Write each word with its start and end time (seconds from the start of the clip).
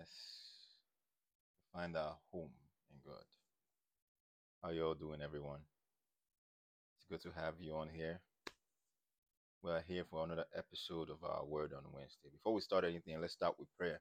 Yes, 0.00 0.08
find 1.74 1.94
our 1.94 2.16
home 2.32 2.52
in 2.90 2.96
God. 3.04 3.24
How 4.62 4.70
you 4.70 4.86
all 4.86 4.94
doing, 4.94 5.20
everyone? 5.20 5.60
It's 6.96 7.04
good 7.04 7.20
to 7.30 7.38
have 7.38 7.56
you 7.60 7.74
on 7.74 7.90
here. 7.90 8.20
We 9.62 9.72
are 9.72 9.84
here 9.86 10.04
for 10.10 10.24
another 10.24 10.46
episode 10.56 11.10
of 11.10 11.22
our 11.22 11.44
Word 11.44 11.74
on 11.74 11.92
Wednesday. 11.92 12.30
Before 12.32 12.54
we 12.54 12.62
start 12.62 12.84
anything, 12.84 13.20
let's 13.20 13.34
start 13.34 13.56
with 13.58 13.68
prayer. 13.76 14.00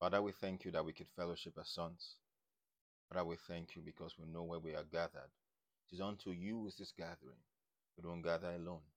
Father, 0.00 0.22
we 0.22 0.32
thank 0.32 0.64
you 0.64 0.70
that 0.70 0.86
we 0.86 0.94
could 0.94 1.08
fellowship 1.14 1.58
as 1.60 1.68
sons. 1.68 2.14
Father, 3.10 3.26
we 3.26 3.36
thank 3.46 3.76
you 3.76 3.82
because 3.84 4.14
we 4.18 4.24
know 4.24 4.44
where 4.44 4.58
we 4.58 4.74
are 4.74 4.88
gathered. 4.90 5.32
It 5.90 5.96
is 5.96 6.00
unto 6.00 6.30
you 6.30 6.66
is 6.66 6.76
this 6.78 6.94
gathering. 6.96 7.42
We 7.98 8.08
don't 8.08 8.22
gather 8.22 8.52
alone. 8.52 8.88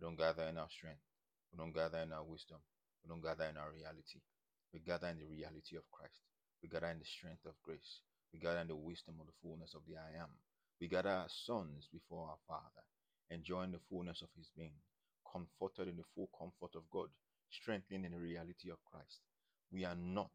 We 0.00 0.04
don't 0.04 0.18
gather 0.18 0.48
in 0.48 0.58
our 0.58 0.68
strength. 0.68 1.06
We 1.52 1.58
don't 1.58 1.72
gather 1.72 1.98
in 1.98 2.12
our 2.12 2.24
wisdom. 2.24 2.58
We 3.04 3.08
don't 3.08 3.22
gather 3.22 3.44
in 3.44 3.56
our 3.56 3.70
reality. 3.70 4.18
We 4.72 4.80
gather 4.80 5.08
in 5.08 5.18
the 5.18 5.26
reality 5.26 5.76
of 5.76 5.90
Christ. 5.90 6.20
We 6.62 6.68
gather 6.68 6.88
in 6.88 6.98
the 6.98 7.04
strength 7.04 7.46
of 7.46 7.54
grace. 7.62 8.00
We 8.32 8.38
gather 8.38 8.60
in 8.60 8.68
the 8.68 8.76
wisdom 8.76 9.16
of 9.20 9.26
the 9.26 9.38
fullness 9.42 9.74
of 9.74 9.82
the 9.88 9.96
I 9.96 10.20
am. 10.20 10.28
We 10.80 10.88
gather 10.88 11.24
as 11.24 11.32
sons 11.46 11.88
before 11.92 12.28
our 12.28 12.38
Father, 12.46 12.84
enjoying 13.30 13.72
the 13.72 13.80
fullness 13.88 14.22
of 14.22 14.28
His 14.36 14.50
being, 14.56 14.76
comforted 15.32 15.88
in 15.88 15.96
the 15.96 16.08
full 16.14 16.28
comfort 16.36 16.76
of 16.76 16.88
God, 16.90 17.08
strengthened 17.50 18.04
in 18.04 18.12
the 18.12 18.18
reality 18.18 18.70
of 18.70 18.78
Christ. 18.84 19.20
We 19.72 19.84
are 19.84 19.96
not 19.96 20.30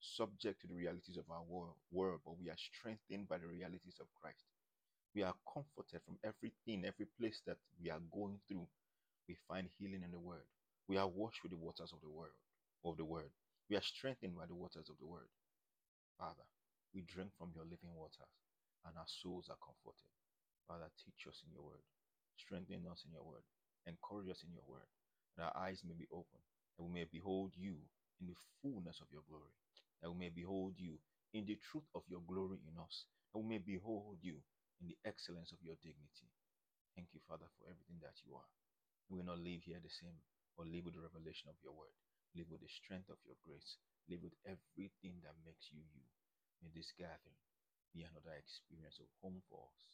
subject 0.00 0.60
to 0.62 0.66
the 0.66 0.74
realities 0.74 1.16
of 1.16 1.30
our 1.30 1.44
world, 1.44 2.20
but 2.24 2.38
we 2.40 2.48
are 2.50 2.56
strengthened 2.56 3.28
by 3.28 3.38
the 3.38 3.46
realities 3.46 3.96
of 4.00 4.06
Christ. 4.20 4.44
We 5.14 5.22
are 5.22 5.34
comforted 5.46 6.00
from 6.04 6.18
everything, 6.24 6.84
every 6.84 7.06
place 7.18 7.40
that 7.46 7.58
we 7.80 7.90
are 7.90 8.02
going 8.12 8.40
through. 8.48 8.66
We 9.28 9.36
find 9.48 9.68
healing 9.78 10.02
in 10.04 10.10
the 10.10 10.18
Word. 10.18 10.44
We 10.88 10.96
are 10.96 11.08
washed 11.08 11.42
with 11.42 11.52
the 11.52 11.58
waters 11.58 11.92
of 11.92 12.00
the 12.02 12.10
Word. 12.10 12.34
Of 12.84 12.96
the 12.96 13.04
Word. 13.04 13.30
We 13.70 13.76
are 13.80 13.82
strengthened 13.96 14.36
by 14.36 14.44
the 14.44 14.54
waters 14.54 14.92
of 14.92 15.00
the 15.00 15.08
Word. 15.08 15.32
Father, 16.20 16.44
we 16.92 17.00
drink 17.00 17.32
from 17.40 17.56
your 17.56 17.64
living 17.64 17.96
waters, 17.96 18.28
and 18.84 18.92
our 18.92 19.08
souls 19.08 19.48
are 19.48 19.56
comforted. 19.64 20.12
Father, 20.68 20.92
teach 21.00 21.24
us 21.24 21.40
in 21.40 21.48
your 21.56 21.64
Word, 21.64 21.80
strengthen 22.36 22.84
us 22.84 23.08
in 23.08 23.16
your 23.16 23.24
Word, 23.24 23.40
encourage 23.88 24.28
us 24.28 24.44
in 24.44 24.52
your 24.52 24.68
Word, 24.68 24.84
that 25.40 25.48
our 25.48 25.56
eyes 25.64 25.80
may 25.80 25.96
be 25.96 26.04
open, 26.12 26.44
that 26.76 26.84
we 26.84 26.92
may 26.92 27.08
behold 27.08 27.56
you 27.56 27.80
in 28.20 28.28
the 28.28 28.36
fullness 28.60 29.00
of 29.00 29.08
your 29.08 29.24
glory, 29.32 29.56
that 30.04 30.12
we 30.12 30.28
may 30.28 30.32
behold 30.32 30.76
you 30.76 31.00
in 31.32 31.48
the 31.48 31.56
truth 31.72 31.88
of 31.96 32.04
your 32.12 32.20
glory 32.28 32.60
in 32.68 32.76
us, 32.76 33.08
that 33.32 33.40
we 33.40 33.48
may 33.56 33.62
behold 33.64 34.20
you 34.20 34.44
in 34.84 34.92
the 34.92 34.98
excellence 35.08 35.56
of 35.56 35.64
your 35.64 35.80
dignity. 35.80 36.28
Thank 36.92 37.16
you, 37.16 37.24
Father, 37.24 37.48
for 37.56 37.64
everything 37.64 37.96
that 38.04 38.20
you 38.28 38.36
are. 38.36 38.50
We 39.08 39.24
will 39.24 39.32
not 39.32 39.40
leave 39.40 39.64
here 39.64 39.80
the 39.80 39.90
same, 39.90 40.20
but 40.52 40.68
live 40.68 40.84
with 40.84 41.00
the 41.00 41.02
revelation 41.02 41.48
of 41.48 41.56
your 41.64 41.72
word 41.72 41.96
live 42.34 42.50
with 42.50 42.60
the 42.60 42.70
strength 42.70 43.08
of 43.10 43.18
your 43.24 43.38
grace, 43.46 43.78
live 44.10 44.22
with 44.22 44.34
everything 44.44 45.22
that 45.22 45.38
makes 45.46 45.70
you 45.70 45.80
you. 45.94 46.04
May 46.62 46.70
this 46.74 46.92
gathering 46.98 47.38
be 47.94 48.02
another 48.02 48.34
experience 48.36 48.98
of 48.98 49.06
home 49.22 49.40
for 49.48 49.62
us. 49.62 49.86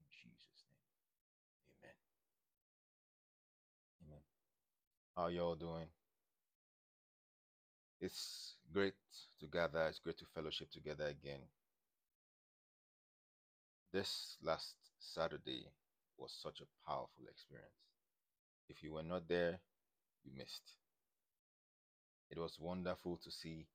In 0.00 0.06
Jesus' 0.08 0.64
name. 0.72 0.88
Amen. 1.76 1.98
Amen. 4.08 4.24
How 5.16 5.28
y'all 5.28 5.54
doing? 5.54 5.88
It's 8.00 8.56
great 8.72 8.94
to 9.40 9.46
gather, 9.46 9.86
it's 9.86 10.00
great 10.00 10.18
to 10.18 10.24
fellowship 10.34 10.70
together 10.70 11.06
again. 11.06 11.40
This 13.92 14.36
last 14.42 14.74
Saturday 14.98 15.66
was 16.16 16.32
such 16.32 16.60
a 16.60 16.88
powerful 16.88 17.24
experience. 17.30 17.70
If 18.68 18.82
you 18.82 18.94
were 18.94 19.02
not 19.02 19.28
there, 19.28 19.60
you 20.24 20.32
missed. 20.36 20.81
It 22.32 22.38
was 22.38 22.58
wonderful 22.58 23.18
to 23.18 23.30
see 23.30 23.68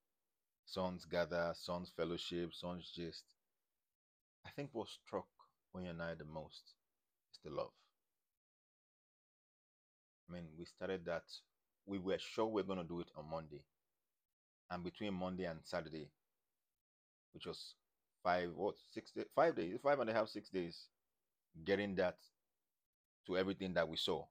sons 0.66 1.06
gather, 1.06 1.54
sons 1.54 1.90
fellowship, 1.96 2.52
sons 2.52 2.90
gist. 2.94 3.24
I 4.44 4.50
think 4.50 4.70
what 4.72 4.88
struck 4.88 5.28
Onye 5.76 5.90
and 5.90 6.02
I 6.02 6.14
the 6.14 6.24
most 6.24 6.74
is 7.32 7.38
the 7.44 7.50
love. 7.50 7.70
I 10.28 10.32
mean, 10.32 10.48
we 10.58 10.64
started 10.64 11.04
that. 11.06 11.24
We 11.86 11.98
were 11.98 12.18
sure 12.18 12.46
we 12.46 12.60
are 12.60 12.64
going 12.64 12.78
to 12.80 12.84
do 12.84 13.00
it 13.00 13.10
on 13.16 13.30
Monday. 13.30 13.62
And 14.70 14.82
between 14.84 15.14
Monday 15.14 15.44
and 15.44 15.60
Saturday, 15.64 16.10
which 17.32 17.46
was 17.46 17.74
five, 18.24 18.50
what, 18.54 18.74
six, 18.92 19.12
days, 19.12 19.26
five 19.34 19.54
days, 19.56 19.78
five 19.82 20.00
and 20.00 20.10
a 20.10 20.12
half, 20.12 20.28
six 20.28 20.48
days, 20.50 20.88
getting 21.64 21.94
that 21.96 22.16
to 23.26 23.36
everything 23.38 23.74
that 23.74 23.88
we 23.88 23.96
saw 23.96 24.24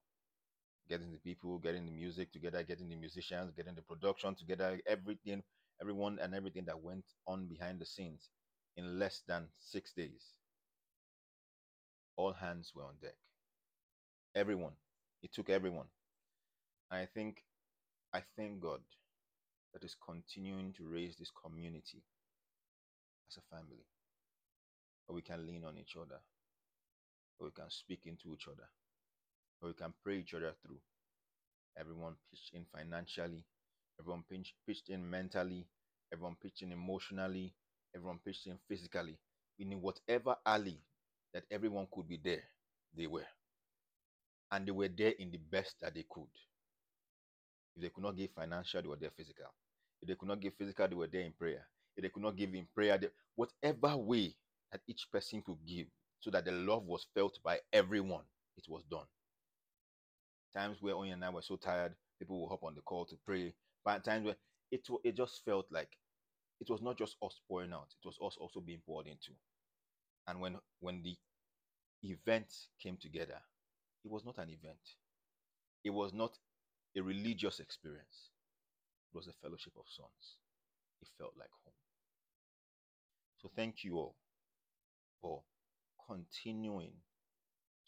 getting 0.90 1.12
the 1.12 1.18
people, 1.20 1.60
getting 1.60 1.86
the 1.86 1.92
music 1.92 2.32
together, 2.32 2.64
getting 2.64 2.90
the 2.90 2.96
musicians, 2.96 3.52
getting 3.56 3.76
the 3.76 3.82
production 3.82 4.36
together, 4.36 4.80
everything, 4.88 5.44
everyone 5.82 6.18
and 6.22 6.34
everything 6.34 6.66
that 6.66 6.82
went 6.82 7.06
on 7.28 7.48
behind 7.48 7.80
the 7.80 7.86
scenes 7.86 8.30
in 8.76 9.00
less 9.00 9.22
than 9.28 9.48
six 9.60 9.94
days. 9.94 10.24
All 12.16 12.34
hands 12.34 12.72
were 12.76 12.84
on 12.84 12.96
deck. 13.02 13.16
Everyone. 14.36 14.74
It 15.24 15.34
took 15.34 15.50
everyone. 15.50 15.88
I 16.92 17.06
think, 17.06 17.44
I 18.14 18.22
thank 18.38 18.62
God 18.62 18.82
that 19.74 19.84
is 19.84 19.96
continuing 20.06 20.74
to 20.74 20.88
raise 20.88 21.16
this 21.18 21.32
community 21.44 22.04
as 23.30 23.38
a 23.38 23.56
family. 23.56 23.86
We 25.10 25.22
can 25.22 25.48
lean 25.48 25.64
on 25.66 25.78
each 25.78 25.96
other. 25.96 26.20
We 27.40 27.52
can 27.52 27.70
speak 27.70 28.02
into 28.06 28.34
each 28.34 28.48
other 28.48 28.68
we 29.62 29.74
can 29.74 29.94
pray 30.04 30.20
each 30.20 30.34
other 30.34 30.54
through. 30.66 30.80
Everyone 31.80 32.16
pitched 32.30 32.54
in 32.54 32.66
financially, 32.76 33.46
everyone 34.00 34.24
pitched 34.30 34.90
in 34.90 35.10
mentally, 35.10 35.68
everyone 36.14 36.36
pitched 36.42 36.62
in 36.62 36.72
emotionally, 36.72 37.54
everyone 37.96 38.20
pitched 38.24 38.48
in 38.48 38.58
physically. 38.68 39.18
In 39.60 39.82
whatever 39.82 40.36
alley 40.46 40.80
that 41.34 41.44
everyone 41.50 41.88
could 41.94 42.08
be 42.08 42.20
there, 42.24 42.44
they 42.96 43.08
were. 43.08 43.26
And 44.52 44.68
they 44.68 44.72
were 44.72 44.88
there 44.88 45.14
in 45.20 45.32
the 45.32 45.38
best 45.38 45.76
that 45.82 45.96
they 45.96 46.06
could. 46.10 46.30
If 47.76 47.82
they 47.82 47.90
could 47.90 48.04
not 48.04 48.16
give 48.16 48.32
financial, 48.32 48.82
they 48.82 48.88
were 48.88 48.96
there 48.96 49.12
physical. 49.16 49.48
If 50.02 50.08
they 50.08 50.16
could 50.16 50.28
not 50.30 50.40
give 50.40 50.54
physical, 50.56 50.88
they 50.88 50.96
were 50.96 51.08
there 51.08 51.22
in 51.22 51.34
prayer. 51.34 51.68
If 51.96 52.04
they 52.04 52.10
could 52.10 52.24
not 52.24 52.36
give 52.38 52.54
in 52.54 52.68
prayer, 52.74 52.98
they, 52.98 53.10
whatever 53.36 53.98
way 53.98 54.36
that 54.72 54.82
each 54.88 55.08
person 55.12 55.42
could 55.42 55.58
give 55.68 55.88
so 56.20 56.30
that 56.32 56.46
the 56.46 56.52
love 56.52 56.86
was 56.86 57.08
felt 57.14 57.40
by 57.44 57.60
everyone, 57.74 58.24
it 58.58 58.66
was 58.70 58.84
done. 58.90 59.06
Times 60.58 60.82
where 60.82 60.96
Onye 60.96 61.14
and 61.14 61.24
I 61.24 61.30
were 61.30 61.44
so 61.44 61.56
tired, 61.56 61.94
people 62.18 62.42
will 62.42 62.50
hop 62.50 62.64
on 62.64 62.74
the 62.74 62.82
call 62.82 63.06
to 63.06 63.16
pray. 63.24 63.54
But 63.86 64.04
times 64.04 64.26
where 64.26 64.36
it 64.72 64.88
it 65.04 65.16
just 65.16 65.46
felt 65.46 65.68
like 65.72 65.96
it 66.60 66.68
was 66.68 66.82
not 66.82 66.98
just 66.98 67.16
us 67.22 67.40
pouring 67.48 67.74
out; 67.74 67.94
it 68.02 68.08
was 68.08 68.18
us 68.26 68.38
also 68.40 68.60
being 68.60 68.82
poured 68.84 69.06
into. 69.06 69.34
And 70.28 70.42
when 70.42 70.58
when 70.80 71.04
the 71.04 71.16
event 72.04 72.52
came 72.82 72.98
together, 72.98 73.40
it 74.04 74.10
was 74.10 74.26
not 74.26 74.40
an 74.40 74.50
event. 74.50 74.82
It 75.84 75.92
was 75.92 76.12
not 76.12 76.40
a 76.98 77.02
religious 77.02 77.60
experience. 77.60 78.32
It 79.14 79.16
was 79.16 79.28
a 79.28 79.34
fellowship 79.44 79.74
of 79.78 79.86
sons. 79.88 80.38
It 81.04 81.10
felt 81.20 81.34
like 81.38 81.52
home. 81.64 81.76
So 83.44 83.52
thank 83.56 83.84
you 83.84 83.98
all 83.98 84.16
for 85.22 85.44
continuing 86.08 86.94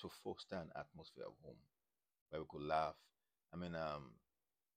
to 0.02 0.10
foster 0.24 0.58
an 0.58 0.70
atmosphere 0.76 1.26
of 1.26 1.34
home 1.44 1.58
where 2.30 2.42
we 2.42 2.48
could 2.50 2.64
laugh. 2.68 2.96
I 3.54 3.58
mean, 3.58 3.76
um, 3.76 4.12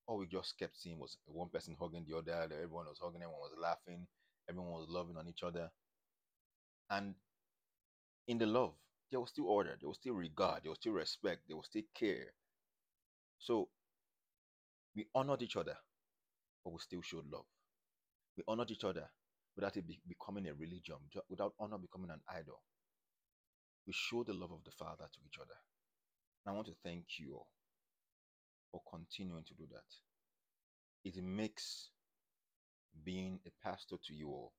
all 0.07 0.17
we 0.17 0.27
just 0.27 0.57
kept 0.57 0.77
seeing 0.77 0.99
was 0.99 1.17
one 1.25 1.49
person 1.49 1.75
hugging 1.79 2.05
the 2.07 2.17
other. 2.17 2.33
Everyone 2.43 2.85
was 2.87 2.99
hugging, 3.01 3.21
everyone 3.21 3.39
was 3.41 3.55
laughing, 3.61 4.07
everyone 4.49 4.71
was 4.71 4.87
loving 4.89 5.17
on 5.17 5.27
each 5.27 5.43
other. 5.43 5.69
And 6.89 7.15
in 8.27 8.37
the 8.37 8.45
love, 8.45 8.73
there 9.11 9.19
was 9.19 9.29
still 9.29 9.47
order, 9.47 9.77
there 9.79 9.89
was 9.89 9.97
still 9.97 10.13
regard, 10.13 10.63
there 10.63 10.71
was 10.71 10.79
still 10.79 10.93
respect, 10.93 11.43
there 11.47 11.57
was 11.57 11.67
still 11.67 11.83
care. 11.93 12.33
So 13.39 13.69
we 14.95 15.05
honored 15.13 15.41
each 15.41 15.55
other, 15.55 15.77
but 16.63 16.73
we 16.73 16.79
still 16.79 17.01
showed 17.01 17.29
love. 17.31 17.45
We 18.37 18.43
honored 18.47 18.71
each 18.71 18.83
other 18.83 19.09
without 19.55 19.77
it 19.77 19.87
be 19.87 19.99
becoming 20.07 20.47
a 20.47 20.53
religion, 20.53 20.97
without 21.29 21.53
honor 21.59 21.77
becoming 21.77 22.09
an 22.09 22.21
idol. 22.27 22.61
We 23.85 23.93
showed 23.93 24.27
the 24.27 24.33
love 24.33 24.51
of 24.51 24.63
the 24.63 24.71
Father 24.71 25.05
to 25.11 25.19
each 25.25 25.37
other. 25.39 25.57
And 26.45 26.53
I 26.53 26.55
want 26.55 26.67
to 26.67 26.75
thank 26.83 27.05
you 27.19 27.35
all 27.35 27.47
for 28.71 28.81
continuing 28.91 29.43
to 29.45 29.53
do 29.55 29.65
that. 29.71 29.85
It 31.05 31.23
makes 31.23 31.89
being 33.03 33.39
a 33.47 33.51
pastor 33.67 33.97
to 34.05 34.13
you 34.13 34.29
all, 34.29 34.53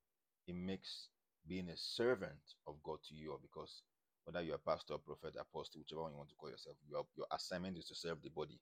it 0.47 0.57
makes 0.57 1.09
being 1.47 1.69
a 1.71 1.77
servant 1.77 2.41
of 2.67 2.77
God 2.85 2.99
to 3.09 3.15
you 3.15 3.33
all 3.33 3.41
because 3.43 3.83
whether 4.25 4.43
you're 4.43 4.57
a 4.57 4.59
pastor, 4.71 4.97
prophet, 4.99 5.37
apostle, 5.41 5.81
whichever 5.81 6.03
one 6.03 6.13
you 6.13 6.19
want 6.19 6.31
to 6.31 6.35
call 6.37 6.51
yourself, 6.51 6.77
your, 6.89 7.07
your 7.17 7.27
assignment 7.33 7.79
is 7.79 7.87
to 7.87 7.95
serve 7.95 8.23
the 8.23 8.31
body. 8.31 8.61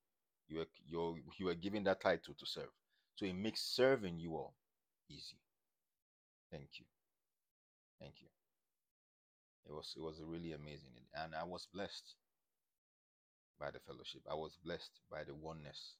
You 0.48 0.60
are, 0.62 0.66
you're, 0.86 1.16
you 1.38 1.48
are 1.48 1.54
given 1.54 1.84
that 1.84 2.00
title 2.00 2.34
to 2.38 2.46
serve. 2.46 2.70
So 3.16 3.26
it 3.26 3.34
makes 3.34 3.62
serving 3.62 4.18
you 4.18 4.32
all 4.32 4.54
easy. 5.10 5.38
Thank 6.50 6.70
you. 6.80 6.86
Thank 8.00 8.14
you. 8.20 8.28
It 9.66 9.72
was 9.72 9.94
it 9.96 10.02
was 10.02 10.20
really 10.24 10.52
amazing 10.52 10.92
and 11.14 11.34
I 11.34 11.44
was 11.44 11.68
blessed 11.72 12.16
by 13.58 13.70
the 13.70 13.80
fellowship. 13.80 14.22
I 14.30 14.34
was 14.34 14.56
blessed 14.64 15.00
by 15.10 15.24
the 15.24 15.34
oneness. 15.34 15.96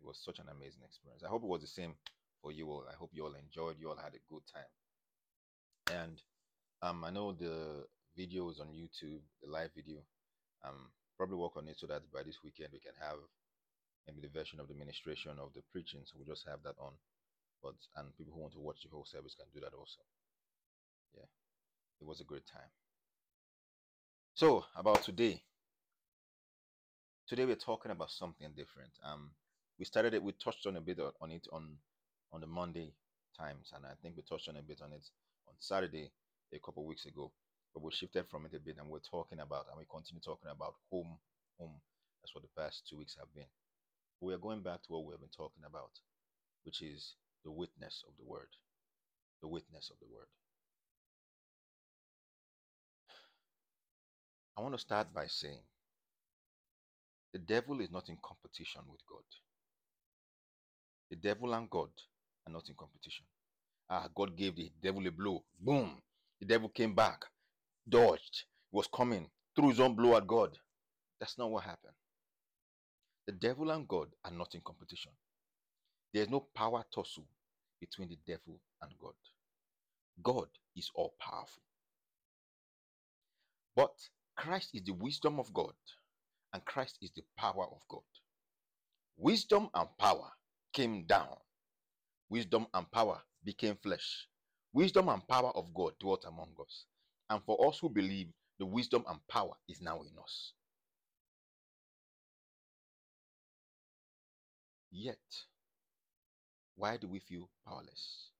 It 0.00 0.06
was 0.06 0.18
such 0.18 0.38
an 0.38 0.46
amazing 0.50 0.82
experience. 0.84 1.22
I 1.24 1.28
hope 1.28 1.42
it 1.42 1.48
was 1.48 1.60
the 1.60 1.66
same 1.66 1.94
for 2.40 2.52
you 2.52 2.70
all. 2.70 2.84
I 2.88 2.94
hope 2.94 3.10
you 3.12 3.24
all 3.24 3.34
enjoyed. 3.34 3.76
You 3.78 3.90
all 3.90 3.96
had 4.02 4.14
a 4.14 4.26
good 4.28 4.42
time. 4.52 4.72
And 5.90 6.22
um, 6.82 7.04
I 7.04 7.10
know 7.10 7.32
the 7.32 7.86
video 8.16 8.50
is 8.50 8.60
on 8.60 8.68
YouTube, 8.68 9.22
the 9.42 9.50
live 9.50 9.70
video. 9.74 9.98
Um, 10.64 10.90
probably 11.16 11.36
work 11.36 11.56
on 11.56 11.68
it 11.68 11.78
so 11.78 11.86
that 11.86 12.02
by 12.12 12.22
this 12.22 12.38
weekend 12.44 12.70
we 12.72 12.78
can 12.78 12.94
have 13.00 13.18
maybe 14.06 14.20
the 14.20 14.38
version 14.38 14.60
of 14.60 14.68
the 14.68 14.74
ministration 14.74 15.32
of 15.38 15.52
the 15.54 15.62
preaching. 15.72 16.00
So 16.04 16.14
we'll 16.16 16.34
just 16.34 16.46
have 16.48 16.62
that 16.64 16.76
on. 16.78 16.92
But 17.62 17.74
and 17.96 18.16
people 18.16 18.32
who 18.34 18.40
want 18.40 18.52
to 18.54 18.60
watch 18.60 18.82
the 18.82 18.90
whole 18.90 19.04
service 19.04 19.34
can 19.34 19.46
do 19.52 19.60
that 19.60 19.74
also. 19.74 20.00
Yeah, 21.16 21.26
it 22.00 22.06
was 22.06 22.20
a 22.20 22.24
great 22.24 22.46
time. 22.46 22.70
So 24.34 24.64
about 24.76 25.02
today. 25.02 25.42
Today 27.28 27.44
we're 27.44 27.56
talking 27.56 27.90
about 27.90 28.10
something 28.10 28.48
different. 28.56 28.88
Um, 29.04 29.28
we 29.78 29.84
started 29.84 30.14
it. 30.14 30.22
We 30.22 30.32
touched 30.32 30.66
on 30.66 30.76
a 30.76 30.80
bit 30.80 30.98
on 31.20 31.30
it 31.30 31.46
on 31.52 31.76
on 32.32 32.40
the 32.40 32.46
Monday 32.46 32.94
times, 33.36 33.70
and 33.76 33.84
I 33.84 33.92
think 34.00 34.16
we 34.16 34.22
touched 34.22 34.48
on 34.48 34.56
a 34.56 34.62
bit 34.62 34.80
on 34.82 34.94
it 34.94 35.04
on 35.46 35.52
Saturday 35.58 36.10
a 36.54 36.58
couple 36.58 36.86
weeks 36.86 37.04
ago. 37.04 37.30
But 37.74 37.82
we 37.82 37.92
shifted 37.92 38.24
from 38.30 38.46
it 38.46 38.54
a 38.56 38.58
bit, 38.58 38.78
and 38.78 38.88
we're 38.88 39.00
talking 39.00 39.40
about, 39.40 39.66
and 39.68 39.76
we 39.76 39.84
continue 39.90 40.22
talking 40.22 40.50
about 40.50 40.76
home, 40.90 41.18
home. 41.60 41.74
That's 42.22 42.34
what 42.34 42.44
the 42.44 42.60
past 42.60 42.88
two 42.88 42.96
weeks 42.96 43.14
have 43.18 43.28
been. 43.34 43.44
We 44.22 44.32
are 44.32 44.38
going 44.38 44.62
back 44.62 44.82
to 44.84 44.92
what 44.92 45.04
we 45.04 45.12
have 45.12 45.20
been 45.20 45.28
talking 45.28 45.64
about, 45.66 45.90
which 46.64 46.80
is 46.80 47.12
the 47.44 47.50
witness 47.50 48.04
of 48.08 48.14
the 48.16 48.24
word. 48.24 48.48
The 49.42 49.48
witness 49.48 49.90
of 49.90 49.98
the 50.00 50.10
word. 50.10 50.28
I 54.56 54.62
want 54.62 54.72
to 54.72 54.80
start 54.80 55.12
by 55.12 55.26
saying 55.26 55.60
the 57.32 57.38
devil 57.40 57.80
is 57.80 57.90
not 57.90 58.08
in 58.08 58.18
competition 58.24 58.82
with 58.90 59.00
God. 59.06 59.24
The 61.10 61.16
devil 61.16 61.54
and 61.54 61.70
God 61.70 61.90
are 62.46 62.52
not 62.52 62.68
in 62.68 62.76
competition. 62.76 63.26
Ah, 63.90 64.08
God 64.14 64.36
gave 64.36 64.56
the 64.56 64.72
devil 64.82 65.06
a 65.06 65.12
blow. 65.12 65.44
Boom. 65.58 66.02
The 66.40 66.46
devil 66.46 66.68
came 66.70 66.94
back, 66.94 67.26
dodged, 67.88 68.44
was 68.72 68.88
coming, 68.88 69.30
threw 69.56 69.70
his 69.70 69.80
own 69.80 69.96
blow 69.96 70.16
at 70.16 70.26
God. 70.26 70.58
That's 71.20 71.38
not 71.38 71.50
what 71.50 71.64
happened. 71.64 71.94
The 73.26 73.32
devil 73.32 73.70
and 73.70 73.88
God 73.88 74.14
are 74.24 74.32
not 74.32 74.54
in 74.54 74.62
competition. 74.62 75.12
There 76.12 76.22
is 76.24 76.30
no 76.30 76.40
power 76.40 76.84
tussle 76.94 77.28
between 77.80 78.08
the 78.10 78.18
devil 78.26 78.60
and 78.82 78.92
God. 78.98 79.14
God 80.22 80.48
is 80.76 80.90
all 80.94 81.14
powerful. 81.20 81.62
But 83.76 83.96
Christ 84.36 84.70
is 84.74 84.82
the 84.84 84.92
wisdom 84.94 85.38
of 85.40 85.52
God, 85.54 85.74
and 86.58 86.64
Christ 86.64 86.98
is 87.00 87.12
the 87.14 87.22
power 87.36 87.66
of 87.70 87.80
God. 87.88 88.02
Wisdom 89.16 89.68
and 89.74 89.88
power 89.96 90.28
came 90.72 91.04
down. 91.06 91.36
Wisdom 92.28 92.66
and 92.74 92.90
power 92.90 93.20
became 93.44 93.76
flesh. 93.76 94.26
Wisdom 94.72 95.08
and 95.08 95.26
power 95.28 95.52
of 95.54 95.72
God 95.72 95.92
dwelt 96.00 96.24
among 96.26 96.48
us. 96.60 96.86
And 97.30 97.40
for 97.46 97.68
us 97.68 97.78
who 97.78 97.88
believe, 97.88 98.32
the 98.58 98.66
wisdom 98.66 99.04
and 99.08 99.20
power 99.28 99.52
is 99.68 99.80
now 99.80 100.00
in 100.00 100.18
us. 100.20 100.52
Yet, 104.90 105.16
why 106.74 106.96
do 106.96 107.06
we 107.06 107.20
feel 107.20 107.48
powerless? 107.64 108.30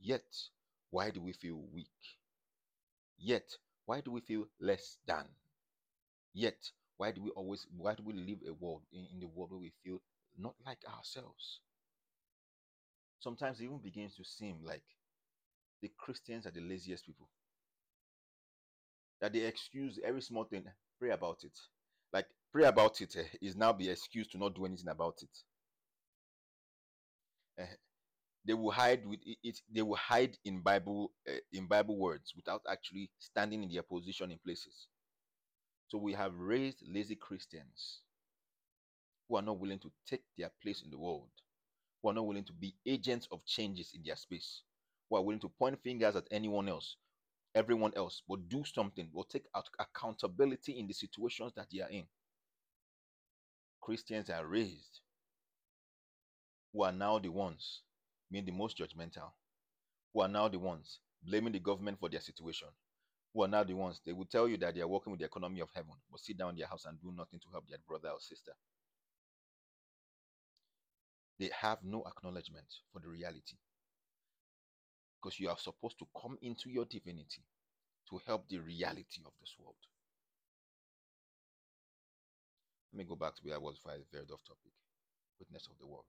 Yet, 0.00 0.24
why 0.90 1.10
do 1.10 1.20
we 1.20 1.34
feel 1.34 1.60
weak? 1.74 1.88
Yet, 3.18 3.50
why 3.84 4.00
do 4.00 4.12
we 4.12 4.22
feel 4.22 4.46
less 4.60 4.96
than? 5.06 5.26
Yet, 6.32 6.70
why 7.02 7.10
do 7.10 7.20
we 7.20 7.30
always 7.30 7.66
why 7.76 7.94
do 7.94 8.04
we 8.04 8.12
live 8.12 8.38
a 8.48 8.52
world 8.52 8.82
in, 8.92 9.08
in 9.12 9.18
the 9.18 9.26
world 9.26 9.50
where 9.50 9.58
we 9.58 9.72
feel 9.82 10.00
not 10.38 10.54
like 10.64 10.78
ourselves? 10.96 11.58
Sometimes 13.18 13.58
it 13.58 13.64
even 13.64 13.78
begins 13.78 14.14
to 14.14 14.24
seem 14.24 14.58
like 14.62 14.84
the 15.80 15.90
Christians 15.98 16.46
are 16.46 16.52
the 16.52 16.60
laziest 16.60 17.04
people. 17.04 17.28
That 19.20 19.32
they 19.32 19.40
excuse 19.40 19.98
every 20.04 20.22
small 20.22 20.44
thing, 20.44 20.62
pray 21.00 21.10
about 21.10 21.38
it. 21.42 21.58
Like 22.12 22.26
pray 22.52 22.66
about 22.66 23.00
it 23.00 23.16
uh, 23.18 23.22
is 23.40 23.56
now 23.56 23.72
the 23.72 23.90
excuse 23.90 24.28
to 24.28 24.38
not 24.38 24.54
do 24.54 24.64
anything 24.64 24.88
about 24.88 25.18
it. 25.22 25.38
Uh, 27.60 27.66
they 28.44 28.54
will 28.54 28.70
hide 28.70 29.04
with 29.04 29.18
it, 29.26 29.38
it, 29.42 29.60
they 29.74 29.82
will 29.82 29.96
hide 29.96 30.36
in 30.44 30.60
bible 30.60 31.10
uh, 31.28 31.32
in 31.52 31.66
bible 31.66 31.98
words 31.98 32.32
without 32.36 32.62
actually 32.70 33.10
standing 33.18 33.64
in 33.64 33.70
their 33.72 33.82
position 33.82 34.30
in 34.30 34.38
places 34.44 34.86
so 35.92 35.98
we 35.98 36.14
have 36.14 36.32
raised 36.38 36.82
lazy 36.88 37.14
christians 37.14 38.00
who 39.28 39.36
are 39.36 39.42
not 39.42 39.58
willing 39.58 39.78
to 39.78 39.90
take 40.08 40.22
their 40.38 40.50
place 40.62 40.82
in 40.82 40.90
the 40.90 40.98
world 40.98 41.28
who 42.02 42.08
are 42.08 42.14
not 42.14 42.26
willing 42.26 42.44
to 42.44 42.52
be 42.54 42.74
agents 42.86 43.28
of 43.30 43.44
changes 43.44 43.92
in 43.94 44.02
their 44.02 44.16
space 44.16 44.62
who 45.10 45.16
are 45.16 45.22
willing 45.22 45.40
to 45.40 45.50
point 45.50 45.78
fingers 45.82 46.16
at 46.16 46.26
anyone 46.30 46.66
else 46.66 46.96
everyone 47.54 47.92
else 47.96 48.22
but 48.28 48.48
do 48.48 48.64
something 48.64 49.08
will 49.12 49.24
take 49.24 49.44
accountability 49.78 50.78
in 50.78 50.86
the 50.86 50.94
situations 50.94 51.52
that 51.54 51.66
they 51.72 51.80
are 51.80 51.90
in. 51.90 52.04
Christians 53.80 54.30
are 54.30 54.46
raised 54.46 55.00
who 56.72 56.84
are 56.84 56.92
now 56.92 57.18
the 57.18 57.28
ones 57.28 57.82
being 58.30 58.46
the 58.46 58.52
most 58.52 58.78
judgmental, 58.78 59.30
who 60.14 60.22
are 60.22 60.28
now 60.28 60.48
the 60.48 60.58
ones 60.58 61.00
blaming 61.22 61.52
the 61.52 61.58
government 61.58 61.98
for 62.00 62.08
their 62.08 62.20
situation, 62.20 62.68
who 63.34 63.42
are 63.42 63.48
now 63.48 63.64
the 63.64 63.74
ones 63.74 64.00
they 64.04 64.12
will 64.12 64.26
tell 64.26 64.48
you 64.48 64.56
that 64.58 64.74
they 64.74 64.80
are 64.80 64.88
working 64.88 65.10
with 65.10 65.20
the 65.20 65.26
economy 65.26 65.60
of 65.60 65.70
heaven, 65.74 65.94
but 66.10 66.20
sit 66.20 66.36
down 66.36 66.50
in 66.50 66.56
their 66.56 66.66
house 66.66 66.84
and 66.86 67.00
do 67.00 67.12
nothing 67.16 67.40
to 67.40 67.48
help 67.50 67.68
their 67.68 67.78
brother 67.86 68.10
or 68.10 68.20
sister. 68.20 68.52
They 71.38 71.50
have 71.60 71.78
no 71.82 72.04
acknowledgement 72.06 72.66
for 72.92 73.00
the 73.00 73.08
reality. 73.08 73.56
Because 75.20 75.40
you 75.40 75.48
are 75.48 75.58
supposed 75.58 75.98
to 76.00 76.06
come 76.20 76.36
into 76.42 76.68
your 76.68 76.84
divinity 76.84 77.42
to 78.10 78.20
help 78.26 78.48
the 78.48 78.58
reality 78.58 79.22
of 79.24 79.32
this 79.40 79.54
world. 79.58 79.76
Let 82.92 82.98
me 82.98 83.04
go 83.04 83.16
back 83.16 83.34
to 83.36 83.42
where 83.42 83.54
I 83.54 83.58
was 83.58 83.76
before 83.76 83.92
I 83.92 83.98
veered 84.12 84.30
off 84.30 84.44
topic. 84.46 84.72
Witness 85.38 85.66
of 85.70 85.78
the 85.80 85.86
world. 85.86 86.04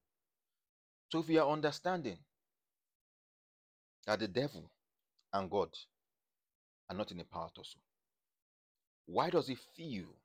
So 1.09 1.19
if 1.19 1.27
we 1.27 1.37
are 1.37 1.49
understanding 1.49 2.17
that 4.05 4.19
the 4.19 4.27
devil 4.27 4.69
and 5.31 5.49
God 5.49 5.69
are 6.93 6.97
not 6.97 7.11
in 7.11 7.19
a 7.19 7.23
power 7.23 7.49
tussle, 7.55 7.81
why 9.05 9.29
does 9.29 9.49
it 9.49 9.57
feel? 9.75 10.15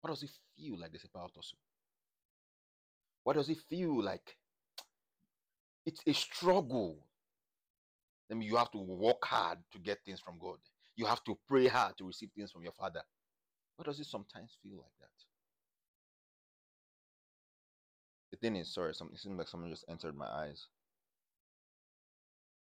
Why 0.00 0.10
does 0.10 0.22
it 0.22 0.30
feel 0.56 0.78
like 0.78 0.92
there's 0.92 1.04
a 1.04 1.08
power 1.08 1.28
tussle? 1.34 1.58
Why 3.24 3.32
does 3.34 3.48
it 3.48 3.58
feel 3.68 4.02
like 4.02 4.36
it's 5.84 6.00
a 6.06 6.12
struggle? 6.12 6.98
I 8.30 8.34
mean, 8.34 8.48
you 8.48 8.56
have 8.56 8.70
to 8.72 8.78
work 8.78 9.24
hard 9.24 9.58
to 9.72 9.78
get 9.78 9.98
things 10.04 10.20
from 10.20 10.38
God. 10.38 10.58
You 10.96 11.06
have 11.06 11.22
to 11.24 11.38
pray 11.48 11.66
hard 11.66 11.96
to 11.98 12.06
receive 12.06 12.30
things 12.34 12.50
from 12.52 12.62
your 12.62 12.72
Father. 12.72 13.02
Why 13.76 13.84
does 13.84 14.00
it 14.00 14.06
sometimes 14.06 14.56
feel 14.62 14.76
like 14.76 14.96
that? 15.00 15.10
The 18.30 18.36
thing 18.36 18.56
is, 18.56 18.72
sorry, 18.72 18.94
something 18.94 19.16
seems 19.16 19.38
like 19.38 19.48
someone 19.48 19.70
just 19.70 19.84
entered 19.88 20.16
my 20.16 20.26
eyes. 20.26 20.66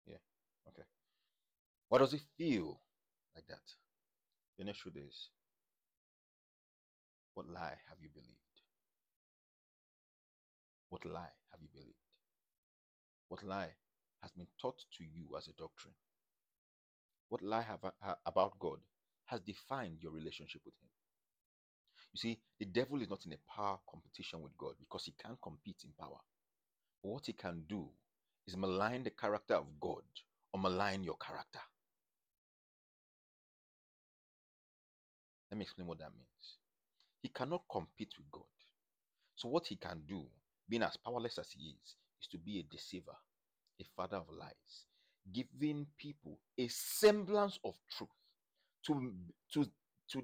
Yeah, 0.05 0.17
okay. 0.69 0.83
What 1.91 1.99
does 1.99 2.13
it 2.13 2.21
feel 2.37 2.79
like 3.35 3.43
that? 3.49 3.67
The 4.57 4.63
next 4.63 4.79
truth 4.79 4.95
is, 4.95 5.27
what 7.33 7.49
lie 7.49 7.75
have 7.89 7.97
you 8.01 8.07
believed? 8.13 8.31
What 10.87 11.05
lie 11.05 11.33
have 11.51 11.61
you 11.61 11.67
believed? 11.73 11.97
What 13.27 13.43
lie 13.43 13.71
has 14.21 14.31
been 14.31 14.47
taught 14.61 14.79
to 14.99 15.03
you 15.03 15.35
as 15.37 15.49
a 15.49 15.51
doctrine? 15.51 15.93
What 17.27 17.41
lie 17.41 17.63
have, 17.63 17.83
uh, 17.83 18.13
about 18.25 18.57
God 18.57 18.79
has 19.25 19.41
defined 19.41 19.97
your 19.99 20.13
relationship 20.13 20.61
with 20.63 20.75
Him? 20.81 20.87
You 22.13 22.19
see, 22.19 22.39
the 22.57 22.67
devil 22.67 23.01
is 23.01 23.09
not 23.09 23.25
in 23.25 23.33
a 23.33 23.53
power 23.53 23.79
competition 23.91 24.41
with 24.41 24.57
God 24.57 24.75
because 24.79 25.03
he 25.03 25.13
can't 25.21 25.41
compete 25.41 25.83
in 25.83 25.89
power. 25.99 26.21
But 27.03 27.09
what 27.09 27.25
he 27.25 27.33
can 27.33 27.63
do 27.67 27.89
is 28.47 28.55
malign 28.55 29.03
the 29.03 29.09
character 29.09 29.55
of 29.55 29.65
God 29.81 30.03
or 30.53 30.59
malign 30.61 31.03
your 31.03 31.17
character. 31.17 31.59
Let 35.51 35.57
me 35.57 35.63
explain 35.63 35.87
what 35.87 35.99
that 35.99 36.11
means. 36.15 36.57
He 37.21 37.29
cannot 37.29 37.63
compete 37.71 38.13
with 38.17 38.31
God. 38.31 38.43
So, 39.35 39.49
what 39.49 39.67
he 39.67 39.75
can 39.75 40.01
do, 40.07 40.25
being 40.69 40.83
as 40.83 40.97
powerless 40.97 41.37
as 41.37 41.51
he 41.51 41.69
is, 41.69 41.95
is 42.21 42.27
to 42.31 42.37
be 42.37 42.59
a 42.59 42.63
deceiver, 42.63 43.15
a 43.79 43.85
father 43.95 44.17
of 44.17 44.29
lies, 44.29 44.85
giving 45.33 45.87
people 45.97 46.39
a 46.57 46.67
semblance 46.69 47.59
of 47.65 47.75
truth 47.91 48.09
to, 48.85 49.13
to, 49.53 49.65
to 50.11 50.23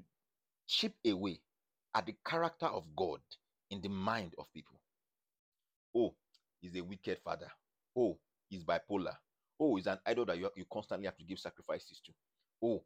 chip 0.67 0.93
away 1.05 1.39
at 1.95 2.05
the 2.05 2.15
character 2.25 2.67
of 2.67 2.85
God 2.95 3.19
in 3.71 3.81
the 3.81 3.89
mind 3.89 4.33
of 4.37 4.51
people. 4.53 4.79
Oh, 5.95 6.15
he's 6.61 6.75
a 6.75 6.81
wicked 6.81 7.19
father. 7.23 7.51
Oh, 7.97 8.17
he's 8.49 8.63
bipolar. 8.63 9.15
Oh, 9.59 9.75
he's 9.75 9.87
an 9.87 9.99
idol 10.05 10.25
that 10.25 10.37
you, 10.37 10.49
you 10.55 10.65
constantly 10.71 11.05
have 11.05 11.17
to 11.17 11.23
give 11.23 11.39
sacrifices 11.39 12.01
to. 12.05 12.11
Oh, 12.63 12.83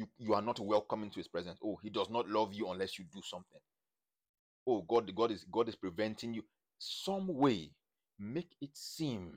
you, 0.00 0.08
you 0.18 0.34
are 0.34 0.42
not 0.42 0.60
welcome 0.60 1.04
into 1.04 1.20
his 1.20 1.28
presence. 1.28 1.60
Oh, 1.64 1.78
he 1.82 1.90
does 1.90 2.10
not 2.10 2.28
love 2.28 2.54
you 2.54 2.68
unless 2.70 2.98
you 2.98 3.06
do 3.14 3.22
something. 3.24 3.60
Oh, 4.66 4.82
God, 4.88 5.14
God 5.14 5.32
is 5.32 5.44
God 5.50 5.68
is 5.68 5.76
preventing 5.76 6.34
you. 6.34 6.44
some 6.78 7.28
way 7.28 7.72
make 8.18 8.50
it 8.62 8.76
seem 8.76 9.32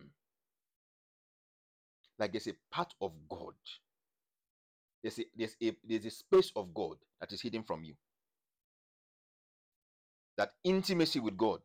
like 2.19 2.33
there's 2.33 2.47
a 2.47 2.55
part 2.71 2.93
of 3.01 3.13
God. 3.29 3.55
There's 5.03 5.19
a, 5.19 5.23
there's 5.37 5.55
a 5.63 5.75
there's 5.87 6.05
a 6.05 6.11
space 6.11 6.51
of 6.55 6.73
God 6.73 6.97
that 7.21 7.31
is 7.33 7.41
hidden 7.41 7.63
from 7.63 7.83
you. 7.83 7.95
That 10.37 10.51
intimacy 10.63 11.19
with 11.19 11.37
God 11.37 11.61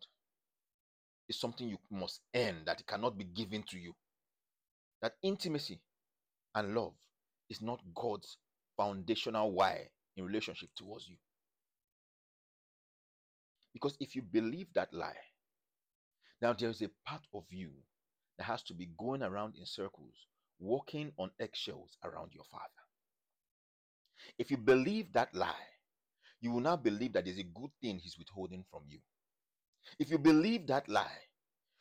is 1.28 1.40
something 1.40 1.68
you 1.68 1.78
must 1.90 2.22
earn, 2.36 2.62
that 2.66 2.86
cannot 2.86 3.18
be 3.18 3.24
given 3.24 3.64
to 3.70 3.78
you. 3.78 3.94
That 5.02 5.14
intimacy 5.22 5.80
and 6.54 6.74
love 6.74 6.94
is 7.50 7.62
not 7.62 7.80
God's 7.94 8.38
foundational 8.78 9.52
why 9.52 9.88
in 10.16 10.24
relationship 10.24 10.70
towards 10.76 11.08
you. 11.08 11.16
Because 13.74 13.96
if 14.00 14.16
you 14.16 14.22
believe 14.22 14.68
that 14.74 14.92
lie, 14.94 15.16
now 16.40 16.54
there 16.54 16.70
is 16.70 16.82
a 16.82 16.90
part 17.04 17.22
of 17.34 17.44
you 17.50 17.70
that 18.38 18.44
has 18.44 18.62
to 18.64 18.74
be 18.74 18.88
going 18.98 19.22
around 19.22 19.56
in 19.58 19.66
circles, 19.66 20.14
walking 20.58 21.12
on 21.18 21.30
eggshells 21.40 21.98
around 22.04 22.32
your 22.32 22.44
father. 22.50 22.64
If 24.38 24.50
you 24.50 24.56
believe 24.56 25.12
that 25.12 25.34
lie, 25.34 25.52
you 26.40 26.52
will 26.52 26.60
not 26.60 26.84
believe 26.84 27.12
that 27.12 27.24
there's 27.24 27.38
a 27.38 27.42
good 27.42 27.70
thing 27.82 27.98
he's 27.98 28.18
withholding 28.18 28.64
from 28.70 28.82
you. 28.88 29.00
If 29.98 30.10
you 30.10 30.18
believe 30.18 30.66
that 30.68 30.88
lie, 30.88 31.20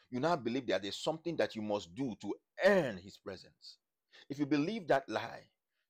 you 0.09 0.19
now 0.19 0.35
believe 0.35 0.67
that 0.67 0.81
there's 0.81 0.97
something 1.03 1.35
that 1.37 1.55
you 1.55 1.61
must 1.61 1.93
do 1.95 2.15
to 2.21 2.33
earn 2.65 2.97
his 2.97 3.17
presence. 3.17 3.77
If 4.29 4.39
you 4.39 4.45
believe 4.45 4.87
that 4.87 5.07
lie, 5.09 5.43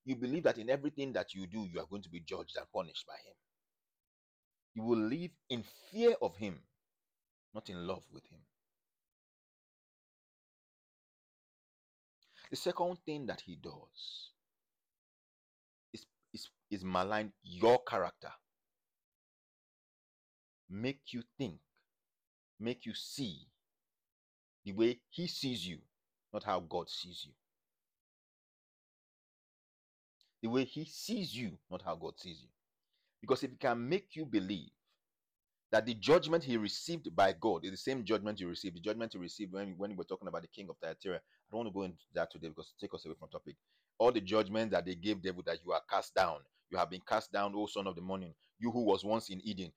you 0.08 0.16
believe 0.16 0.44
that 0.44 0.56
in 0.56 0.70
everything 0.70 1.12
that 1.12 1.34
you 1.34 1.46
do, 1.46 1.68
you 1.70 1.78
are 1.78 1.86
going 1.90 2.02
to 2.02 2.08
be 2.08 2.20
judged 2.20 2.56
and 2.56 2.66
punished 2.72 3.06
by 3.06 3.12
him. 3.12 3.34
You 4.74 4.82
will 4.84 4.98
live 4.98 5.30
in 5.50 5.62
fear 5.90 6.14
of 6.22 6.34
him, 6.36 6.60
not 7.54 7.68
in 7.68 7.86
love 7.86 8.04
with 8.10 8.24
him. 8.24 8.38
The 12.50 12.56
second 12.56 12.96
thing 13.04 13.26
that 13.26 13.42
he 13.42 13.56
does 13.56 14.32
is, 15.92 16.06
is, 16.32 16.48
is 16.70 16.84
malign 16.84 17.32
your 17.42 17.78
character, 17.86 18.30
make 20.70 21.00
you 21.12 21.22
think, 21.36 21.58
make 22.58 22.86
you 22.86 22.94
see 22.94 23.40
the 24.64 24.72
way 24.72 25.00
he 25.10 25.26
sees 25.26 25.66
you, 25.66 25.80
not 26.32 26.44
how 26.44 26.60
God 26.60 26.88
sees 26.88 27.24
you. 27.26 27.32
The 30.42 30.48
way 30.48 30.64
he 30.64 30.84
sees 30.84 31.36
you, 31.36 31.58
not 31.70 31.82
how 31.82 31.96
God 31.96 32.18
sees 32.18 32.42
you. 32.42 32.48
Because 33.20 33.42
if 33.42 33.50
he 33.50 33.56
can 33.56 33.88
make 33.88 34.14
you 34.14 34.24
believe 34.24 34.70
that 35.70 35.84
the 35.84 35.94
judgment 35.94 36.44
he 36.44 36.56
received 36.56 37.14
by 37.14 37.32
God 37.32 37.64
is 37.64 37.70
the 37.72 37.76
same 37.76 38.04
judgment 38.04 38.40
you 38.40 38.48
received, 38.48 38.76
the 38.76 38.80
judgment 38.80 39.14
you 39.14 39.20
received 39.20 39.52
when, 39.52 39.76
when 39.76 39.90
we 39.90 39.96
were 39.96 40.04
talking 40.04 40.28
about 40.28 40.42
the 40.42 40.48
king 40.48 40.68
of 40.70 40.76
Thyatira. 40.78 41.16
I 41.16 41.20
don't 41.50 41.64
want 41.64 41.68
to 41.68 41.74
go 41.74 41.82
into 41.82 42.04
that 42.14 42.30
today 42.30 42.48
because 42.48 42.72
it 42.76 42.80
take 42.80 42.94
us 42.94 43.04
away 43.04 43.16
from 43.18 43.28
topic. 43.28 43.56
All 43.98 44.12
the 44.12 44.20
judgment 44.20 44.70
that 44.70 44.86
they 44.86 44.94
gave 44.94 45.20
David 45.20 45.44
that 45.46 45.58
you 45.64 45.72
are 45.72 45.82
cast 45.90 46.14
down, 46.14 46.38
you 46.70 46.78
have 46.78 46.90
been 46.90 47.02
cast 47.06 47.32
down, 47.32 47.52
O 47.56 47.66
son 47.66 47.86
of 47.86 47.96
the 47.96 48.00
morning, 48.02 48.34
you 48.58 48.70
who 48.70 48.84
was 48.84 49.04
once 49.04 49.28
in 49.30 49.40
Eden. 49.44 49.72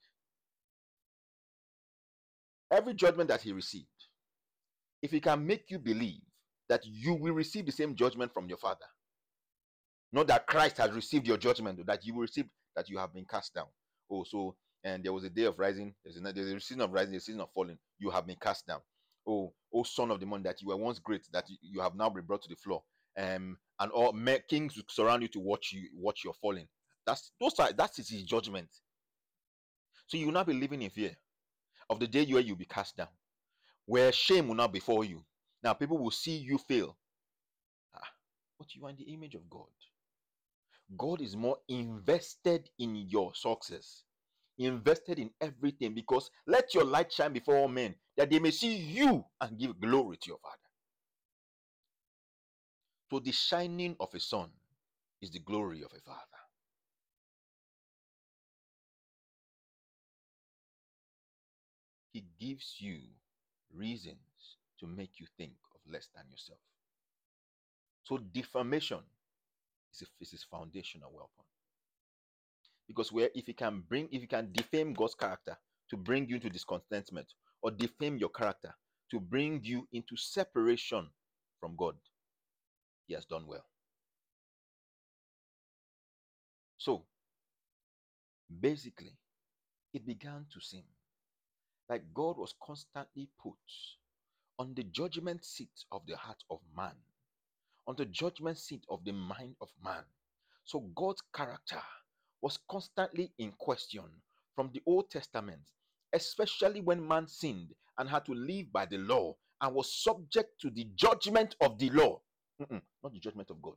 Every 2.72 2.94
judgment 2.94 3.30
that 3.30 3.42
he 3.42 3.52
received, 3.52 3.88
if 5.02 5.12
he 5.12 5.20
can 5.20 5.46
make 5.46 5.70
you 5.72 5.80
believe 5.80 6.22
that 6.70 6.86
you 6.86 7.16
will 7.16 7.34
receive 7.34 7.66
the 7.66 7.72
same 7.72 7.96
judgment 7.96 8.34
from 8.34 8.48
your 8.48 8.58
father, 8.58 8.86
not 10.12 10.28
that 10.28 10.48
Christ 10.48 10.78
has 10.78 10.92
received 10.92 11.28
your 11.28 11.38
judgment, 11.38 11.86
that 11.86 12.06
you 12.06 12.14
will 12.14 12.22
receive 12.22 12.46
that 12.76 12.90
you 12.90 12.98
have 12.98 13.14
been 13.14 13.26
cast 13.26 13.54
down. 13.54 13.68
Oh, 14.10 14.24
so 14.24 14.56
and 14.84 15.04
there 15.04 15.14
was 15.14 15.24
a 15.24 15.30
day 15.30 15.44
of 15.44 15.60
rising, 15.60 15.94
there's 16.04 16.18
a, 16.18 16.34
there's 16.34 16.52
a 16.52 16.60
season 16.60 16.82
of 16.82 16.92
rising, 16.92 17.16
a 17.16 17.20
season 17.20 17.42
of 17.42 17.52
falling. 17.54 17.78
You 18.00 18.10
have 18.10 18.26
been 18.26 18.38
cast 18.42 18.66
down. 18.66 18.80
Oh, 19.28 19.54
oh, 19.74 19.84
son 19.84 20.10
of 20.10 20.20
the 20.20 20.26
moon, 20.26 20.42
that 20.44 20.62
you 20.62 20.70
were 20.70 20.78
once 20.78 20.98
great, 20.98 21.28
that 21.32 21.46
you 21.62 21.82
have 21.82 21.96
now 21.96 22.10
been 22.10 22.26
brought 22.26 22.42
to 22.44 22.50
the 22.50 22.56
floor. 22.56 22.84
Um, 23.18 23.58
and 23.80 23.92
all 23.92 24.14
kings 24.48 24.82
surround 24.90 25.22
you 25.22 25.28
to 25.30 25.40
watch 25.40 25.74
you 25.74 25.90
watch 25.96 26.24
your 26.24 26.34
falling. 26.34 26.68
That's 27.06 27.32
those 27.40 27.60
are 27.60 27.72
that 27.74 28.00
is 28.00 28.10
his 28.10 28.24
judgment. 28.24 28.70
So 30.08 30.18
you 30.18 30.28
will 30.28 30.34
not 30.34 30.48
be 30.48 30.54
living 30.54 30.82
in 30.82 30.90
fear 30.90 31.16
of 31.90 32.00
the 32.00 32.08
day 32.08 32.26
where 32.26 32.42
you'll 32.42 32.56
be 32.56 32.66
cast 32.66 32.98
down, 32.98 33.10
where 33.86 34.12
shame 34.12 34.48
will 34.48 34.56
not 34.56 34.74
befall 34.74 35.04
you. 35.04 35.24
Now 35.64 35.74
people 35.74 35.98
will 35.98 36.12
see 36.12 36.38
you 36.38 36.58
fail. 36.58 36.98
Ah, 37.96 38.12
but 38.58 38.74
you 38.76 38.86
are 38.86 38.90
in 38.90 38.96
the 38.96 39.14
image 39.14 39.36
of 39.36 39.50
God. 39.50 39.68
God 40.98 41.22
is 41.22 41.36
more 41.36 41.58
invested 41.70 42.70
in 42.80 42.96
your 42.96 43.34
success, 43.36 44.04
invested 44.58 45.20
in 45.20 45.32
everything 45.40 45.94
because 45.94 46.30
let 46.48 46.74
your 46.74 46.86
light 46.86 47.12
shine 47.12 47.34
before 47.34 47.56
all 47.58 47.68
men 47.68 47.96
that 48.18 48.30
they 48.30 48.40
may 48.40 48.52
see 48.52 48.76
you 48.76 49.26
and 49.40 49.58
give 49.58 49.80
glory 49.80 50.18
to 50.18 50.28
your 50.30 50.40
Father. 50.40 50.58
So, 53.12 53.20
the 53.20 53.32
shining 53.32 53.96
of 54.00 54.14
a 54.14 54.20
son 54.20 54.50
is 55.22 55.32
the 55.32 55.40
glory 55.40 55.82
of 55.84 55.92
a 55.94 56.00
father. 56.00 56.20
He 62.14 62.26
gives 62.40 62.78
you 62.80 63.00
reasons 63.74 64.18
to 64.80 64.88
make 64.88 65.20
you 65.20 65.28
think 65.38 65.54
of 65.76 65.92
less 65.92 66.10
than 66.16 66.24
yourself. 66.30 66.60
So, 68.04 68.18
defamation 68.18 69.00
is, 69.94 70.04
is 70.20 70.32
his 70.32 70.44
foundational 70.44 71.12
weapon. 71.12 71.46
Because 72.88 73.12
where 73.12 73.30
if 73.34 73.46
he 73.48 73.54
can 73.54 73.84
bring, 73.88 74.08
if 74.12 74.22
he 74.22 74.28
can 74.28 74.52
defame 74.52 74.94
God's 74.94 75.16
character 75.16 75.58
to 75.90 75.98
bring 75.98 76.28
you 76.28 76.36
into 76.36 76.50
discontentment, 76.50 77.28
or 77.62 77.72
defame 77.72 78.18
your 78.18 78.30
character 78.30 78.76
to 79.12 79.20
bring 79.20 79.62
you 79.64 79.88
into 79.92 80.16
separation 80.18 81.10
from 81.60 81.76
God, 81.78 81.96
he 83.08 83.14
has 83.14 83.26
done 83.26 83.46
well. 83.48 83.66
So, 86.78 87.06
basically, 88.60 89.14
it 89.94 90.06
began 90.06 90.46
to 90.54 90.62
seem 90.62 90.84
like 91.90 92.04
God 92.14 92.38
was 92.38 92.56
constantly 92.64 93.30
put 93.42 93.54
on 94.58 94.74
the 94.74 94.84
judgment 94.84 95.46
seat 95.46 95.86
of 95.92 96.02
the 96.08 96.16
heart 96.18 96.44
of 96.50 96.60
man 96.76 96.96
on 97.88 97.96
the 97.98 98.06
judgment 98.06 98.58
seat 98.58 98.84
of 98.90 99.04
the 99.04 99.12
mind 99.12 99.56
of 99.62 99.70
man. 99.84 100.04
So 100.64 100.82
God's 100.96 101.24
character 101.34 101.82
was 102.42 102.60
constantly 102.70 103.32
in 103.38 103.52
question 103.58 104.04
from 104.56 104.72
the 104.74 104.82
Old 104.86 105.10
Testament, 105.10 105.62
especially 106.14 106.82
when 106.82 107.06
man 107.08 107.28
sinned 107.28 107.74
and 107.98 108.10
had 108.10 108.26
to 108.26 108.34
live 108.34 108.72
by 108.72 108.86
the 108.86 108.98
law 108.98 109.36
and 109.62 109.76
was 109.76 109.94
subject 109.94 110.60
to 110.62 110.70
the 110.70 110.86
judgment 110.96 111.56
of 111.62 111.78
the 111.78 111.90
law, 111.90 112.22
Mm-mm, 112.62 112.82
not 113.04 113.14
the 113.14 113.20
judgment 113.20 113.50
of 113.50 113.62
God. 113.62 113.76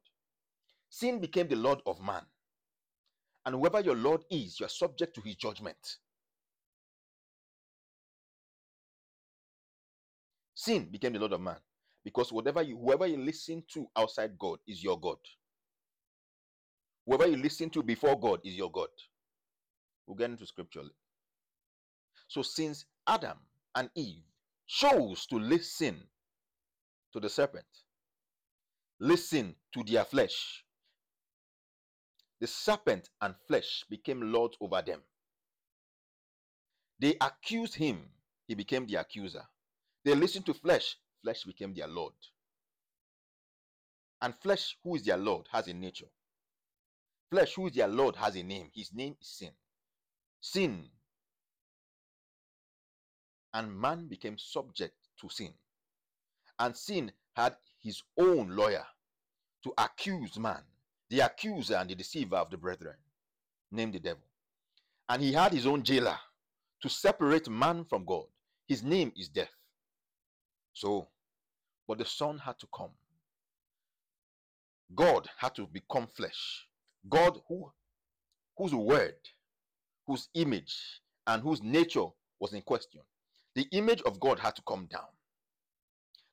Sin 0.88 1.20
became 1.20 1.48
the 1.48 1.56
Lord 1.56 1.80
of 1.86 2.00
man. 2.00 2.22
And 3.46 3.54
whoever 3.56 3.80
your 3.80 3.96
Lord 3.96 4.24
is, 4.30 4.58
you 4.60 4.66
are 4.66 4.70
subject 4.70 5.14
to 5.16 5.20
his 5.20 5.36
judgment. 5.36 5.98
Sin 10.54 10.88
became 10.90 11.12
the 11.12 11.18
Lord 11.18 11.32
of 11.32 11.40
man 11.40 11.56
because 12.04 12.32
whatever 12.32 12.62
you 12.62 12.78
whoever 12.78 13.06
you 13.06 13.16
listen 13.18 13.64
to 13.72 13.88
outside 13.96 14.38
God 14.38 14.58
is 14.66 14.82
your 14.82 15.00
God. 15.00 15.18
Whoever 17.06 17.26
you 17.26 17.36
listen 17.36 17.70
to 17.70 17.82
before 17.82 18.18
God 18.18 18.40
is 18.44 18.54
your 18.56 18.70
God. 18.70 18.88
We'll 20.06 20.16
get 20.16 20.30
into 20.30 20.46
scripture. 20.46 20.82
So 22.28 22.42
since 22.42 22.86
Adam 23.06 23.38
and 23.74 23.90
Eve 23.94 24.22
chose 24.66 25.26
to 25.26 25.36
listen 25.36 26.02
to 27.12 27.20
the 27.20 27.28
serpent, 27.28 27.66
listen 29.00 29.54
to 29.72 29.82
their 29.84 30.04
flesh, 30.04 30.64
the 32.40 32.46
serpent 32.46 33.10
and 33.20 33.34
flesh 33.46 33.84
became 33.88 34.32
lords 34.32 34.56
over 34.60 34.82
them. 34.82 35.00
They 37.00 37.16
accused 37.20 37.74
him, 37.74 38.08
he 38.46 38.54
became 38.54 38.86
the 38.86 38.96
accuser. 38.96 39.44
They 40.04 40.14
listened 40.14 40.46
to 40.46 40.54
flesh, 40.54 40.96
flesh 41.24 41.44
became 41.44 41.74
their 41.74 41.88
Lord. 41.88 42.12
And 44.20 44.34
flesh, 44.42 44.76
who 44.84 44.94
is 44.94 45.02
their 45.02 45.16
Lord, 45.16 45.46
has 45.50 45.66
a 45.68 45.72
nature. 45.74 46.10
Flesh, 47.30 47.54
who 47.54 47.66
is 47.66 47.74
their 47.74 47.88
Lord, 47.88 48.14
has 48.16 48.36
a 48.36 48.42
name. 48.42 48.70
His 48.74 48.92
name 48.92 49.16
is 49.20 49.28
sin. 49.28 49.50
Sin. 50.40 50.84
And 53.54 53.74
man 53.74 54.06
became 54.06 54.36
subject 54.38 54.94
to 55.20 55.28
sin. 55.28 55.52
And 56.58 56.76
sin 56.76 57.10
had 57.34 57.56
his 57.80 58.02
own 58.18 58.54
lawyer 58.54 58.84
to 59.64 59.72
accuse 59.78 60.38
man, 60.38 60.62
the 61.08 61.20
accuser 61.20 61.76
and 61.76 61.88
the 61.88 61.94
deceiver 61.94 62.36
of 62.36 62.50
the 62.50 62.56
brethren, 62.56 62.96
named 63.72 63.94
the 63.94 64.00
devil. 64.00 64.22
And 65.08 65.22
he 65.22 65.32
had 65.32 65.52
his 65.52 65.66
own 65.66 65.82
jailer 65.82 66.18
to 66.82 66.88
separate 66.88 67.48
man 67.48 67.84
from 67.84 68.04
God. 68.04 68.24
His 68.66 68.82
name 68.82 69.12
is 69.16 69.28
death. 69.28 69.52
So, 70.72 71.08
but 71.86 71.98
the 71.98 72.04
Son 72.04 72.38
had 72.38 72.58
to 72.58 72.66
come. 72.74 72.90
God 74.94 75.28
had 75.38 75.54
to 75.56 75.66
become 75.66 76.06
flesh. 76.06 76.66
God 77.08 77.40
who 77.48 77.70
whose 78.56 78.74
word, 78.74 79.16
whose 80.06 80.28
image, 80.34 81.00
and 81.26 81.42
whose 81.42 81.62
nature 81.62 82.06
was 82.38 82.52
in 82.52 82.62
question. 82.62 83.00
The 83.54 83.66
image 83.72 84.02
of 84.02 84.20
God 84.20 84.38
had 84.38 84.54
to 84.56 84.62
come 84.62 84.86
down. 84.86 85.08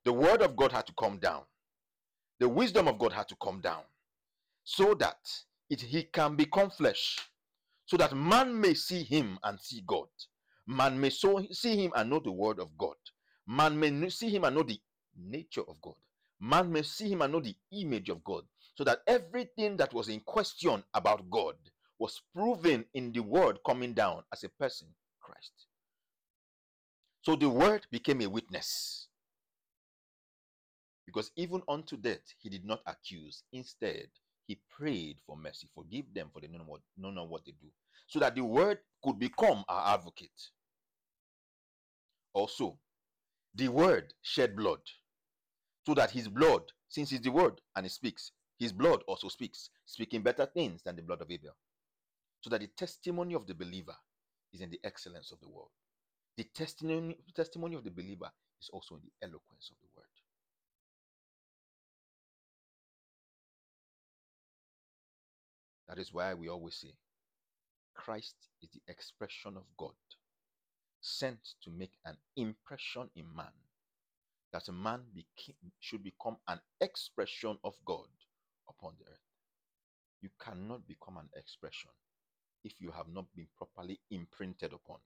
The 0.03 0.13
word 0.13 0.41
of 0.41 0.55
God 0.55 0.71
had 0.71 0.87
to 0.87 0.93
come 0.99 1.17
down. 1.17 1.41
The 2.39 2.49
wisdom 2.49 2.87
of 2.87 2.97
God 2.99 3.13
had 3.13 3.27
to 3.29 3.35
come 3.41 3.61
down 3.61 3.81
so 4.63 4.93
that 4.95 5.17
it, 5.69 5.81
he 5.81 6.03
can 6.03 6.35
become 6.35 6.69
flesh, 6.69 7.17
so 7.85 7.97
that 7.97 8.15
man 8.15 8.59
may 8.59 8.73
see 8.73 9.03
him 9.03 9.37
and 9.43 9.59
see 9.59 9.83
God. 9.85 10.07
Man 10.67 10.99
may 10.99 11.09
so 11.09 11.45
see 11.51 11.75
him 11.75 11.91
and 11.95 12.09
know 12.09 12.19
the 12.19 12.31
word 12.31 12.59
of 12.59 12.77
God. 12.77 12.95
Man 13.47 13.79
may 13.79 14.09
see 14.09 14.29
him 14.29 14.43
and 14.43 14.55
know 14.55 14.63
the 14.63 14.79
nature 15.17 15.63
of 15.67 15.81
God. 15.81 15.95
Man 16.39 16.71
may 16.71 16.81
see 16.83 17.09
him 17.09 17.21
and 17.21 17.33
know 17.33 17.39
the 17.39 17.55
image 17.71 18.09
of 18.09 18.23
God. 18.23 18.43
So 18.75 18.83
that 18.85 18.99
everything 19.05 19.77
that 19.77 19.93
was 19.93 20.09
in 20.09 20.21
question 20.21 20.83
about 20.93 21.29
God 21.29 21.55
was 21.99 22.21
proven 22.33 22.85
in 22.93 23.11
the 23.11 23.19
word 23.19 23.59
coming 23.65 23.93
down 23.93 24.23
as 24.33 24.43
a 24.43 24.49
person, 24.49 24.87
Christ. 25.19 25.67
So 27.21 27.35
the 27.35 27.49
word 27.49 27.85
became 27.91 28.21
a 28.21 28.27
witness. 28.27 29.07
Because 31.05 31.31
even 31.35 31.61
unto 31.67 31.97
death 31.97 32.21
he 32.39 32.49
did 32.49 32.65
not 32.65 32.81
accuse. 32.87 33.43
Instead, 33.53 34.07
he 34.47 34.59
prayed 34.69 35.17
for 35.27 35.37
mercy. 35.37 35.67
Forgive 35.75 36.05
them 36.13 36.29
for 36.33 36.41
they 36.41 36.47
know 36.47 36.63
what, 36.65 36.81
know 36.97 37.11
not 37.11 37.29
what 37.29 37.45
they 37.45 37.51
do. 37.51 37.67
So 38.07 38.19
that 38.19 38.35
the 38.35 38.43
word 38.43 38.79
could 39.03 39.19
become 39.19 39.63
our 39.67 39.93
advocate. 39.93 40.29
Also, 42.33 42.79
the 43.53 43.67
word 43.67 44.13
shed 44.21 44.55
blood. 44.55 44.79
So 45.85 45.93
that 45.95 46.11
his 46.11 46.27
blood, 46.27 46.63
since 46.89 47.09
he's 47.09 47.21
the 47.21 47.31
word 47.31 47.59
and 47.75 47.85
he 47.85 47.89
speaks, 47.89 48.31
his 48.59 48.71
blood 48.71 49.03
also 49.07 49.27
speaks, 49.29 49.69
speaking 49.85 50.21
better 50.21 50.45
things 50.45 50.83
than 50.83 50.95
the 50.95 51.01
blood 51.01 51.21
of 51.21 51.31
Abel. 51.31 51.55
So 52.41 52.49
that 52.51 52.61
the 52.61 52.67
testimony 52.67 53.33
of 53.33 53.47
the 53.47 53.55
believer 53.55 53.95
is 54.53 54.61
in 54.61 54.69
the 54.69 54.79
excellence 54.83 55.31
of 55.31 55.39
the 55.39 55.49
word. 55.49 55.69
The 56.37 56.43
testimony, 56.43 57.17
testimony 57.35 57.75
of 57.75 57.83
the 57.83 57.91
believer 57.91 58.31
is 58.61 58.69
also 58.71 58.95
in 58.95 59.01
the 59.01 59.27
eloquence 59.27 59.71
of 59.71 59.77
the 59.81 59.87
word. 59.95 60.05
That 65.89 65.99
is 65.99 66.13
why 66.13 66.33
we 66.33 66.47
always 66.47 66.75
say 66.75 66.93
Christ 67.95 68.35
is 68.61 68.69
the 68.69 68.81
expression 68.87 69.57
of 69.57 69.63
God, 69.77 69.91
sent 71.01 71.39
to 71.63 71.69
make 71.69 71.93
an 72.05 72.15
impression 72.37 73.09
in 73.15 73.25
man, 73.35 73.51
that 74.53 74.67
a 74.67 74.71
man 74.71 75.01
became, 75.13 75.55
should 75.79 76.03
become 76.03 76.37
an 76.47 76.59
expression 76.79 77.57
of 77.63 77.73
God 77.85 78.07
upon 78.67 78.93
the 78.99 79.05
earth. 79.05 79.19
You 80.21 80.29
cannot 80.39 80.87
become 80.87 81.17
an 81.17 81.29
expression 81.35 81.91
if 82.63 82.73
you 82.79 82.91
have 82.91 83.07
not 83.07 83.25
been 83.35 83.47
properly 83.57 83.99
imprinted 84.11 84.73
upon. 84.73 84.97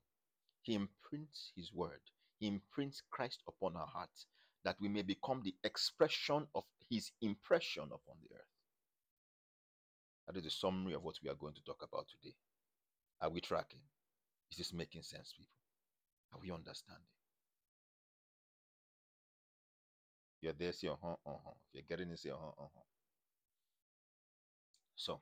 He 0.62 0.74
imprints 0.74 1.52
His 1.56 1.72
word, 1.72 2.00
He 2.38 2.48
imprints 2.48 3.02
Christ 3.10 3.42
upon 3.48 3.76
our 3.76 3.86
hearts, 3.86 4.26
that 4.64 4.76
we 4.80 4.88
may 4.88 5.02
become 5.02 5.42
the 5.44 5.54
expression 5.64 6.46
of 6.54 6.64
His 6.90 7.10
impression 7.22 7.84
upon 7.84 8.16
the 8.22 8.34
earth. 8.34 8.52
That 10.26 10.36
is 10.36 10.44
the 10.44 10.50
summary 10.50 10.94
of 10.94 11.04
what 11.04 11.16
we 11.22 11.30
are 11.30 11.34
going 11.34 11.54
to 11.54 11.62
talk 11.64 11.82
about 11.88 12.06
today. 12.08 12.34
Are 13.22 13.30
we 13.30 13.40
tracking? 13.40 13.80
Is 14.50 14.58
this 14.58 14.72
making 14.72 15.02
sense, 15.02 15.32
people? 15.32 15.52
Are 16.32 16.40
we 16.42 16.50
understanding? 16.50 17.15
You're 20.40 20.52
there, 20.52 20.72
say, 20.72 20.88
uh 20.88 20.94
huh, 21.02 21.16
uh 21.26 21.38
huh. 21.44 21.52
You're 21.72 21.84
getting 21.88 22.10
it, 22.10 22.18
say, 22.18 22.30
uh 22.30 22.36
huh, 22.40 22.52
uh 22.64 22.68
huh. 22.74 22.82
So, 24.96 25.20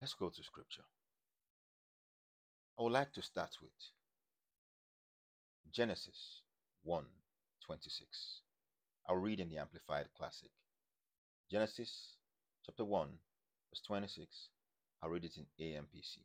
let's 0.00 0.14
go 0.14 0.28
to 0.28 0.42
scripture. 0.42 0.82
I 2.78 2.82
would 2.82 2.92
like 2.92 3.12
to 3.12 3.22
start 3.22 3.50
with 3.60 3.72
Genesis 5.72 6.42
1 6.84 7.04
26. 7.64 8.42
I'll 9.08 9.16
read 9.16 9.40
in 9.40 9.48
the 9.48 9.58
Amplified 9.58 10.06
Classic. 10.16 10.50
Genesis 11.50 12.14
chapter 12.64 12.84
1, 12.84 13.08
verse 13.70 13.82
26. 13.86 14.48
I'll 15.02 15.10
read 15.10 15.24
it 15.24 15.36
in 15.38 15.46
AMPC. 15.64 16.18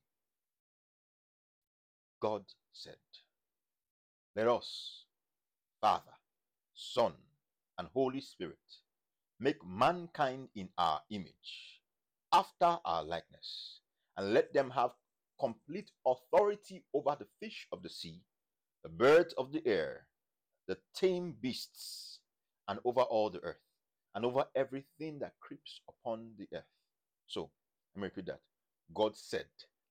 God 2.22 2.44
said, 2.72 2.98
Let 4.36 4.48
us, 4.48 5.04
Father, 5.84 6.16
Son, 6.74 7.12
and 7.78 7.90
Holy 7.94 8.22
Spirit, 8.22 8.56
make 9.38 9.58
mankind 9.68 10.48
in 10.56 10.70
our 10.78 11.02
image, 11.10 11.82
after 12.32 12.78
our 12.86 13.04
likeness, 13.04 13.82
and 14.16 14.34
let 14.34 14.54
them 14.54 14.70
have 14.70 14.92
complete 15.38 15.92
authority 16.08 16.86
over 16.94 17.18
the 17.20 17.28
fish 17.42 17.68
of 17.74 17.84
the 17.84 17.90
sea, 17.90 18.22
the 18.84 18.90
birds 18.90 19.34
of 19.38 19.52
the 19.52 19.62
air, 19.68 20.08
the 20.70 20.78
tame 20.96 21.36
beasts, 21.42 22.20
and 22.70 22.80
over 22.86 23.02
all 23.02 23.30
the 23.30 23.42
earth 23.42 23.58
and 24.16 24.24
over 24.24 24.46
everything 24.56 25.20
that 25.20 25.34
creeps 25.42 25.82
upon 25.90 26.30
the 26.38 26.48
earth. 26.56 26.64
So, 27.28 27.50
let 27.94 28.02
me 28.02 28.06
repeat 28.06 28.28
that. 28.28 28.40
God 28.96 29.18
said, 29.18 29.48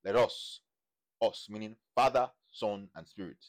Let 0.07 0.17
us, 0.17 0.61
us, 1.21 1.49
meaning 1.51 1.77
Father, 1.95 2.31
Son, 2.51 2.89
and 2.97 3.07
Spirit. 3.07 3.45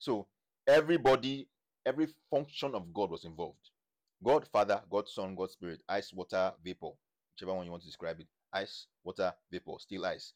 So, 0.00 0.26
everybody, 0.66 1.46
every 1.86 2.08
function 2.30 2.74
of 2.74 2.92
God 2.94 3.10
was 3.10 3.24
involved. 3.24 3.70
God, 4.22 4.46
Father, 4.52 4.82
God, 4.90 5.08
Son, 5.08 5.34
God, 5.34 5.50
Spirit, 5.50 5.82
ice, 5.88 6.12
water, 6.12 6.52
vapor, 6.64 6.90
whichever 7.34 7.54
one 7.54 7.64
you 7.66 7.70
want 7.70 7.82
to 7.82 7.88
describe 7.88 8.20
it. 8.20 8.28
Ice, 8.52 8.86
water, 9.04 9.32
vapor, 9.50 9.74
still 9.78 10.06
ice. 10.06 10.34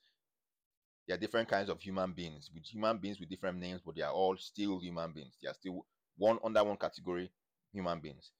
There 1.06 1.16
are 1.16 1.20
different 1.20 1.48
kinds 1.48 1.70
of 1.70 1.80
human 1.80 2.12
beings, 2.12 2.50
with 2.54 2.66
human 2.66 2.98
beings 2.98 3.20
with 3.20 3.30
different 3.30 3.58
names, 3.58 3.80
but 3.84 3.96
they 3.96 4.02
are 4.02 4.12
all 4.12 4.36
still 4.36 4.78
human 4.80 5.12
beings. 5.12 5.36
They 5.42 5.48
are 5.48 5.54
still 5.54 5.86
one 6.18 6.38
under 6.44 6.64
one 6.64 6.76
category 6.76 7.30
human 7.72 8.00
beings 8.00 8.32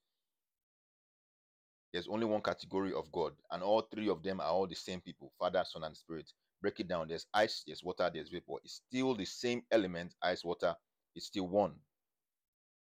there's 1.92 2.08
only 2.08 2.26
one 2.26 2.42
category 2.42 2.94
of 2.94 3.10
God, 3.12 3.34
and 3.50 3.62
all 3.62 3.82
three 3.82 4.08
of 4.10 4.22
them 4.22 4.40
are 4.40 4.48
all 4.48 4.68
the 4.68 4.76
same 4.76 5.00
people 5.02 5.32
Father, 5.38 5.64
Son, 5.66 5.84
and 5.84 5.96
Spirit. 5.96 6.32
Break 6.62 6.80
it 6.80 6.88
down. 6.88 7.08
There's 7.08 7.26
ice, 7.34 7.64
there's 7.66 7.84
water, 7.84 8.10
there's 8.12 8.30
vapor. 8.30 8.54
It's 8.64 8.82
still 8.88 9.14
the 9.14 9.24
same 9.24 9.64
element, 9.72 10.14
ice, 10.22 10.44
water. 10.44 10.76
It's 11.14 11.26
still 11.26 11.48
one, 11.48 11.74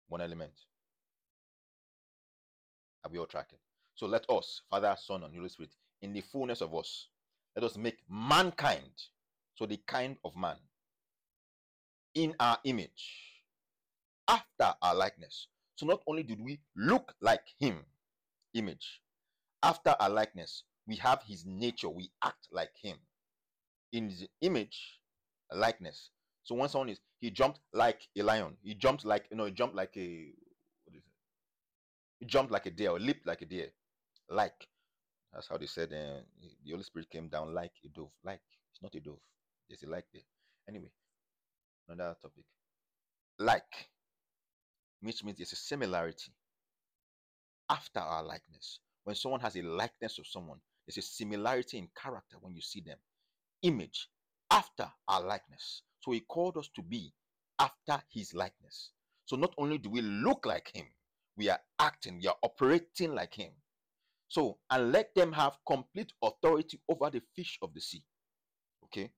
one 0.08 0.20
element. 0.20 0.52
Are 3.04 3.10
we 3.10 3.18
all 3.18 3.26
tracking? 3.26 3.58
So 3.94 4.06
let 4.06 4.24
us, 4.30 4.62
Father, 4.70 4.96
Son, 4.98 5.22
and 5.22 5.34
Holy 5.34 5.48
Spirit, 5.48 5.72
in 6.00 6.12
the 6.12 6.20
fullness 6.20 6.60
of 6.60 6.74
us, 6.74 7.08
let 7.56 7.64
us 7.64 7.76
make 7.76 7.98
mankind, 8.08 8.92
so 9.54 9.66
the 9.66 9.78
kind 9.86 10.16
of 10.24 10.36
man, 10.36 10.56
in 12.14 12.34
our 12.40 12.58
image, 12.64 13.42
after 14.28 14.74
our 14.80 14.94
likeness. 14.94 15.48
So 15.76 15.86
not 15.86 16.00
only 16.06 16.22
did 16.22 16.40
we 16.40 16.60
look 16.76 17.14
like 17.20 17.44
him, 17.58 17.84
image. 18.54 19.00
After 19.62 19.94
our 20.00 20.10
likeness, 20.10 20.64
we 20.86 20.96
have 20.96 21.22
his 21.26 21.44
nature. 21.46 21.88
We 21.88 22.10
act 22.24 22.48
like 22.50 22.72
him. 22.80 22.96
In 23.92 24.10
his 24.10 24.26
image, 24.40 25.00
likeness. 25.52 26.10
So 26.44 26.54
when 26.54 26.68
someone 26.68 26.88
is, 26.88 26.98
he 27.20 27.30
jumped 27.30 27.60
like 27.72 28.00
a 28.18 28.22
lion. 28.22 28.56
He 28.62 28.74
jumped 28.74 29.04
like, 29.04 29.26
you 29.30 29.36
know, 29.36 29.44
he 29.44 29.52
jumped 29.52 29.76
like 29.76 29.96
a, 29.96 30.32
what 30.84 30.96
is 30.96 31.02
it? 31.06 31.12
He 32.20 32.26
jumped 32.26 32.52
like 32.52 32.66
a 32.66 32.70
deer 32.70 32.90
or 32.90 32.98
leaped 32.98 33.26
like 33.26 33.42
a 33.42 33.46
deer. 33.46 33.68
Like. 34.28 34.68
That's 35.32 35.48
how 35.48 35.56
they 35.56 35.66
said 35.66 35.92
uh, 35.92 36.20
the 36.64 36.70
Holy 36.72 36.82
Spirit 36.82 37.08
came 37.10 37.28
down 37.28 37.54
like 37.54 37.72
a 37.84 37.88
dove. 37.88 38.10
Like. 38.24 38.40
It's 38.72 38.82
not 38.82 38.94
a 38.94 39.00
dove. 39.00 39.20
There's 39.68 39.82
a 39.82 39.88
like 39.88 40.06
there. 40.12 40.22
Anyway, 40.68 40.90
another 41.88 42.16
topic. 42.20 42.44
Like. 43.38 43.88
Which 45.00 45.24
means 45.24 45.38
there's 45.38 45.52
a 45.52 45.56
similarity 45.56 46.32
after 47.68 48.00
our 48.00 48.22
likeness. 48.22 48.80
When 49.04 49.16
someone 49.16 49.40
has 49.40 49.56
a 49.56 49.62
likeness 49.62 50.18
of 50.18 50.26
someone, 50.26 50.58
there's 50.86 50.98
a 50.98 51.02
similarity 51.02 51.78
in 51.78 51.88
character 52.00 52.36
when 52.40 52.54
you 52.54 52.60
see 52.60 52.80
them. 52.80 52.98
Image 53.62 54.08
after 54.50 54.88
our 55.08 55.22
likeness. 55.22 55.82
So 56.02 56.12
he 56.12 56.20
called 56.20 56.56
us 56.56 56.68
to 56.74 56.82
be 56.82 57.12
after 57.58 58.02
his 58.12 58.34
likeness. 58.34 58.90
So 59.24 59.36
not 59.36 59.54
only 59.56 59.78
do 59.78 59.88
we 59.88 60.02
look 60.02 60.46
like 60.46 60.70
him, 60.74 60.86
we 61.36 61.48
are 61.48 61.60
acting, 61.78 62.18
we 62.20 62.26
are 62.26 62.36
operating 62.42 63.14
like 63.14 63.34
him. 63.34 63.52
So, 64.28 64.58
and 64.70 64.92
let 64.92 65.14
them 65.14 65.32
have 65.32 65.58
complete 65.66 66.12
authority 66.22 66.80
over 66.88 67.10
the 67.10 67.22
fish 67.36 67.58
of 67.62 67.74
the 67.74 67.80
sea, 67.80 68.02
okay, 68.84 69.12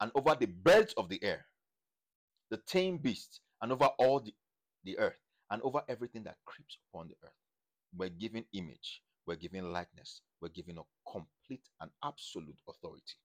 and 0.00 0.10
over 0.14 0.34
the 0.34 0.46
birds 0.46 0.94
of 0.96 1.08
the 1.08 1.22
air, 1.22 1.46
the 2.50 2.56
tame 2.66 2.96
beasts, 2.98 3.40
and 3.60 3.72
over 3.72 3.90
all 3.98 4.20
the, 4.20 4.34
the 4.84 4.98
earth, 4.98 5.20
and 5.50 5.60
over 5.62 5.82
everything 5.88 6.24
that 6.24 6.36
creeps 6.46 6.78
upon 6.88 7.08
the 7.08 7.14
earth. 7.24 7.32
We're 7.96 8.08
given 8.08 8.44
image, 8.54 9.02
we're 9.26 9.36
given 9.36 9.70
likeness, 9.72 10.22
we're 10.40 10.48
given 10.48 10.78
a 10.78 11.10
complete 11.10 11.68
and 11.80 11.90
absolute 12.02 12.58
authority. 12.68 13.16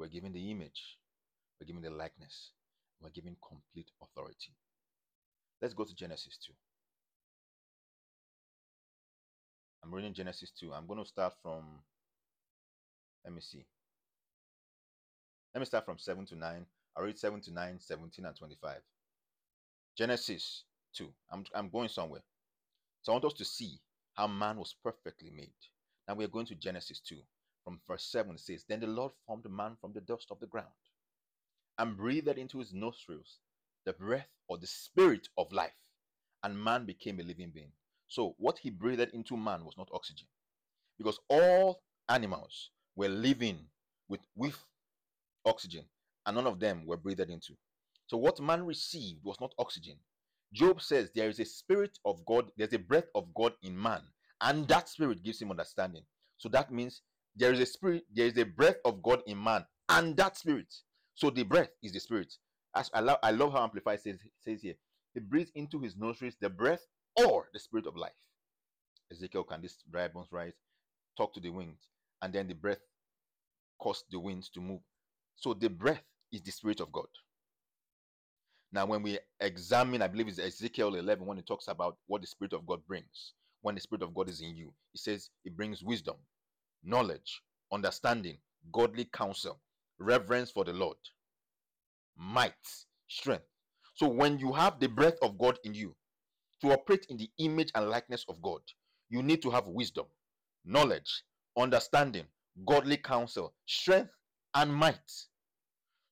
We're 0.00 0.08
given 0.08 0.32
the 0.32 0.50
image, 0.50 0.96
we're 1.60 1.66
given 1.66 1.82
the 1.82 1.90
likeness, 1.90 2.52
we're 3.02 3.10
given 3.10 3.36
complete 3.46 3.90
authority. 4.02 4.54
Let's 5.60 5.74
go 5.74 5.84
to 5.84 5.94
Genesis 5.94 6.38
2. 6.46 6.54
I'm 9.84 9.92
reading 9.92 10.14
Genesis 10.14 10.52
2. 10.58 10.72
I'm 10.72 10.86
going 10.86 11.00
to 11.00 11.04
start 11.04 11.34
from, 11.42 11.64
let 13.26 13.34
me 13.34 13.42
see. 13.42 13.66
Let 15.54 15.60
me 15.60 15.66
start 15.66 15.84
from 15.84 15.98
7 15.98 16.24
to 16.28 16.34
9. 16.34 16.66
I 16.96 17.00
read 17.02 17.18
7 17.18 17.38
to 17.42 17.52
9, 17.52 17.78
17, 17.78 18.24
and 18.24 18.34
25. 18.34 18.76
Genesis 19.98 20.64
2. 20.94 21.12
I'm, 21.30 21.44
I'm 21.54 21.68
going 21.68 21.90
somewhere. 21.90 22.22
So 23.02 23.12
I 23.12 23.16
want 23.16 23.26
us 23.26 23.34
to 23.34 23.44
see 23.44 23.78
how 24.14 24.28
man 24.28 24.56
was 24.56 24.74
perfectly 24.82 25.30
made. 25.30 25.52
Now 26.08 26.14
we 26.14 26.24
are 26.24 26.28
going 26.28 26.46
to 26.46 26.54
Genesis 26.54 27.00
2. 27.00 27.16
From 27.64 27.80
verse 27.86 28.04
7 28.10 28.34
it 28.34 28.40
says, 28.40 28.64
Then 28.68 28.80
the 28.80 28.86
Lord 28.86 29.12
formed 29.26 29.50
man 29.50 29.76
from 29.80 29.92
the 29.92 30.00
dust 30.00 30.28
of 30.30 30.40
the 30.40 30.46
ground 30.46 30.68
and 31.78 31.96
breathed 31.96 32.28
into 32.38 32.58
his 32.58 32.72
nostrils 32.72 33.38
the 33.86 33.92
breath 33.94 34.28
or 34.48 34.58
the 34.58 34.66
spirit 34.66 35.28
of 35.38 35.52
life, 35.52 35.72
and 36.42 36.62
man 36.62 36.84
became 36.84 37.18
a 37.18 37.22
living 37.22 37.50
being. 37.54 37.72
So 38.08 38.34
what 38.38 38.58
he 38.58 38.70
breathed 38.70 39.14
into 39.14 39.36
man 39.36 39.64
was 39.64 39.76
not 39.78 39.88
oxygen, 39.92 40.26
because 40.98 41.18
all 41.28 41.82
animals 42.08 42.70
were 42.96 43.08
living 43.08 43.60
with 44.08 44.20
with 44.36 44.58
oxygen, 45.46 45.84
and 46.26 46.36
none 46.36 46.46
of 46.46 46.60
them 46.60 46.84
were 46.86 46.96
breathed 46.96 47.30
into. 47.30 47.54
So 48.06 48.16
what 48.16 48.40
man 48.40 48.66
received 48.66 49.24
was 49.24 49.40
not 49.40 49.54
oxygen. 49.58 49.96
Job 50.52 50.82
says 50.82 51.10
there 51.14 51.28
is 51.28 51.38
a 51.40 51.44
spirit 51.44 51.98
of 52.04 52.24
God, 52.26 52.50
there's 52.56 52.72
a 52.72 52.78
breath 52.78 53.08
of 53.14 53.32
God 53.34 53.54
in 53.62 53.80
man, 53.80 54.02
and 54.40 54.66
that 54.68 54.88
spirit 54.88 55.22
gives 55.22 55.40
him 55.40 55.50
understanding. 55.50 56.02
So 56.36 56.48
that 56.50 56.72
means 56.72 57.02
there 57.36 57.52
is 57.52 57.60
a 57.60 57.66
spirit, 57.66 58.04
there 58.12 58.26
is 58.26 58.38
a 58.38 58.44
breath 58.44 58.76
of 58.84 59.02
God 59.02 59.22
in 59.26 59.42
man, 59.42 59.64
and 59.88 60.16
that 60.16 60.36
spirit. 60.36 60.72
So 61.14 61.30
the 61.30 61.42
breath 61.42 61.70
is 61.82 61.92
the 61.92 62.00
spirit. 62.00 62.34
As 62.74 62.90
I 62.94 63.00
love, 63.00 63.18
I 63.22 63.30
love 63.30 63.52
how 63.52 63.62
Amplified 63.64 64.00
says 64.00 64.18
says 64.38 64.62
here, 64.62 64.74
he 65.14 65.20
breathes 65.20 65.50
into 65.54 65.80
his 65.80 65.96
nostrils 65.96 66.34
the 66.40 66.48
breath 66.48 66.86
or 67.16 67.48
the 67.52 67.58
spirit 67.58 67.86
of 67.86 67.96
life. 67.96 68.12
Ezekiel, 69.10 69.44
can 69.44 69.60
this 69.60 69.78
dry 69.90 70.08
bones 70.08 70.28
rise? 70.30 70.54
Talk 71.16 71.34
to 71.34 71.40
the 71.40 71.50
winds, 71.50 71.88
and 72.22 72.32
then 72.32 72.46
the 72.46 72.54
breath 72.54 72.80
caused 73.80 74.04
the 74.10 74.20
winds 74.20 74.48
to 74.50 74.60
move. 74.60 74.80
So 75.36 75.54
the 75.54 75.68
breath 75.68 76.02
is 76.32 76.42
the 76.42 76.52
spirit 76.52 76.80
of 76.80 76.92
God. 76.92 77.08
Now, 78.72 78.86
when 78.86 79.02
we 79.02 79.18
examine, 79.40 80.00
I 80.00 80.06
believe 80.06 80.28
it's 80.28 80.38
Ezekiel 80.38 80.94
11 80.94 81.26
when 81.26 81.38
it 81.38 81.46
talks 81.46 81.66
about 81.66 81.96
what 82.06 82.20
the 82.20 82.26
spirit 82.28 82.52
of 82.52 82.66
God 82.66 82.80
brings. 82.86 83.32
When 83.62 83.74
the 83.74 83.80
spirit 83.80 84.02
of 84.02 84.14
God 84.14 84.28
is 84.28 84.40
in 84.40 84.56
you, 84.56 84.72
it 84.94 85.00
says 85.00 85.30
it 85.44 85.56
brings 85.56 85.82
wisdom, 85.82 86.14
knowledge, 86.82 87.42
understanding, 87.72 88.38
godly 88.72 89.04
counsel, 89.06 89.60
reverence 89.98 90.50
for 90.50 90.64
the 90.64 90.72
Lord, 90.72 90.96
might, 92.16 92.54
strength. 93.08 93.44
So 93.94 94.08
when 94.08 94.38
you 94.38 94.52
have 94.52 94.80
the 94.80 94.88
breath 94.88 95.18
of 95.22 95.38
God 95.38 95.58
in 95.64 95.74
you 95.74 95.96
to 96.62 96.72
operate 96.72 97.06
in 97.08 97.16
the 97.16 97.30
image 97.38 97.70
and 97.74 97.88
likeness 97.88 98.24
of 98.28 98.40
God, 98.42 98.60
you 99.08 99.22
need 99.22 99.42
to 99.42 99.50
have 99.50 99.66
wisdom, 99.66 100.06
knowledge, 100.64 101.24
understanding, 101.56 102.26
godly 102.66 102.96
counsel, 102.96 103.54
strength, 103.66 104.12
and 104.54 104.74
might. 104.74 105.12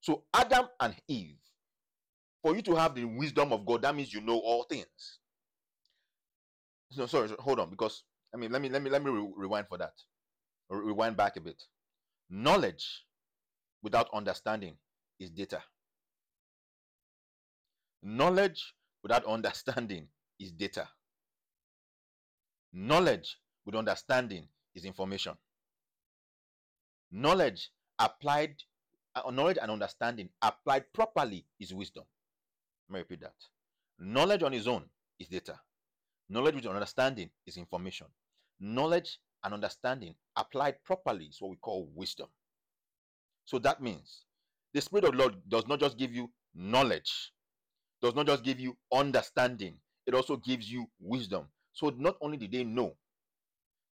So 0.00 0.24
Adam 0.34 0.66
and 0.80 0.96
Eve, 1.08 1.38
for 2.42 2.54
you 2.54 2.62
to 2.62 2.74
have 2.76 2.94
the 2.94 3.04
wisdom 3.04 3.52
of 3.52 3.66
God, 3.66 3.82
that 3.82 3.94
means 3.94 4.12
you 4.12 4.20
know 4.20 4.38
all 4.38 4.64
things. 4.64 5.18
No, 6.96 7.06
sorry, 7.06 7.28
hold 7.38 7.60
on, 7.60 7.70
because 7.70 8.04
I 8.34 8.38
mean, 8.38 8.52
let 8.52 8.62
me 8.62 8.68
let 8.68 8.82
me 8.82 8.90
let 8.90 9.02
me 9.02 9.10
re- 9.10 9.32
rewind 9.36 9.68
for 9.68 9.78
that. 9.78 9.94
Re- 10.70 10.86
rewind 10.86 11.16
back 11.16 11.36
a 11.36 11.40
bit. 11.40 11.62
Knowledge 12.30 13.04
without 13.82 14.08
understanding 14.12 14.76
is 15.18 15.30
data. 15.30 15.62
Knowledge 18.02 18.74
without 19.02 19.24
understanding 19.26 20.08
is 20.38 20.52
data. 20.52 20.88
Knowledge 22.72 23.38
with 23.64 23.74
understanding 23.74 24.46
is 24.74 24.84
information. 24.84 25.34
Knowledge 27.10 27.70
applied, 27.98 28.54
uh, 29.14 29.30
knowledge 29.30 29.58
and 29.60 29.70
understanding 29.70 30.28
applied 30.42 30.84
properly 30.92 31.46
is 31.58 31.72
wisdom. 31.72 32.04
Let 32.88 32.94
me 32.94 32.98
repeat 33.00 33.20
that. 33.20 33.34
Knowledge 33.98 34.42
on 34.42 34.54
its 34.54 34.66
own 34.66 34.84
is 35.18 35.28
data. 35.28 35.58
Knowledge 36.28 36.56
with 36.56 36.66
understanding 36.66 37.30
is 37.46 37.56
information. 37.56 38.06
Knowledge 38.60 39.18
and 39.44 39.54
understanding 39.54 40.14
applied 40.36 40.82
properly 40.84 41.26
is 41.26 41.40
what 41.40 41.50
we 41.50 41.56
call 41.56 41.88
wisdom. 41.94 42.28
So 43.44 43.58
that 43.60 43.82
means 43.82 44.24
the 44.74 44.80
Spirit 44.80 45.04
of 45.04 45.12
the 45.12 45.18
Lord 45.18 45.34
does 45.48 45.66
not 45.66 45.80
just 45.80 45.98
give 45.98 46.14
you 46.14 46.30
knowledge, 46.54 47.32
does 48.02 48.14
not 48.14 48.26
just 48.26 48.44
give 48.44 48.60
you 48.60 48.76
understanding, 48.92 49.76
it 50.06 50.14
also 50.14 50.36
gives 50.36 50.70
you 50.70 50.88
wisdom. 51.00 51.46
So 51.72 51.92
not 51.96 52.16
only 52.20 52.36
did 52.36 52.52
they 52.52 52.64
know, 52.64 52.96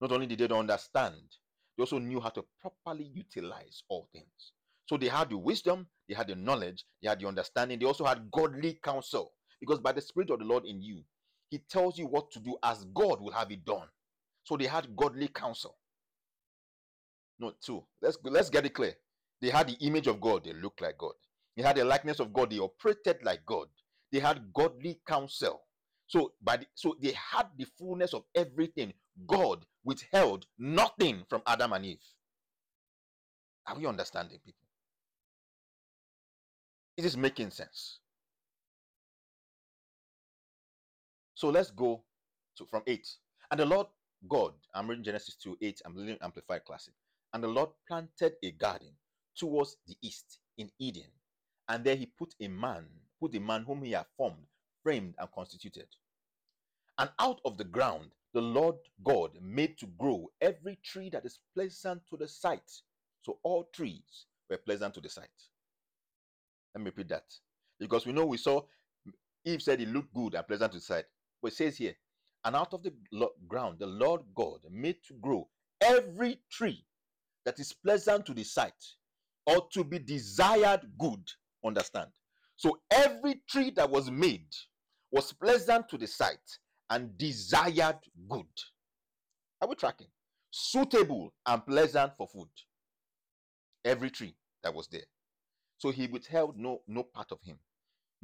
not 0.01 0.11
only 0.11 0.27
did 0.27 0.39
they 0.39 0.55
understand, 0.55 1.37
they 1.77 1.81
also 1.81 1.99
knew 1.99 2.19
how 2.19 2.29
to 2.29 2.43
properly 2.61 3.05
utilize 3.13 3.83
all 3.89 4.07
things. 4.13 4.53
So 4.87 4.97
they 4.97 5.07
had 5.07 5.29
the 5.29 5.37
wisdom, 5.37 5.87
they 6.07 6.15
had 6.15 6.27
the 6.27 6.35
knowledge, 6.35 6.85
they 7.01 7.09
had 7.09 7.19
the 7.19 7.27
understanding, 7.27 7.79
they 7.79 7.85
also 7.85 8.05
had 8.05 8.29
godly 8.31 8.79
counsel. 8.83 9.33
Because 9.59 9.79
by 9.79 9.91
the 9.91 10.01
Spirit 10.01 10.29
of 10.29 10.39
the 10.39 10.45
Lord 10.45 10.65
in 10.65 10.81
you, 10.81 11.03
He 11.49 11.59
tells 11.59 11.97
you 11.97 12.07
what 12.07 12.31
to 12.31 12.39
do 12.39 12.57
as 12.63 12.85
God 12.93 13.21
will 13.21 13.31
have 13.31 13.51
it 13.51 13.65
done. 13.65 13.87
So 14.45 14.55
they 14.55 14.67
had 14.67 14.95
godly 14.95 15.27
counsel. 15.27 15.75
No, 17.39 17.51
two. 17.61 17.83
Let's 18.01 18.17
let's 18.23 18.49
get 18.49 18.65
it 18.65 18.73
clear. 18.73 18.93
They 19.41 19.49
had 19.49 19.67
the 19.67 19.77
image 19.85 20.07
of 20.07 20.21
God, 20.21 20.45
they 20.45 20.53
looked 20.53 20.81
like 20.81 20.97
God. 20.97 21.13
They 21.57 21.63
had 21.63 21.75
the 21.75 21.83
likeness 21.83 22.19
of 22.19 22.31
God, 22.31 22.51
they 22.51 22.59
operated 22.59 23.17
like 23.23 23.45
God. 23.45 23.67
They 24.11 24.19
had 24.19 24.53
godly 24.53 25.01
counsel. 25.07 25.61
So, 26.07 26.33
by 26.41 26.57
the, 26.57 26.65
so 26.75 26.95
they 27.01 27.13
had 27.13 27.47
the 27.57 27.65
fullness 27.77 28.13
of 28.13 28.23
everything. 28.35 28.93
God 29.27 29.65
withheld 29.83 30.45
nothing 30.57 31.23
from 31.29 31.41
Adam 31.47 31.73
and 31.73 31.85
Eve. 31.85 31.97
Are 33.67 33.77
we 33.77 33.85
understanding, 33.87 34.39
people? 34.45 34.59
It 36.97 37.05
is 37.05 37.17
making 37.17 37.49
sense. 37.49 37.99
So 41.33 41.49
let's 41.49 41.71
go 41.71 42.03
to 42.57 42.65
from 42.65 42.83
8. 42.87 43.07
And 43.51 43.59
the 43.59 43.65
Lord 43.65 43.87
God, 44.27 44.53
I'm 44.73 44.89
reading 44.89 45.03
Genesis 45.03 45.35
2 45.35 45.57
8, 45.61 45.81
I'm 45.85 45.95
reading 45.95 46.17
Amplified 46.21 46.65
Classic. 46.65 46.93
And 47.33 47.43
the 47.43 47.47
Lord 47.47 47.69
planted 47.87 48.35
a 48.43 48.51
garden 48.51 48.91
towards 49.35 49.77
the 49.87 49.97
east 50.01 50.39
in 50.57 50.71
Eden. 50.79 51.11
And 51.67 51.83
there 51.83 51.95
he 51.95 52.05
put 52.05 52.35
a 52.41 52.47
man, 52.47 52.87
put 53.19 53.35
a 53.35 53.39
man 53.39 53.63
whom 53.63 53.83
he 53.83 53.91
had 53.91 54.05
formed, 54.17 54.45
framed, 54.83 55.15
and 55.19 55.29
constituted. 55.31 55.87
And 56.97 57.09
out 57.19 57.41
of 57.45 57.57
the 57.57 57.63
ground 57.65 58.11
the 58.33 58.41
Lord 58.41 58.75
God 59.03 59.39
made 59.41 59.77
to 59.79 59.87
grow 59.87 60.29
every 60.41 60.77
tree 60.83 61.09
that 61.11 61.25
is 61.25 61.39
pleasant 61.53 62.01
to 62.09 62.17
the 62.17 62.27
sight. 62.27 62.69
So 63.21 63.39
all 63.43 63.63
trees 63.73 64.25
were 64.49 64.57
pleasant 64.57 64.93
to 64.95 65.01
the 65.01 65.09
sight. 65.09 65.29
Let 66.73 66.81
me 66.81 66.85
repeat 66.87 67.07
that. 67.09 67.33
Because 67.79 68.05
we 68.05 68.11
know 68.11 68.25
we 68.25 68.37
saw 68.37 68.61
Eve 69.45 69.61
said 69.61 69.79
it 69.79 69.87
looked 69.87 70.13
good 70.13 70.33
and 70.35 70.47
pleasant 70.47 70.73
to 70.73 70.79
the 70.79 70.83
sight. 70.83 71.05
But 71.41 71.53
it 71.53 71.55
says 71.55 71.77
here, 71.77 71.95
and 72.45 72.55
out 72.55 72.73
of 72.73 72.83
the 72.83 72.93
ground 73.47 73.79
the 73.79 73.87
Lord 73.87 74.21
God 74.35 74.59
made 74.71 74.97
to 75.07 75.15
grow 75.15 75.47
every 75.81 76.39
tree 76.51 76.85
that 77.45 77.59
is 77.59 77.73
pleasant 77.73 78.25
to 78.27 78.33
the 78.33 78.43
sight 78.43 78.73
or 79.45 79.67
to 79.73 79.83
be 79.83 79.99
desired 79.99 80.81
good. 80.97 81.21
Understand? 81.65 82.09
So 82.55 82.79
every 82.91 83.41
tree 83.49 83.71
that 83.75 83.89
was 83.89 84.09
made 84.09 84.47
was 85.11 85.33
pleasant 85.33 85.89
to 85.89 85.97
the 85.97 86.07
sight 86.07 86.39
and 86.89 87.17
desired 87.17 87.99
good. 88.29 88.45
Are 89.61 89.67
we 89.67 89.75
tracking? 89.75 90.07
Suitable 90.51 91.33
and 91.45 91.65
pleasant 91.65 92.13
for 92.17 92.27
food. 92.27 92.49
Every 93.83 94.09
tree 94.09 94.35
that 94.63 94.73
was 94.73 94.87
there. 94.87 95.05
So 95.77 95.91
he 95.91 96.07
withheld 96.07 96.57
no 96.57 96.81
no 96.87 97.03
part 97.03 97.31
of 97.31 97.41
him, 97.41 97.57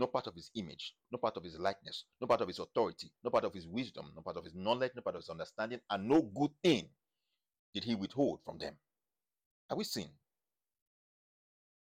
no 0.02 0.08
part 0.08 0.26
of 0.26 0.34
his 0.34 0.50
image, 0.56 0.96
no 1.12 1.20
part 1.20 1.38
of 1.38 1.44
his 1.44 1.58
likeness, 1.60 2.06
no 2.20 2.28
part 2.28 2.42
of 2.42 2.48
his 2.48 2.58
authority, 2.58 3.12
no 3.24 3.30
part 3.30 3.46
of 3.46 3.54
his 3.54 3.68
wisdom, 3.68 4.12
no 4.16 4.22
part 4.22 4.36
of 4.36 4.44
his 4.44 4.56
knowledge, 4.56 4.92
no 4.96 5.02
part 5.04 5.16
of 5.16 5.22
his 5.22 5.30
understanding, 5.30 5.80
and 5.92 6.10
no 6.10 6.22
good 6.22 6.50
thing 6.64 6.90
did 7.74 7.84
he 7.84 7.94
withhold 7.94 8.40
from 8.44 8.58
them. 8.58 8.74
Are 9.70 9.78
we 9.78 9.84
seeing? 9.84 10.10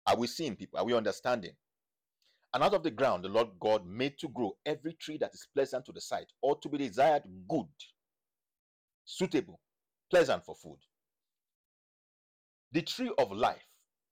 Are 0.04 0.16
we 0.16 0.26
seeing 0.26 0.56
people? 0.56 0.80
Are 0.80 0.84
we 0.84 0.94
understanding? 0.94 1.52
And 2.52 2.62
out 2.64 2.74
of 2.74 2.82
the 2.82 2.90
ground 2.90 3.24
the 3.24 3.28
Lord 3.28 3.48
God 3.60 3.86
made 3.86 4.18
to 4.18 4.28
grow 4.28 4.56
every 4.66 4.94
tree 4.94 5.18
that 5.18 5.30
is 5.32 5.46
pleasant 5.54 5.86
to 5.86 5.92
the 5.92 6.00
sight, 6.00 6.26
or 6.42 6.58
to 6.58 6.68
be 6.68 6.78
desired 6.78 7.22
good, 7.48 7.68
suitable, 9.04 9.60
pleasant 10.10 10.44
for 10.44 10.56
food. 10.56 10.78
The 12.72 12.82
tree 12.82 13.12
of 13.16 13.30
life 13.30 13.62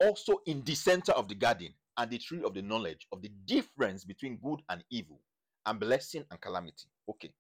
also 0.01 0.41
in 0.47 0.63
the 0.63 0.75
center 0.75 1.13
of 1.13 1.29
the 1.29 1.35
garden, 1.35 1.75
and 1.99 2.11
the 2.11 2.19
tree 2.19 2.43
of 2.43 2.55
the 2.55 2.63
knowledge 2.63 3.07
of 3.13 3.23
the 3.23 3.31
difference 3.47 4.05
between 4.05 4.39
good 4.39 4.61
and 4.69 4.85
evil, 4.91 5.21
and 5.65 5.81
blessing 5.81 6.25
and 6.31 6.41
calamity. 6.41 6.87
Okay. 7.09 7.33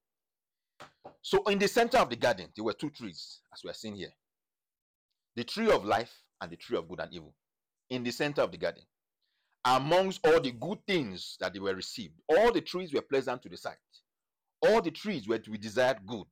So 1.22 1.42
in 1.44 1.58
the 1.58 1.68
center 1.68 1.98
of 1.98 2.10
the 2.10 2.16
garden, 2.16 2.48
there 2.54 2.64
were 2.64 2.72
two 2.72 2.90
trees, 2.90 3.40
as 3.52 3.62
we 3.64 3.70
are 3.70 3.74
seeing 3.74 3.96
here 3.96 4.12
the 5.36 5.44
tree 5.44 5.70
of 5.70 5.84
life 5.84 6.12
and 6.40 6.50
the 6.50 6.56
tree 6.56 6.78
of 6.78 6.88
good 6.88 7.00
and 7.00 7.12
evil. 7.12 7.34
In 7.90 8.02
the 8.02 8.10
center 8.10 8.42
of 8.42 8.50
the 8.50 8.58
garden 8.58 8.82
amongst 9.66 10.24
all 10.24 10.40
the 10.40 10.52
good 10.52 10.78
things 10.86 11.36
that 11.40 11.52
they 11.52 11.58
were 11.58 11.74
received. 11.74 12.14
All 12.28 12.52
the 12.52 12.60
trees 12.60 12.94
were 12.94 13.00
pleasant 13.00 13.42
to 13.42 13.48
the 13.48 13.56
sight. 13.56 13.76
All 14.62 14.80
the 14.80 14.92
trees 14.92 15.28
were 15.28 15.38
to 15.38 15.50
be 15.50 15.58
desired 15.58 15.98
good. 16.06 16.26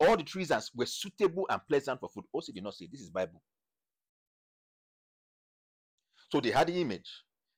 All 0.00 0.16
the 0.16 0.24
trees 0.24 0.50
were 0.74 0.86
suitable 0.86 1.46
and 1.48 1.60
pleasant 1.68 2.00
for 2.00 2.08
food. 2.08 2.24
Oh, 2.26 2.38
also, 2.38 2.52
did 2.52 2.64
not 2.64 2.74
say 2.74 2.88
this 2.90 3.00
is 3.00 3.10
Bible. 3.10 3.40
So 6.30 6.40
they 6.40 6.50
had 6.50 6.66
the 6.66 6.80
image, 6.80 7.08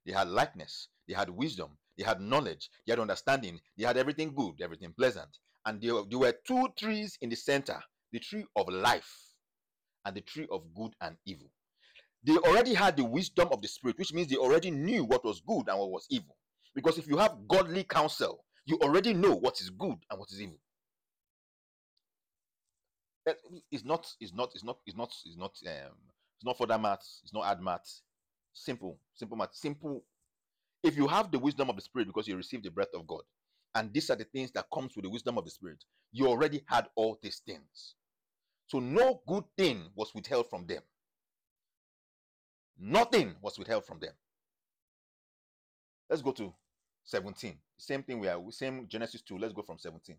they 0.07 0.13
had 0.13 0.29
likeness, 0.29 0.89
they 1.09 1.15
had 1.15 1.31
wisdom, 1.31 1.77
they 1.99 2.05
had 2.05 2.21
knowledge, 2.21 2.71
they 2.87 2.93
had 2.93 3.01
understanding, 3.01 3.61
they 3.79 3.85
had 3.85 3.97
everything 3.97 4.35
good, 4.35 4.61
everything 4.63 4.93
pleasant. 4.97 5.39
And 5.67 5.81
there, 5.81 5.95
there 6.09 6.19
were 6.19 6.35
two 6.47 6.69
trees 6.79 7.17
in 7.21 7.31
the 7.31 7.37
center 7.37 7.81
the 8.13 8.21
tree 8.21 8.45
of 8.55 8.69
life 8.69 9.13
and 10.05 10.17
the 10.17 10.21
tree 10.21 10.47
of 10.51 10.63
good 10.75 10.93
and 11.01 11.17
evil. 11.27 11.51
They 12.25 12.37
already 12.37 12.73
had 12.73 12.97
the 12.97 13.05
wisdom 13.05 13.49
of 13.51 13.61
the 13.61 13.69
Spirit, 13.69 13.99
which 13.99 14.13
means 14.13 14.29
they 14.29 14.37
already 14.37 14.71
knew 14.71 15.05
what 15.05 15.25
was 15.25 15.41
good 15.41 15.69
and 15.69 15.79
what 15.79 15.91
was 15.91 16.07
evil. 16.11 16.37
Because 16.75 16.97
if 16.97 17.09
you 17.09 17.19
have 17.19 17.37
godly 17.49 17.85
counsel, 17.85 18.45
you 18.67 18.79
already 18.83 19.13
know 19.13 19.35
what 19.35 19.61
is 19.61 19.69
good 19.71 19.97
and 20.11 20.19
what 20.19 20.31
is 20.31 20.41
evil. 20.41 20.59
It's 23.71 23.85
not, 23.85 24.07
it's 24.21 24.33
not, 24.35 24.51
it's 24.55 24.65
not, 24.65 24.79
it's 24.87 24.97
not, 24.97 25.13
it's 25.25 25.37
not, 25.37 25.53
um, 25.67 25.93
it's 26.37 26.45
not 26.45 26.59
further 26.59 26.79
maths, 26.79 27.21
it's 27.25 27.33
not 27.33 27.47
add 27.47 27.61
maths. 27.61 28.03
Simple, 28.55 28.99
simple 29.15 29.37
math, 29.37 29.55
simple. 29.55 30.05
If 30.83 30.97
you 30.97 31.09
have 31.09 31.31
the 31.31 31.39
wisdom 31.39 31.69
of 31.69 31.77
the 31.77 31.83
Spirit 31.83 32.07
because 32.07 32.29
you 32.29 32.37
received 32.37 32.65
the 32.65 32.71
breath 32.71 32.95
of 32.95 33.07
God, 33.07 33.23
and 33.75 33.93
these 33.93 34.09
are 34.11 34.17
the 34.17 34.25
things 34.25 34.53
that 34.53 34.67
comes 34.73 34.95
with 34.95 35.05
the 35.05 35.11
wisdom 35.11 35.37
of 35.37 35.45
the 35.45 35.51
Spirit, 35.51 35.85
you 36.13 36.29
already 36.29 36.63
had 36.67 36.87
all 36.95 37.19
these 37.23 37.43
things. 37.47 37.95
So 38.67 38.79
no 38.79 39.21
good 39.27 39.45
thing 39.59 39.89
was 39.95 40.15
withheld 40.15 40.49
from 40.49 40.67
them. 40.67 40.83
Nothing 42.79 43.35
was 43.43 43.59
withheld 43.59 43.85
from 43.85 43.99
them. 44.01 44.13
Let's 46.09 46.23
go 46.23 46.33
to 46.33 46.53
17. 47.05 47.57
Same 47.77 48.03
thing 48.03 48.21
we 48.21 48.29
are 48.29 48.41
same 48.51 48.87
Genesis 48.89 49.23
2. 49.23 49.39
Let's 49.39 49.53
go 49.53 49.63
from 49.63 49.79
17. 49.79 50.17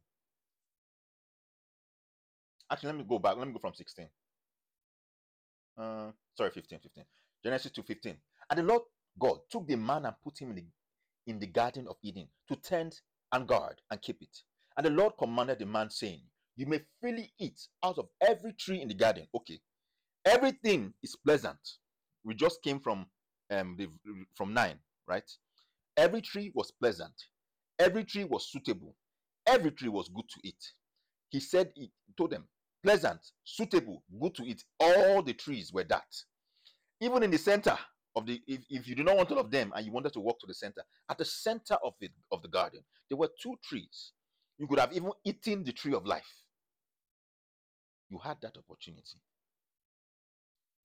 Actually, 2.71 2.87
let 2.87 2.97
me 2.97 3.05
go 3.07 3.19
back. 3.19 3.37
Let 3.37 3.47
me 3.47 3.53
go 3.53 3.59
from 3.59 3.73
16. 3.73 4.07
Uh, 5.77 6.11
sorry, 6.35 6.51
15, 6.51 6.79
15. 6.79 7.03
Genesis 7.45 7.71
2:15. 7.73 8.17
And 8.49 8.59
the 8.59 8.63
Lord 8.63 8.81
God 9.19 9.39
took 9.51 9.67
the 9.67 9.77
man 9.77 10.05
and 10.05 10.15
put 10.23 10.39
him 10.41 10.49
in 10.49 10.55
the, 10.55 10.65
in 11.27 11.39
the 11.39 11.47
garden 11.47 11.87
of 11.87 11.97
Eden 12.01 12.27
to 12.47 12.55
tend 12.55 12.99
and 13.31 13.47
guard 13.47 13.81
and 13.91 14.01
keep 14.01 14.21
it. 14.21 14.35
And 14.75 14.85
the 14.85 14.89
Lord 14.89 15.13
commanded 15.17 15.59
the 15.59 15.65
man, 15.65 15.89
saying, 15.89 16.21
You 16.55 16.65
may 16.65 16.81
freely 16.99 17.31
eat 17.39 17.59
out 17.83 17.97
of 17.99 18.09
every 18.19 18.53
tree 18.53 18.81
in 18.81 18.87
the 18.87 18.93
garden. 18.95 19.27
Okay. 19.33 19.59
Everything 20.25 20.93
is 21.03 21.15
pleasant. 21.15 21.59
We 22.23 22.33
just 22.33 22.61
came 22.63 22.79
from 22.79 23.05
um 23.51 23.75
the 23.77 23.87
from 24.35 24.53
nine, 24.53 24.79
right? 25.07 25.29
Every 25.97 26.21
tree 26.21 26.51
was 26.55 26.71
pleasant. 26.71 27.13
Every 27.77 28.03
tree 28.03 28.23
was 28.23 28.49
suitable. 28.51 28.95
Every 29.45 29.71
tree 29.71 29.89
was 29.89 30.09
good 30.09 30.27
to 30.29 30.39
eat. 30.43 30.63
He 31.29 31.39
said, 31.39 31.71
he 31.75 31.91
told 32.17 32.31
them, 32.31 32.47
pleasant, 32.83 33.19
suitable, 33.43 34.03
good 34.19 34.33
to 34.35 34.43
eat. 34.43 34.63
All 34.79 35.21
the 35.21 35.33
trees 35.33 35.71
were 35.71 35.83
that. 35.83 36.07
Even 37.01 37.23
in 37.23 37.31
the 37.31 37.37
center 37.37 37.77
of 38.15 38.25
the, 38.25 38.41
if, 38.47 38.61
if 38.69 38.87
you 38.87 38.95
do 38.95 39.03
not 39.03 39.17
want 39.17 39.31
all 39.31 39.39
of 39.39 39.51
them 39.51 39.73
and 39.75 39.85
you 39.85 39.91
wanted 39.91 40.13
to 40.13 40.19
walk 40.19 40.39
to 40.39 40.47
the 40.47 40.53
center, 40.53 40.81
at 41.09 41.17
the 41.17 41.25
center 41.25 41.75
of 41.83 41.93
the 41.99 42.09
of 42.31 42.41
the 42.41 42.47
garden, 42.47 42.81
there 43.09 43.17
were 43.17 43.29
two 43.41 43.55
trees. 43.63 44.13
You 44.57 44.67
could 44.67 44.79
have 44.79 44.93
even 44.93 45.11
eaten 45.25 45.63
the 45.63 45.73
tree 45.73 45.93
of 45.93 46.05
life. 46.05 46.45
You 48.09 48.19
had 48.19 48.37
that 48.41 48.55
opportunity. 48.57 49.19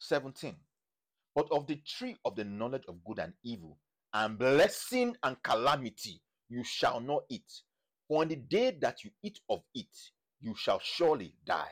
17. 0.00 0.56
But 1.34 1.46
of 1.52 1.66
the 1.66 1.80
tree 1.86 2.16
of 2.24 2.34
the 2.34 2.44
knowledge 2.44 2.84
of 2.88 3.04
good 3.04 3.20
and 3.20 3.32
evil, 3.44 3.78
and 4.12 4.36
blessing 4.36 5.16
and 5.22 5.40
calamity 5.42 6.20
you 6.48 6.64
shall 6.64 7.00
not 7.00 7.22
eat. 7.28 7.50
For 8.08 8.22
on 8.22 8.28
the 8.28 8.36
day 8.36 8.76
that 8.80 9.04
you 9.04 9.10
eat 9.22 9.38
of 9.48 9.60
it, 9.72 9.96
you 10.40 10.54
shall 10.56 10.80
surely 10.80 11.34
die. 11.46 11.70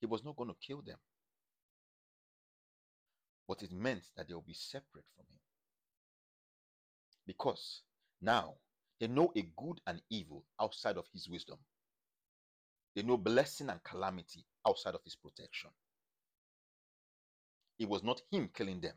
He 0.00 0.06
was 0.06 0.24
not 0.24 0.36
going 0.36 0.50
to 0.50 0.56
kill 0.66 0.82
them, 0.82 0.98
but 3.48 3.62
it 3.62 3.72
meant 3.72 4.04
that 4.16 4.28
they 4.28 4.34
will 4.34 4.42
be 4.46 4.54
separate 4.54 5.06
from 5.16 5.26
him. 5.30 5.40
Because 7.26 7.82
now 8.20 8.54
they 9.00 9.08
know 9.08 9.32
a 9.36 9.42
good 9.56 9.80
and 9.86 10.00
evil 10.10 10.44
outside 10.60 10.96
of 10.96 11.06
his 11.12 11.28
wisdom, 11.28 11.58
they 12.96 13.02
know 13.02 13.16
blessing 13.16 13.70
and 13.70 13.82
calamity 13.84 14.44
outside 14.66 14.94
of 14.94 15.00
his 15.04 15.16
protection. 15.16 15.70
It 17.78 17.88
was 17.88 18.02
not 18.04 18.22
him 18.30 18.50
killing 18.54 18.80
them, 18.80 18.94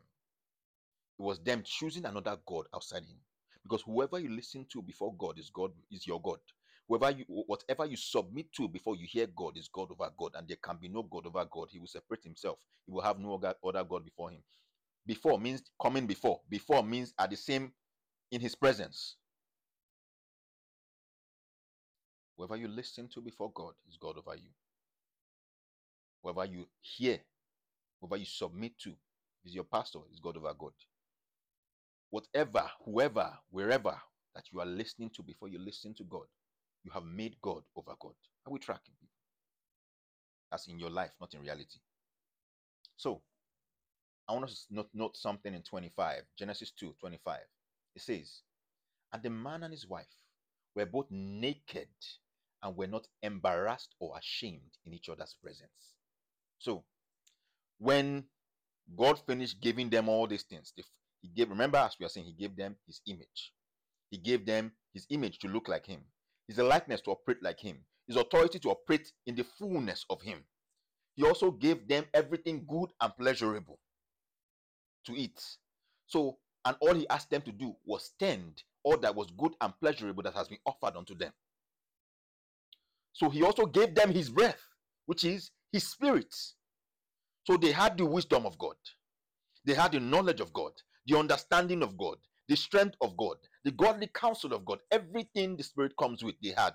it 1.20 1.24
was 1.24 1.40
them 1.40 1.64
choosing 1.66 2.06
another 2.06 2.38
God 2.46 2.68
outside 2.74 3.04
him. 3.06 3.18
Because 3.64 3.84
whoever 3.84 4.20
you 4.20 4.30
listen 4.30 4.66
to 4.74 4.82
before 4.82 5.14
God 5.16 5.40
is 5.40 5.52
God 5.52 5.72
is 5.92 6.08
your 6.08 6.22
God. 6.22 6.40
Whoever 6.88 7.12
you 7.12 7.26
whatever 7.28 7.86
you 7.86 7.96
submit 7.98 8.52
to 8.54 8.68
before 8.68 8.96
you 8.96 9.08
hear 9.08 9.28
God 9.28 9.58
is 9.58 9.70
God 9.70 9.92
over 9.92 10.12
God, 10.18 10.36
and 10.36 10.48
there 10.48 10.58
can 10.58 10.78
be 10.78 10.90
no 10.90 11.04
God 11.04 11.28
over 11.28 11.46
God. 11.46 11.70
He 11.72 11.80
will 11.80 11.88
separate 11.88 12.24
himself. 12.24 12.60
He 12.86 12.92
will 12.92 13.02
have 13.02 13.20
no 13.20 13.36
other 13.64 13.84
God 13.84 14.06
before 14.06 14.32
him. 14.32 14.44
Before 15.06 15.40
means 15.40 15.64
coming 15.82 16.08
before. 16.08 16.42
Before 16.50 16.84
means 16.84 17.14
at 17.18 17.30
the 17.30 17.38
same 17.38 17.74
in 18.32 18.42
his 18.42 18.56
presence. 18.56 19.18
Whoever 22.38 22.58
you 22.58 22.68
listen 22.68 23.08
to 23.10 23.22
before 23.22 23.52
God 23.54 23.76
is 23.88 23.98
God 23.98 24.18
over 24.18 24.36
you. 24.36 24.50
Whoever 26.24 26.46
you 26.46 26.68
hear, 26.82 27.20
whoever 28.00 28.18
you 28.18 28.26
submit 28.26 28.78
to 28.80 28.96
is 29.46 29.56
your 29.56 29.64
pastor, 29.66 30.00
is 30.12 30.20
God 30.20 30.38
over 30.38 30.54
God 30.54 30.74
whatever, 32.10 32.70
whoever, 32.86 33.38
wherever 33.50 34.00
that 34.36 34.52
you 34.52 34.60
are 34.60 34.66
listening 34.66 35.10
to 35.12 35.24
before 35.24 35.48
you 35.50 35.60
listen 35.60 35.94
to 35.96 36.04
God, 36.04 36.28
you 36.84 36.92
have 36.92 37.04
made 37.04 37.36
God 37.42 37.64
over 37.76 37.94
God. 38.00 38.14
Are 38.46 38.52
we 38.52 38.60
tracking 38.60 38.94
people? 39.00 39.16
That's 40.50 40.68
in 40.68 40.80
your 40.80 40.90
life, 40.90 41.12
not 41.20 41.34
in 41.34 41.42
reality. 41.42 41.80
So, 42.98 43.22
I 44.28 44.34
want 44.34 44.46
us 44.46 44.66
to 44.68 44.76
note, 44.76 44.90
note 44.94 45.18
something 45.18 45.54
in 45.54 45.62
25, 45.62 46.24
Genesis 46.38 46.72
2 46.72 46.96
25. 47.00 47.40
It 47.96 48.02
says, 48.02 48.42
And 49.12 49.22
the 49.24 49.30
man 49.30 49.64
and 49.64 49.74
his 49.74 49.88
wife 49.88 50.06
were 50.76 50.86
both 50.86 51.08
naked 51.10 51.90
and 52.64 52.76
were 52.76 52.88
not 52.88 53.08
embarrassed 53.24 53.96
or 54.00 54.18
ashamed 54.18 54.78
in 54.86 54.94
each 54.94 55.10
other's 55.10 55.36
presence. 55.42 55.96
So, 56.60 56.84
when 57.80 58.26
God 58.96 59.20
finished 59.26 59.62
giving 59.62 59.90
them 59.90 60.10
all 60.10 60.28
these 60.28 60.44
things, 60.44 60.74
he 61.22 61.28
gave, 61.30 61.50
remember, 61.50 61.78
as 61.78 61.96
we 62.00 62.06
are 62.06 62.10
saying, 62.10 62.28
he 62.28 62.34
gave 62.34 62.56
them 62.56 62.76
his 62.86 63.02
image. 63.08 63.54
He 64.10 64.18
gave 64.18 64.46
them 64.46 64.72
his 64.94 65.06
image 65.10 65.40
to 65.40 65.48
look 65.48 65.68
like 65.68 65.86
him, 65.86 66.02
his 66.58 66.66
likeness 66.66 67.02
to 67.02 67.12
operate 67.12 67.42
like 67.44 67.60
him, 67.60 67.78
his 68.08 68.18
authority 68.18 68.60
to 68.60 68.70
operate 68.70 69.12
in 69.26 69.36
the 69.36 69.44
fullness 69.44 70.06
of 70.10 70.22
him. 70.22 70.40
He 71.16 71.24
also 71.24 71.52
gave 71.52 71.88
them 71.88 72.06
everything 72.14 72.66
good 72.68 72.90
and 73.02 73.16
pleasurable 73.18 73.80
to 75.06 75.14
eat. 75.14 75.42
So, 76.08 76.38
and 76.66 76.76
all 76.82 76.94
he 76.94 77.08
asked 77.10 77.30
them 77.30 77.42
to 77.44 77.52
do 77.52 77.76
was 77.86 78.12
tend 78.20 78.64
all 78.84 78.98
that 78.98 79.16
was 79.16 79.32
good 79.38 79.54
and 79.62 79.74
pleasurable 79.80 80.24
that 80.24 80.34
has 80.34 80.48
been 80.48 80.60
offered 80.66 80.96
unto 80.98 81.16
them. 81.16 81.32
So 83.14 83.30
he 83.30 83.44
also 83.44 83.66
gave 83.66 83.94
them 83.94 84.12
his 84.12 84.30
breath, 84.30 84.62
which 85.06 85.24
is 85.24 85.52
his 85.72 85.88
spirit. 85.88 86.34
So 87.46 87.58
they 87.58 87.72
had 87.72 87.98
the 87.98 88.06
wisdom 88.06 88.46
of 88.46 88.58
God, 88.58 88.76
they 89.66 89.74
had 89.74 89.92
the 89.92 90.00
knowledge 90.00 90.40
of 90.40 90.54
God, 90.54 90.72
the 91.06 91.18
understanding 91.18 91.84
of 91.84 91.98
God, 91.98 92.18
the 92.52 92.58
strength 92.58 92.98
of 93.00 93.16
God, 93.16 93.38
the 93.64 93.72
godly 93.72 94.08
counsel 94.14 94.52
of 94.52 94.66
God, 94.66 94.80
everything 94.92 95.56
the 95.56 95.64
Spirit 95.64 95.94
comes 95.98 96.22
with, 96.22 96.36
they 96.44 96.50
had. 96.50 96.74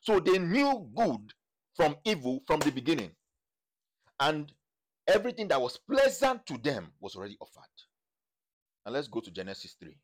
So 0.00 0.18
they 0.18 0.40
knew 0.40 0.90
good 0.92 1.32
from 1.76 1.94
evil 2.04 2.42
from 2.48 2.58
the 2.58 2.72
beginning. 2.72 3.12
And 4.18 4.52
everything 5.06 5.46
that 5.48 5.62
was 5.62 5.78
pleasant 5.88 6.44
to 6.46 6.58
them 6.58 6.88
was 7.00 7.14
already 7.14 7.36
offered. 7.40 7.62
Now 8.84 8.90
let's 8.90 9.06
go 9.06 9.20
to 9.20 9.30
Genesis 9.30 9.76
3. 9.78 9.96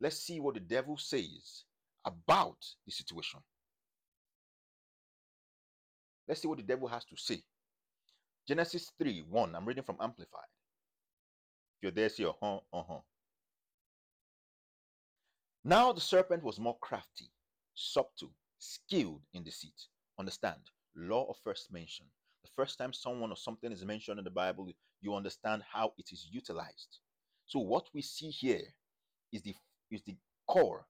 Let's 0.00 0.16
see 0.16 0.40
what 0.40 0.54
the 0.54 0.60
devil 0.60 0.96
says 0.96 1.64
about 2.06 2.56
the 2.86 2.92
situation. 2.92 3.40
Let's 6.26 6.40
see 6.40 6.48
what 6.48 6.56
the 6.56 6.64
devil 6.64 6.88
has 6.88 7.04
to 7.04 7.16
say. 7.18 7.42
Genesis 8.48 8.92
3 8.98 9.24
1. 9.28 9.54
I'm 9.54 9.66
reading 9.66 9.84
from 9.84 9.98
Amplified 10.00 10.48
If 11.76 11.82
you're 11.82 11.92
there, 11.92 12.08
say, 12.08 12.24
uh 12.24 12.32
huh, 12.40 12.60
uh 12.72 12.82
huh. 12.88 13.00
Now 15.64 15.92
the 15.92 16.00
serpent 16.00 16.42
was 16.42 16.58
more 16.58 16.76
crafty, 16.80 17.30
subtle, 17.74 18.32
skilled 18.58 19.22
in 19.32 19.44
deceit. 19.44 19.86
Understand, 20.18 20.60
law 20.96 21.28
of 21.28 21.36
first 21.44 21.72
mention. 21.72 22.06
The 22.42 22.50
first 22.56 22.78
time 22.78 22.92
someone 22.92 23.30
or 23.30 23.36
something 23.36 23.70
is 23.70 23.84
mentioned 23.84 24.18
in 24.18 24.24
the 24.24 24.30
Bible, 24.30 24.68
you 25.00 25.14
understand 25.14 25.62
how 25.70 25.92
it 25.98 26.10
is 26.10 26.26
utilized. 26.30 26.98
So 27.46 27.60
what 27.60 27.86
we 27.94 28.02
see 28.02 28.30
here 28.30 28.74
is 29.32 29.42
the 29.42 29.54
is 29.90 30.02
the 30.02 30.16
core 30.48 30.86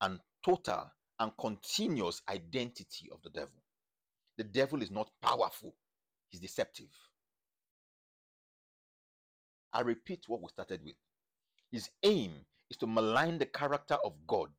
and 0.00 0.20
total 0.44 0.90
and 1.18 1.32
continuous 1.38 2.22
identity 2.28 3.08
of 3.12 3.22
the 3.22 3.30
devil. 3.30 3.62
The 4.36 4.44
devil 4.44 4.82
is 4.82 4.90
not 4.90 5.10
powerful, 5.22 5.74
he's 6.28 6.40
deceptive. 6.40 6.90
I 9.72 9.80
repeat 9.80 10.24
what 10.28 10.40
we 10.40 10.48
started 10.48 10.82
with. 10.84 10.96
His 11.72 11.90
aim 12.02 12.32
is 12.70 12.76
to 12.78 12.86
malign 12.86 13.38
the 13.38 13.46
character 13.46 13.96
of 14.04 14.14
God, 14.26 14.50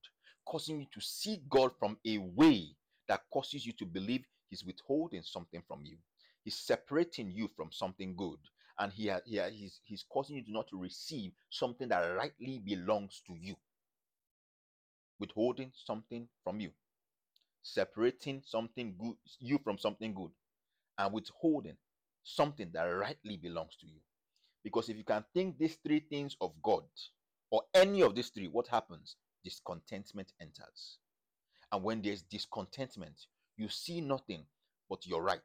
causing 0.45 0.81
you 0.81 0.87
to 0.93 1.01
see 1.01 1.43
God 1.49 1.71
from 1.79 1.97
a 2.05 2.17
way 2.19 2.75
that 3.07 3.21
causes 3.33 3.65
you 3.65 3.73
to 3.73 3.85
believe 3.85 4.25
He's 4.49 4.65
withholding 4.65 5.23
something 5.23 5.63
from 5.67 5.81
you. 5.85 5.97
He's 6.43 6.57
separating 6.57 7.31
you 7.31 7.49
from 7.55 7.71
something 7.71 8.15
good. 8.15 8.39
and 8.79 8.93
he, 8.93 9.11
he 9.25 9.41
he's, 9.51 9.81
he's 9.85 10.05
causing 10.09 10.37
you 10.37 10.43
to 10.45 10.51
not 10.51 10.67
to 10.69 10.77
receive 10.81 11.33
something 11.49 11.89
that 11.89 11.99
rightly 12.01 12.59
belongs 12.59 13.21
to 13.27 13.35
you, 13.35 13.55
withholding 15.19 15.71
something 15.75 16.27
from 16.43 16.59
you, 16.61 16.71
separating 17.63 18.43
something 18.45 18.95
good, 18.99 19.15
you 19.39 19.59
from 19.63 19.77
something 19.77 20.13
good, 20.13 20.31
and 20.97 21.13
withholding 21.13 21.77
something 22.23 22.69
that 22.73 22.83
rightly 22.83 23.37
belongs 23.37 23.77
to 23.81 23.87
you. 23.87 23.99
Because 24.63 24.89
if 24.89 24.97
you 24.97 25.05
can 25.05 25.25
think 25.33 25.57
these 25.57 25.77
three 25.77 26.01
things 26.01 26.35
of 26.41 26.53
God, 26.63 26.83
or 27.49 27.63
any 27.73 28.01
of 28.01 28.15
these 28.15 28.29
three, 28.29 28.47
what 28.47 28.67
happens? 28.67 29.15
Discontentment 29.43 30.33
enters. 30.41 30.97
And 31.71 31.83
when 31.83 32.01
there's 32.01 32.21
discontentment, 32.23 33.27
you 33.57 33.69
see 33.69 34.01
nothing 34.01 34.45
but 34.89 35.05
your 35.05 35.21
right. 35.21 35.39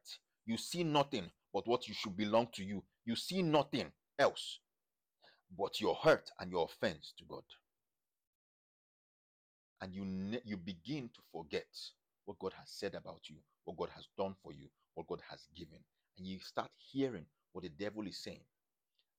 You 0.47 0.57
see 0.57 0.85
nothing 0.85 1.31
but 1.53 1.67
what 1.67 1.89
you 1.89 1.95
should 1.95 2.17
belong 2.17 2.49
to 2.55 2.65
you. 2.65 2.83
You 3.05 3.17
see 3.17 3.43
nothing 3.43 3.91
else 4.19 4.61
but 5.59 5.81
your 5.81 5.95
hurt 5.97 6.31
and 6.41 6.51
your 6.51 6.65
offense 6.65 7.13
to 7.19 7.25
God. 7.25 7.45
And 9.81 9.95
you 9.95 10.05
ne- 10.05 10.43
you 10.45 10.57
begin 10.57 11.09
to 11.15 11.21
forget 11.33 11.67
what 12.25 12.39
God 12.39 12.53
has 12.59 12.71
said 12.71 12.95
about 12.95 13.29
you, 13.29 13.37
what 13.65 13.77
God 13.77 13.91
has 13.95 14.07
done 14.17 14.35
for 14.43 14.53
you, 14.53 14.69
what 14.95 15.09
God 15.09 15.21
has 15.29 15.47
given. 15.57 15.79
And 16.17 16.27
you 16.27 16.39
start 16.41 16.71
hearing 16.77 17.27
what 17.53 17.65
the 17.65 17.71
devil 17.71 18.07
is 18.07 18.23
saying. 18.23 18.45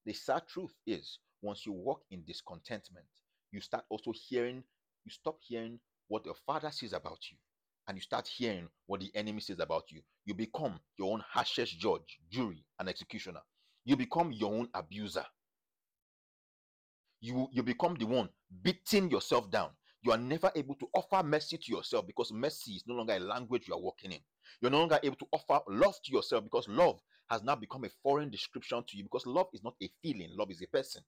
The 0.06 0.14
sad 0.14 0.48
truth 0.48 0.74
is, 0.86 1.20
once 1.44 1.66
you 1.66 1.74
walk 1.74 2.02
in 2.10 2.24
discontentment, 2.26 3.06
you 3.52 3.62
start 3.62 3.84
also 3.90 4.12
hearing, 4.30 4.64
you 5.04 5.12
stop 5.12 5.38
hearing 5.42 5.80
what 6.08 6.26
your 6.26 6.36
father 6.46 6.72
says 6.72 6.94
about 6.94 7.20
you, 7.30 7.38
and 7.88 7.98
you 7.98 8.02
start 8.02 8.28
hearing 8.28 8.68
what 8.88 9.02
the 9.02 9.12
enemy 9.14 9.42
says 9.42 9.60
about 9.60 9.84
you. 9.92 10.02
You 10.26 10.34
become 10.34 10.80
your 10.98 11.12
own 11.14 11.24
harshest 11.30 11.78
judge, 11.78 12.20
jury, 12.32 12.64
and 12.80 12.88
executioner. 12.88 13.42
You 13.84 13.98
become 13.98 14.32
your 14.32 14.54
own 14.54 14.70
abuser. 14.74 15.26
You, 17.20 17.48
you 17.52 17.62
become 17.62 17.96
the 18.00 18.06
one 18.06 18.30
beating 18.64 19.10
yourself 19.12 19.52
down. 19.52 19.70
You 20.02 20.12
are 20.12 20.18
never 20.18 20.52
able 20.56 20.76
to 20.76 20.88
offer 20.94 21.26
mercy 21.26 21.58
to 21.58 21.72
yourself 21.72 22.08
because 22.08 22.32
mercy 22.32 22.74
is 22.74 22.84
no 22.88 22.96
longer 22.96 23.14
a 23.14 23.20
language 23.20 23.68
you 23.68 23.74
are 23.74 23.80
walking 23.80 24.12
in. 24.12 24.20
You're 24.62 24.72
no 24.72 24.80
longer 24.80 25.00
able 25.04 25.16
to 25.18 25.26
offer 25.32 25.62
love 25.70 25.96
to 26.04 26.12
yourself 26.12 26.44
because 26.44 26.68
love 26.68 27.00
has 27.30 27.44
now 27.44 27.56
become 27.56 27.86
a 27.86 27.90
foreign 28.02 28.30
description 28.30 28.84
to 28.88 28.98
you 28.98 29.04
because 29.04 29.26
love 29.26 29.48
is 29.54 29.64
not 29.64 29.76
a 29.82 29.90
feeling, 30.02 30.30
love 30.38 30.52
is 30.52 30.62
a 30.62 30.68
person. 30.68 31.04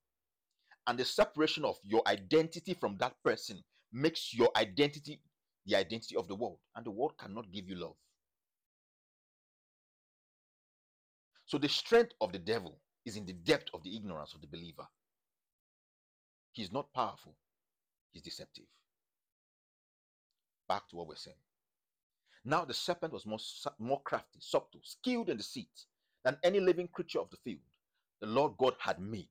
And 0.88 1.00
the 1.00 1.06
separation 1.06 1.66
of 1.66 1.78
your 1.84 2.04
identity 2.08 2.74
from 2.74 2.98
that 2.98 3.16
person 3.24 3.64
makes 3.92 4.34
your 4.34 4.50
identity 4.56 5.22
the 5.66 5.76
identity 5.76 6.16
of 6.16 6.28
the 6.28 6.36
world, 6.36 6.60
and 6.76 6.86
the 6.86 6.92
world 6.92 7.14
cannot 7.18 7.52
give 7.52 7.68
you 7.68 7.76
love. 7.76 7.96
So, 11.46 11.58
the 11.58 11.70
strength 11.70 12.14
of 12.22 12.32
the 12.32 12.40
devil 12.40 12.78
is 13.06 13.18
in 13.18 13.26
the 13.26 13.34
depth 13.34 13.70
of 13.74 13.84
the 13.84 13.96
ignorance 13.96 14.36
of 14.36 14.42
the 14.42 14.48
believer. 14.48 14.86
He's 16.52 16.72
not 16.72 16.94
powerful, 16.94 17.36
he's 18.12 18.22
deceptive. 18.22 18.66
Back 20.70 20.88
to 20.90 20.96
what 20.98 21.08
we're 21.08 21.16
saying. 21.16 21.38
Now, 22.44 22.64
the 22.64 22.74
serpent 22.74 23.12
was 23.12 23.26
more, 23.26 23.40
more 23.80 24.02
crafty, 24.04 24.40
subtle, 24.40 24.82
skilled 24.84 25.30
in 25.30 25.38
deceit 25.38 25.86
than 26.24 26.38
any 26.44 26.60
living 26.60 26.88
creature 26.88 27.20
of 27.20 27.30
the 27.32 27.38
field 27.38 27.62
the 28.22 28.28
Lord 28.28 28.54
God 28.58 28.76
had 28.80 29.00
made. 29.00 29.28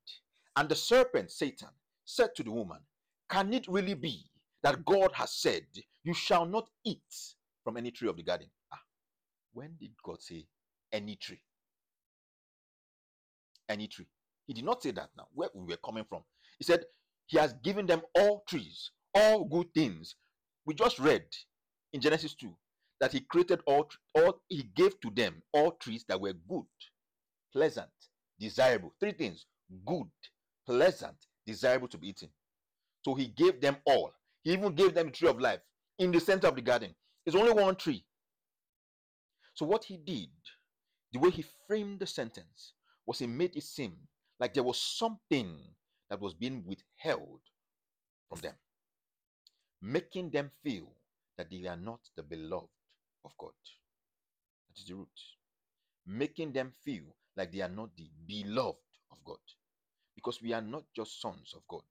And 0.56 0.68
the 0.68 0.76
serpent, 0.76 1.30
Satan, 1.30 1.68
said 2.04 2.34
to 2.36 2.42
the 2.42 2.50
woman, 2.50 2.78
Can 3.28 3.52
it 3.52 3.66
really 3.68 3.94
be 3.94 4.24
that 4.62 4.84
God 4.84 5.10
has 5.14 5.32
said, 5.32 5.66
You 6.04 6.14
shall 6.14 6.46
not 6.46 6.68
eat 6.84 7.02
from 7.64 7.76
any 7.76 7.90
tree 7.90 8.08
of 8.08 8.16
the 8.16 8.22
garden? 8.22 8.48
Ah, 8.72 8.80
when 9.52 9.76
did 9.80 9.90
God 10.04 10.22
say 10.22 10.46
any 10.92 11.16
tree? 11.16 11.40
Any 13.68 13.88
tree. 13.88 14.06
He 14.46 14.52
did 14.54 14.64
not 14.64 14.82
say 14.82 14.90
that 14.92 15.10
now, 15.16 15.26
where 15.32 15.48
we 15.54 15.64
were 15.72 15.78
coming 15.78 16.04
from. 16.08 16.22
He 16.58 16.64
said, 16.64 16.84
He 17.26 17.38
has 17.38 17.54
given 17.64 17.86
them 17.86 18.02
all 18.14 18.44
trees, 18.48 18.90
all 19.14 19.44
good 19.44 19.72
things. 19.74 20.14
We 20.66 20.74
just 20.74 20.98
read 20.98 21.24
in 21.92 22.00
Genesis 22.00 22.34
2 22.34 22.54
that 23.00 23.12
He 23.12 23.20
created 23.20 23.60
all, 23.66 23.88
all 24.14 24.40
He 24.48 24.64
gave 24.76 25.00
to 25.00 25.10
them 25.10 25.42
all 25.52 25.72
trees 25.72 26.04
that 26.08 26.20
were 26.20 26.34
good, 26.48 26.64
pleasant, 27.52 27.90
desirable. 28.38 28.94
Three 29.00 29.12
things 29.12 29.46
good, 29.86 30.10
pleasant, 30.66 31.16
desirable 31.46 31.88
to 31.88 31.98
be 31.98 32.08
eaten. 32.08 32.28
So 33.04 33.14
He 33.14 33.26
gave 33.26 33.60
them 33.60 33.76
all. 33.86 34.12
He 34.42 34.52
even 34.52 34.74
gave 34.74 34.94
them 34.94 35.06
the 35.06 35.12
tree 35.12 35.28
of 35.28 35.40
life 35.40 35.60
in 35.98 36.10
the 36.10 36.20
center 36.20 36.48
of 36.48 36.56
the 36.56 36.62
garden. 36.62 36.94
There's 37.24 37.34
only 37.34 37.52
one 37.52 37.76
tree. 37.76 38.04
So 39.54 39.66
what 39.66 39.84
He 39.84 39.96
did, 39.96 40.30
the 41.12 41.18
way 41.18 41.30
He 41.30 41.44
framed 41.66 42.00
the 42.00 42.06
sentence, 42.06 42.74
was 43.06 43.18
He 43.18 43.26
made 43.26 43.56
it 43.56 43.62
seem 43.62 43.96
like 44.40 44.54
there 44.54 44.62
was 44.62 44.80
something 44.80 45.56
that 46.10 46.20
was 46.20 46.34
being 46.34 46.64
withheld 46.66 47.40
from 48.28 48.40
them, 48.40 48.54
making 49.80 50.30
them 50.30 50.50
feel 50.62 50.88
that 51.36 51.50
they 51.50 51.66
are 51.66 51.76
not 51.76 52.00
the 52.16 52.22
beloved 52.22 52.68
of 53.24 53.32
God. 53.38 53.52
That 54.68 54.78
is 54.78 54.86
the 54.86 54.94
root. 54.94 55.08
Making 56.06 56.52
them 56.52 56.72
feel 56.84 57.16
like 57.36 57.52
they 57.52 57.62
are 57.62 57.68
not 57.68 57.90
the 57.96 58.08
beloved 58.26 58.78
of 59.10 59.18
God. 59.24 59.38
Because 60.14 60.40
we 60.42 60.52
are 60.52 60.62
not 60.62 60.84
just 60.94 61.20
sons 61.20 61.52
of 61.54 61.62
God, 61.68 61.82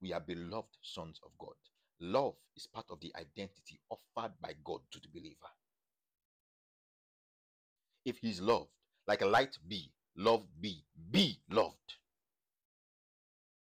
we 0.00 0.12
are 0.12 0.20
beloved 0.20 0.76
sons 0.82 1.20
of 1.24 1.32
God. 1.38 1.54
Love 2.00 2.34
is 2.56 2.66
part 2.66 2.86
of 2.90 3.00
the 3.00 3.12
identity 3.16 3.80
offered 3.90 4.32
by 4.40 4.54
God 4.64 4.80
to 4.92 5.00
the 5.00 5.08
believer. 5.12 5.36
If 8.04 8.18
He's 8.18 8.40
loved, 8.40 8.70
like 9.06 9.22
a 9.22 9.26
light 9.26 9.58
be, 9.68 9.92
love 10.16 10.46
be, 10.60 10.84
be 11.10 11.40
loved. 11.50 11.94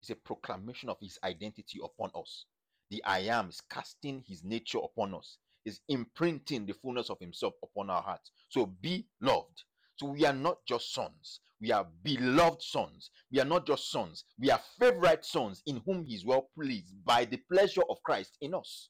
It's 0.01 0.09
a 0.11 0.15
proclamation 0.15 0.89
of 0.89 0.97
His 1.01 1.19
identity 1.23 1.79
upon 1.83 2.11
us. 2.15 2.45
The 2.89 3.03
I 3.03 3.19
am 3.19 3.49
is 3.49 3.61
casting 3.61 4.23
His 4.27 4.43
nature 4.43 4.79
upon 4.79 5.13
us, 5.13 5.37
is 5.65 5.81
imprinting 5.89 6.65
the 6.65 6.73
fullness 6.73 7.09
of 7.09 7.19
Himself 7.19 7.53
upon 7.63 7.89
our 7.89 8.01
hearts. 8.01 8.31
So 8.49 8.65
be 8.65 9.07
loved. 9.21 9.63
So 10.01 10.07
we 10.07 10.25
are 10.25 10.33
not 10.33 10.57
just 10.67 10.95
sons, 10.95 11.41
we 11.59 11.71
are 11.71 11.85
beloved 12.01 12.63
sons. 12.63 13.11
We 13.31 13.39
are 13.39 13.45
not 13.45 13.67
just 13.67 13.91
sons, 13.91 14.25
we 14.39 14.49
are 14.49 14.59
favorite 14.79 15.23
sons 15.23 15.61
in 15.67 15.79
whom 15.85 16.05
He 16.05 16.15
is 16.15 16.25
well 16.25 16.49
pleased 16.59 17.05
by 17.05 17.25
the 17.25 17.37
pleasure 17.37 17.83
of 17.87 18.01
Christ 18.01 18.35
in 18.41 18.55
us. 18.55 18.89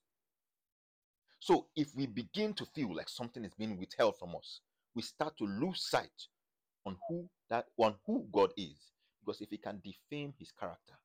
So 1.42 1.68
if 1.76 1.90
we 1.98 2.06
begin 2.08 2.54
to 2.54 2.66
feel 2.66 2.96
like 2.96 3.10
something 3.10 3.44
is 3.44 3.54
being 3.56 3.78
withheld 3.78 4.20
from 4.20 4.38
us, 4.38 4.62
we 4.96 5.02
start 5.02 5.38
to 5.40 5.44
lose 5.44 5.90
sight 5.90 6.28
on 6.86 6.96
who 7.10 7.28
that 7.50 7.66
on 7.78 7.96
who 8.06 8.26
God 8.32 8.52
is. 8.56 8.78
Because 9.20 9.42
if 9.42 9.50
He 9.50 9.58
can 9.58 9.82
defame 9.84 10.34
His 10.40 10.54
character, 10.58 10.96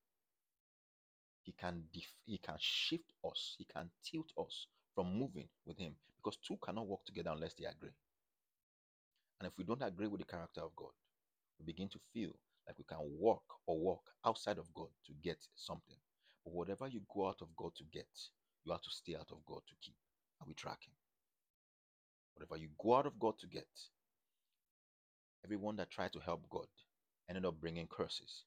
He 1.42 1.50
can 1.50 1.82
def- 1.92 2.14
He 2.26 2.38
can 2.38 2.58
shift 2.60 3.12
us, 3.28 3.56
He 3.58 3.64
can 3.64 3.90
tilt 4.04 4.30
us 4.38 4.68
from 4.94 5.18
moving 5.18 5.48
with 5.66 5.78
Him. 5.78 5.96
Because 6.16 6.38
two 6.46 6.58
cannot 6.64 6.86
work 6.86 7.04
together 7.04 7.30
unless 7.32 7.54
they 7.54 7.64
agree. 7.64 7.90
And 9.40 9.46
if 9.46 9.52
we 9.58 9.64
don't 9.64 9.82
agree 9.82 10.06
with 10.06 10.20
the 10.20 10.26
character 10.26 10.62
of 10.62 10.74
God, 10.76 10.92
we 11.58 11.66
begin 11.66 11.88
to 11.90 11.98
feel 12.12 12.30
like 12.66 12.78
we 12.78 12.84
can 12.84 12.98
walk 13.00 13.44
or 13.66 13.78
walk 13.78 14.02
outside 14.24 14.58
of 14.58 14.72
God 14.74 14.88
to 15.06 15.12
get 15.22 15.38
something. 15.54 15.96
But 16.44 16.54
whatever 16.54 16.88
you 16.88 17.00
go 17.14 17.28
out 17.28 17.42
of 17.42 17.48
God 17.56 17.74
to 17.76 17.84
get, 17.84 18.08
you 18.64 18.72
have 18.72 18.82
to 18.82 18.90
stay 18.90 19.14
out 19.14 19.30
of 19.30 19.44
God 19.46 19.60
to 19.68 19.74
keep. 19.82 19.96
Are 20.40 20.46
we 20.46 20.54
tracking? 20.54 20.92
Whatever 22.34 22.56
you 22.60 22.68
go 22.82 22.96
out 22.96 23.06
of 23.06 23.18
God 23.18 23.38
to 23.38 23.46
get, 23.46 23.66
everyone 25.44 25.76
that 25.76 25.90
tried 25.90 26.12
to 26.12 26.20
help 26.20 26.48
God 26.50 26.66
ended 27.28 27.46
up 27.46 27.60
bringing 27.60 27.86
curses, 27.86 28.44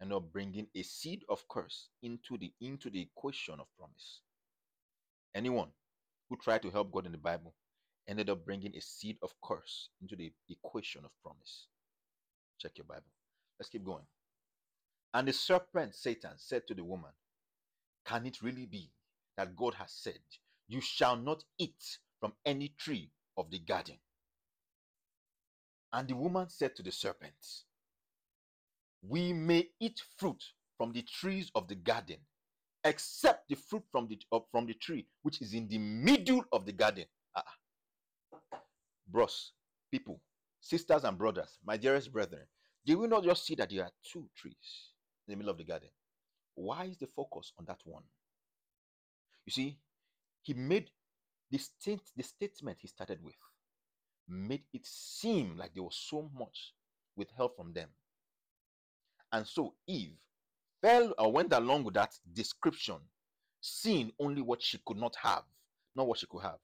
ended 0.00 0.16
up 0.16 0.32
bringing 0.32 0.66
a 0.74 0.82
seed 0.82 1.24
of 1.28 1.46
curse 1.48 1.88
into 2.02 2.36
the 2.38 2.52
into 2.60 2.90
the 2.90 3.00
equation 3.00 3.54
of 3.60 3.66
promise. 3.78 4.20
Anyone 5.34 5.68
who 6.28 6.36
tried 6.36 6.62
to 6.62 6.70
help 6.70 6.90
God 6.92 7.06
in 7.06 7.12
the 7.12 7.18
Bible 7.18 7.54
ended 8.08 8.30
up 8.30 8.44
bringing 8.44 8.76
a 8.76 8.80
seed 8.80 9.18
of 9.22 9.34
curse 9.42 9.90
into 10.00 10.16
the 10.16 10.32
equation 10.48 11.04
of 11.04 11.10
promise. 11.22 11.66
Check 12.58 12.78
your 12.78 12.86
Bible. 12.86 13.02
Let's 13.58 13.70
keep 13.70 13.84
going. 13.84 14.04
And 15.14 15.28
the 15.28 15.32
serpent, 15.32 15.94
Satan, 15.94 16.32
said 16.36 16.66
to 16.68 16.74
the 16.74 16.84
woman, 16.84 17.10
Can 18.04 18.26
it 18.26 18.42
really 18.42 18.66
be 18.66 18.90
that 19.36 19.56
God 19.56 19.74
has 19.74 19.92
said, 19.92 20.20
You 20.68 20.80
shall 20.80 21.16
not 21.16 21.44
eat 21.58 21.98
from 22.20 22.34
any 22.44 22.74
tree 22.78 23.10
of 23.36 23.50
the 23.50 23.58
garden? 23.58 23.96
And 25.92 26.08
the 26.08 26.16
woman 26.16 26.48
said 26.48 26.76
to 26.76 26.82
the 26.82 26.92
serpent, 26.92 27.64
We 29.02 29.32
may 29.32 29.70
eat 29.80 30.02
fruit 30.18 30.42
from 30.76 30.92
the 30.92 31.02
trees 31.02 31.50
of 31.54 31.68
the 31.68 31.74
garden, 31.74 32.18
except 32.84 33.48
the 33.48 33.56
fruit 33.56 33.84
from 33.90 34.08
the 34.08 34.18
uh, 34.32 34.40
from 34.52 34.66
the 34.66 34.74
tree 34.74 35.06
which 35.22 35.40
is 35.40 35.54
in 35.54 35.68
the 35.68 35.78
middle 35.78 36.44
of 36.52 36.66
the 36.66 36.72
garden. 36.72 37.06
Bros, 39.08 39.52
people, 39.90 40.20
sisters 40.60 41.04
and 41.04 41.18
brothers, 41.18 41.58
my 41.64 41.76
dearest 41.76 42.12
brethren, 42.12 42.46
do 42.86 42.98
we 42.98 43.08
not 43.08 43.24
just 43.24 43.44
see 43.46 43.54
that 43.56 43.70
there 43.70 43.84
are 43.84 43.92
two 44.12 44.28
trees 44.36 44.92
in 45.28 45.32
the 45.32 45.36
middle 45.36 45.50
of 45.52 45.58
the 45.58 45.64
garden? 45.64 45.90
Why 46.54 46.86
is 46.86 46.98
the 46.98 47.08
focus 47.08 47.52
on 47.58 47.66
that 47.66 47.80
one? 47.84 48.04
You 49.46 49.52
see, 49.52 49.78
he 50.42 50.54
made 50.54 50.90
the 51.50 51.58
state 51.58 52.02
the 52.16 52.22
statement 52.24 52.78
he 52.80 52.88
started 52.88 53.22
with 53.22 53.36
made 54.28 54.64
it 54.72 54.86
seem 54.86 55.56
like 55.58 55.74
there 55.74 55.82
was 55.84 55.96
so 55.96 56.30
much 56.38 56.74
withheld 57.16 57.52
from 57.56 57.72
them 57.74 57.88
And 59.32 59.46
so 59.46 59.74
Eve 59.86 60.16
fell 60.82 61.14
or 61.18 61.32
went 61.32 61.52
along 61.52 61.84
with 61.84 61.94
that 61.94 62.14
description, 62.32 62.96
seeing 63.60 64.12
only 64.20 64.42
what 64.42 64.62
she 64.62 64.78
could 64.86 64.96
not 64.98 65.16
have, 65.22 65.44
not 65.94 66.06
what 66.08 66.18
she 66.18 66.26
could 66.26 66.42
have. 66.42 66.58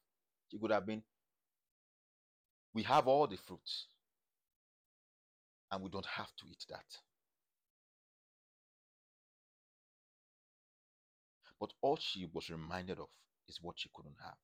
She 0.51 0.59
could 0.59 0.71
have 0.73 0.87
been, 0.87 1.03
we 2.75 2.83
have 2.85 3.07
all 3.07 3.27
the 3.27 3.37
fruits, 3.37 3.87
and 5.71 5.83
we 5.83 5.91
don't 5.91 6.07
have 6.07 6.35
to 6.37 6.45
eat 6.51 6.65
that. 6.69 6.85
But 11.61 11.73
all 11.81 11.97
she 11.97 12.29
was 12.33 12.51
reminded 12.51 12.99
of 12.99 13.09
is 13.49 13.59
what 13.63 13.79
she 13.79 13.91
couldn't 13.95 14.17
have. 14.23 14.37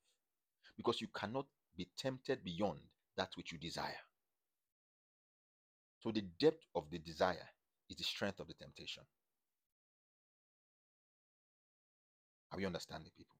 Because 0.77 1.01
you 1.01 1.07
cannot 1.13 1.45
be 1.75 1.89
tempted 1.97 2.43
beyond 2.43 2.79
that 3.17 3.29
which 3.35 3.51
you 3.51 3.57
desire. 3.57 3.99
So 5.99 6.11
the 6.11 6.23
depth 6.39 6.63
of 6.75 6.85
the 6.89 6.97
desire 6.99 7.49
is 7.89 7.97
the 7.97 8.03
strength 8.03 8.39
of 8.39 8.47
the 8.47 8.53
temptation. 8.53 9.03
Are 12.51 12.57
we 12.57 12.65
understanding, 12.65 13.11
people? 13.17 13.35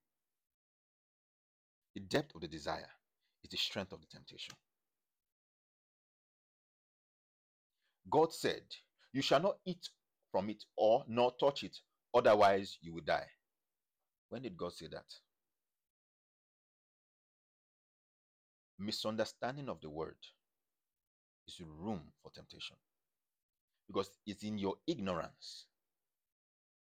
The 1.94 2.00
depth 2.00 2.34
of 2.34 2.42
the 2.42 2.48
desire 2.48 2.90
is 3.42 3.50
the 3.50 3.56
strength 3.56 3.92
of 3.92 4.00
the 4.00 4.06
temptation. 4.06 4.54
God 8.10 8.32
said, 8.32 8.62
You 9.12 9.22
shall 9.22 9.40
not 9.40 9.58
eat 9.66 9.88
from 10.32 10.50
it 10.50 10.64
or 10.76 11.04
nor 11.08 11.32
touch 11.40 11.64
it, 11.64 11.76
otherwise 12.14 12.78
you 12.82 12.94
will 12.94 13.02
die. 13.04 13.28
When 14.30 14.42
did 14.42 14.56
God 14.56 14.72
say 14.72 14.88
that? 14.88 15.06
Misunderstanding 18.78 19.68
of 19.68 19.80
the 19.80 19.90
word 19.90 20.16
is 21.48 21.60
room 21.60 22.02
for 22.22 22.30
temptation 22.32 22.76
because 23.86 24.10
it's 24.26 24.44
in 24.44 24.58
your 24.58 24.76
ignorance. 24.86 25.66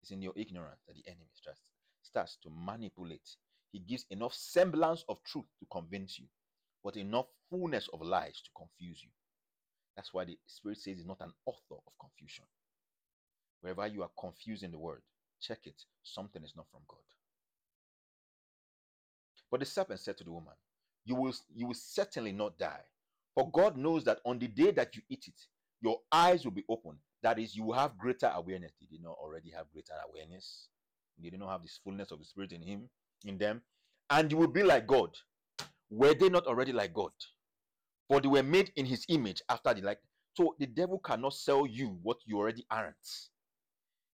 It's 0.02 0.10
in 0.10 0.22
your 0.22 0.32
ignorance 0.36 0.80
that 0.86 0.94
the 0.96 1.06
enemy 1.06 1.30
starts, 1.34 1.60
starts 2.02 2.36
to 2.42 2.50
manipulate. 2.50 3.28
He 3.72 3.80
gives 3.80 4.06
enough 4.10 4.34
semblance 4.34 5.04
of 5.08 5.22
truth 5.24 5.46
to 5.60 5.66
convince 5.70 6.18
you, 6.18 6.26
but 6.84 6.96
enough 6.96 7.26
fullness 7.50 7.88
of 7.92 8.02
lies 8.02 8.40
to 8.42 8.50
confuse 8.56 9.02
you. 9.02 9.10
That's 9.97 10.12
why 10.12 10.24
the 10.24 10.38
Spirit 10.47 10.78
says 10.78 10.99
he's 10.99 11.07
not 11.07 11.20
an 11.20 11.32
author 11.47 11.80
of 11.86 11.92
confusion. 11.99 12.44
Wherever 13.61 13.86
you 13.86 14.03
are 14.03 14.11
confusing 14.18 14.70
the 14.70 14.78
world, 14.78 15.01
check 15.40 15.61
it. 15.64 15.82
Something 16.03 16.44
is 16.44 16.55
not 16.55 16.66
from 16.70 16.82
God. 16.86 17.01
But 19.51 19.61
the 19.61 19.66
serpent 19.66 20.01
said 20.01 20.18
to 20.18 20.24
the 20.24 20.32
woman, 20.32 20.55
You 21.05 21.14
will, 21.14 21.34
you 21.55 21.66
will 21.66 21.74
certainly 21.74 22.32
not 22.32 22.59
die. 22.59 22.82
For 23.34 23.51
God 23.51 23.76
knows 23.76 24.05
that 24.05 24.20
on 24.24 24.38
the 24.38 24.49
day 24.49 24.70
that 24.72 24.97
you 24.97 25.03
eat 25.09 25.24
it, 25.28 25.40
your 25.80 26.01
eyes 26.12 26.44
will 26.44 26.53
be 26.53 26.64
open. 26.68 26.99
That 27.22 27.38
is, 27.38 27.57
you 27.57 27.64
will 27.64 27.74
have 27.74 27.99
greater 27.99 28.30
awareness. 28.34 28.72
Did 28.78 28.90
you 28.90 28.99
not 29.03 29.16
already 29.22 29.51
have 29.51 29.70
greater 29.72 29.94
awareness? 30.09 30.68
Did 31.20 31.32
you 31.32 31.38
not 31.38 31.51
have 31.51 31.62
this 31.62 31.80
fullness 31.82 32.11
of 32.11 32.18
the 32.18 32.24
Spirit 32.24 32.53
in 32.53 32.62
Him, 32.62 32.88
in 33.24 33.38
them? 33.38 33.62
And 34.11 34.30
you 34.30 34.38
will 34.38 34.49
be 34.49 34.62
like 34.62 34.86
God. 34.86 35.11
Were 35.90 36.14
they 36.14 36.28
not 36.28 36.47
already 36.47 36.72
like 36.72 36.92
God? 36.92 37.12
For 38.09 38.20
they 38.20 38.28
were 38.28 38.42
made 38.42 38.72
in 38.76 38.86
His 38.86 39.04
image 39.09 39.42
after 39.48 39.74
the 39.74 39.82
like. 39.82 39.98
So 40.34 40.54
the 40.59 40.66
devil 40.66 40.98
cannot 40.98 41.32
sell 41.34 41.66
you 41.66 41.98
what 42.02 42.18
you 42.26 42.38
already 42.38 42.64
aren't. 42.70 42.94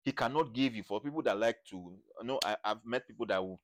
He 0.04 0.12
cannot 0.12 0.54
give 0.54 0.74
you. 0.74 0.82
For 0.82 1.00
people 1.00 1.22
that 1.22 1.38
like 1.38 1.58
to, 1.70 1.76
you 2.20 2.26
know, 2.26 2.38
I, 2.44 2.56
I've 2.64 2.84
met 2.84 3.06
people 3.06 3.26
that 3.26 3.42
will, 3.42 3.60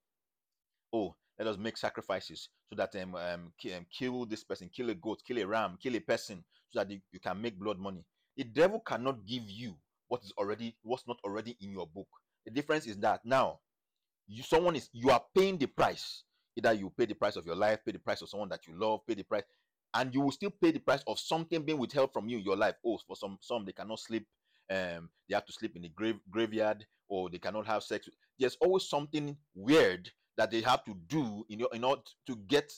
oh, 0.93 1.15
let 1.39 1.49
us 1.49 1.57
make 1.57 1.77
sacrifices 1.77 2.49
so 2.69 2.77
that 2.77 2.95
um, 2.97 3.15
um, 3.15 3.53
um, 3.65 3.87
kill 3.97 4.27
this 4.27 4.45
person, 4.45 4.69
kill 4.75 4.91
a 4.91 4.95
goat, 4.95 5.23
kill 5.27 5.39
a 5.39 5.47
ram, 5.47 5.79
kill 5.81 5.95
a 5.97 6.01
person, 6.01 6.45
so 6.71 6.81
that 6.81 6.91
you, 6.91 7.01
you 7.13 7.21
can 7.21 7.41
make 7.41 7.59
blood 7.59 7.79
money. 7.79 8.05
The 8.37 8.45
devil 8.45 8.81
cannot 8.81 9.25
give 9.27 9.45
you 9.47 9.77
what 10.09 10.23
is 10.25 10.33
already 10.39 10.77
what's 10.83 11.07
not 11.07 11.19
already 11.25 11.57
in 11.61 11.71
your 11.71 11.87
book. 11.87 12.09
The 12.45 12.51
difference 12.51 12.87
is 12.87 12.97
that 12.99 13.21
now 13.25 13.61
you 14.27 14.43
someone 14.43 14.77
is 14.77 14.89
you 14.93 15.11
are 15.11 15.23
paying 15.37 15.59
the 15.59 15.67
price. 15.67 16.25
Either 16.57 16.73
you 16.73 16.93
pay 16.97 17.07
the 17.07 17.15
price 17.15 17.37
of 17.37 17.47
your 17.47 17.55
life, 17.55 17.79
pay 17.85 17.93
the 17.93 17.99
price 17.99 18.21
of 18.21 18.29
someone 18.29 18.49
that 18.49 18.67
you 18.67 18.79
love, 18.79 19.07
pay 19.07 19.15
the 19.15 19.23
price, 19.23 19.45
and 19.95 20.15
you 20.15 20.21
will 20.21 20.33
still 20.33 20.51
pay 20.51 20.71
the 20.71 20.81
price 20.81 21.03
of 21.07 21.19
something 21.19 21.63
being 21.63 21.79
withheld 21.79 22.13
from 22.13 22.29
you 22.29 22.39
in 22.39 22.45
your 22.45 22.57
life. 22.57 22.75
Oh, 22.85 22.99
for 23.07 23.17
some 23.17 23.39
some 23.41 23.65
they 23.65 23.73
cannot 23.73 24.01
sleep, 24.01 24.27
um, 24.71 25.09
they 25.29 25.35
have 25.35 25.47
to 25.47 25.53
sleep 25.53 25.77
in 25.77 25.83
the 25.83 25.89
grave 25.89 26.19
graveyard, 26.31 26.87
or 27.09 27.31
they 27.31 27.39
cannot 27.39 27.67
have 27.67 27.83
sex. 27.83 28.09
There's 28.39 28.57
always 28.61 28.89
something 28.89 29.37
weird 29.55 30.11
that 30.37 30.51
they 30.51 30.61
have 30.61 30.85
to 30.85 30.95
do 31.09 31.45
in, 31.49 31.59
your, 31.59 31.69
in 31.73 31.83
order 31.83 32.03
to 32.29 32.37
get 32.47 32.73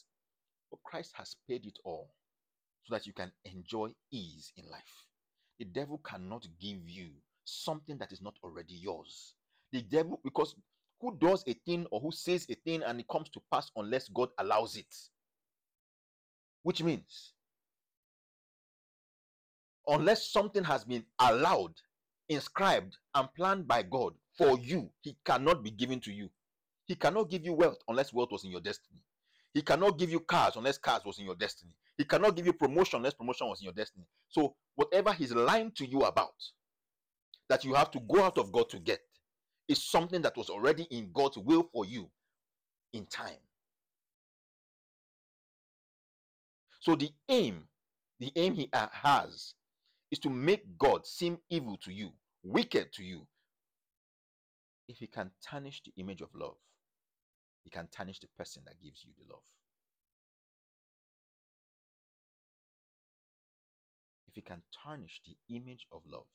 but 0.71 0.83
Christ 0.85 1.13
has 1.17 1.37
paid 1.49 1.67
it 1.67 1.79
all 1.85 2.15
so 2.85 2.95
that 2.95 3.07
you 3.07 3.13
can 3.13 3.33
enjoy 3.45 3.91
ease 4.11 4.53
in 4.57 4.69
life. 4.71 5.07
The 5.59 5.65
devil 5.65 5.99
cannot 5.99 6.47
give 6.61 6.89
you 6.89 7.11
something 7.45 7.99
that 7.99 8.13
is 8.13 8.23
not 8.23 8.35
already 8.43 8.75
yours. 8.75 9.35
The 9.73 9.83
devil, 9.83 10.21
because 10.25 10.55
who 11.01 11.17
does 11.19 11.45
a 11.47 11.55
thing 11.67 11.87
or 11.91 12.01
who 12.01 12.13
says 12.13 12.47
a 12.51 12.55
thing 12.55 12.83
and 12.83 13.01
it 13.01 13.09
comes 13.09 13.29
to 13.31 13.43
pass 13.53 13.71
unless 13.77 14.09
God 14.09 14.31
allows 14.39 14.77
it? 14.77 14.95
Which 16.63 16.83
means, 16.83 17.33
unless 19.87 20.31
something 20.31 20.65
has 20.65 20.85
been 20.85 21.05
allowed, 21.19 21.75
inscribed, 22.29 22.97
and 23.15 23.33
planned 23.35 23.67
by 23.67 23.83
God 23.83 24.15
for 24.37 24.59
you, 24.59 24.91
He 25.01 25.17
cannot 25.25 25.63
be 25.63 25.71
given 25.71 26.01
to 26.01 26.13
you. 26.13 26.31
He 26.87 26.95
cannot 26.95 27.31
give 27.31 27.45
you 27.45 27.53
wealth 27.53 27.79
unless 27.89 28.13
wealth 28.13 28.33
was 28.33 28.45
in 28.45 28.51
your 28.51 28.61
destiny. 28.61 29.03
He 29.55 29.63
cannot 29.63 29.99
give 29.99 30.11
you 30.11 30.21
cars 30.21 30.57
unless 30.57 30.79
cars 30.79 31.05
was 31.05 31.19
in 31.19 31.25
your 31.25 31.35
destiny. 31.35 31.73
He 31.97 32.05
cannot 32.05 32.37
give 32.37 32.47
you 32.47 32.53
promotion 32.53 32.99
unless 32.99 33.15
promotion 33.15 33.49
was 33.49 33.61
in 33.61 33.65
your 33.65 33.75
destiny. 33.75 34.07
So 34.29 34.55
whatever 34.75 35.13
he's 35.13 35.33
lying 35.33 35.73
to 35.73 35.87
you 35.87 36.01
about 36.01 36.35
that 37.49 37.65
you 37.65 37.75
have 37.75 37.91
to 37.91 38.01
go 38.01 38.23
out 38.23 38.39
of 38.39 38.53
God 38.53 38.71
to 38.71 38.79
get 38.79 39.01
is 39.69 39.83
something 39.85 40.23
that 40.23 40.37
was 40.37 40.51
already 40.51 40.85
in 40.85 41.11
God's 41.13 41.39
will 41.39 41.65
for 41.73 41.85
you 41.85 42.11
in 42.93 43.07
time. 43.07 43.39
So 46.81 46.97
the 46.97 47.11
aim, 47.29 47.65
the 48.19 48.33
aim 48.37 48.55
he 48.55 48.69
has 48.73 49.55
is 50.11 50.19
to 50.21 50.31
make 50.31 50.79
God 50.79 51.07
seem 51.07 51.39
evil 51.51 51.77
to 51.85 51.93
you, 51.93 52.11
wicked 52.43 52.93
to 52.95 53.05
you. 53.05 53.27
If 54.89 54.97
he 54.97 55.07
can 55.07 55.31
tarnish 55.43 55.83
the 55.85 55.93
image 56.01 56.23
of 56.23 56.31
love, 56.35 56.57
he 57.65 57.71
can 57.71 57.87
tarnish 57.93 58.19
the 58.19 58.29
person 58.37 58.63
that 58.67 58.83
gives 58.83 59.05
you 59.05 59.13
the 59.19 59.31
love. 59.31 59.43
If 64.27 64.35
he 64.35 64.41
can 64.41 64.63
tarnish 64.83 65.21
the 65.27 65.37
image 65.55 65.87
of 65.93 66.01
love, 66.11 66.27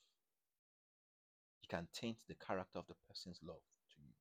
he 1.60 1.66
can 1.66 1.88
taint 1.92 2.18
the 2.28 2.34
character 2.34 2.78
of 2.78 2.86
the 2.86 2.94
person's 3.08 3.40
love 3.42 3.56
to 3.56 4.02
you. 4.02 4.12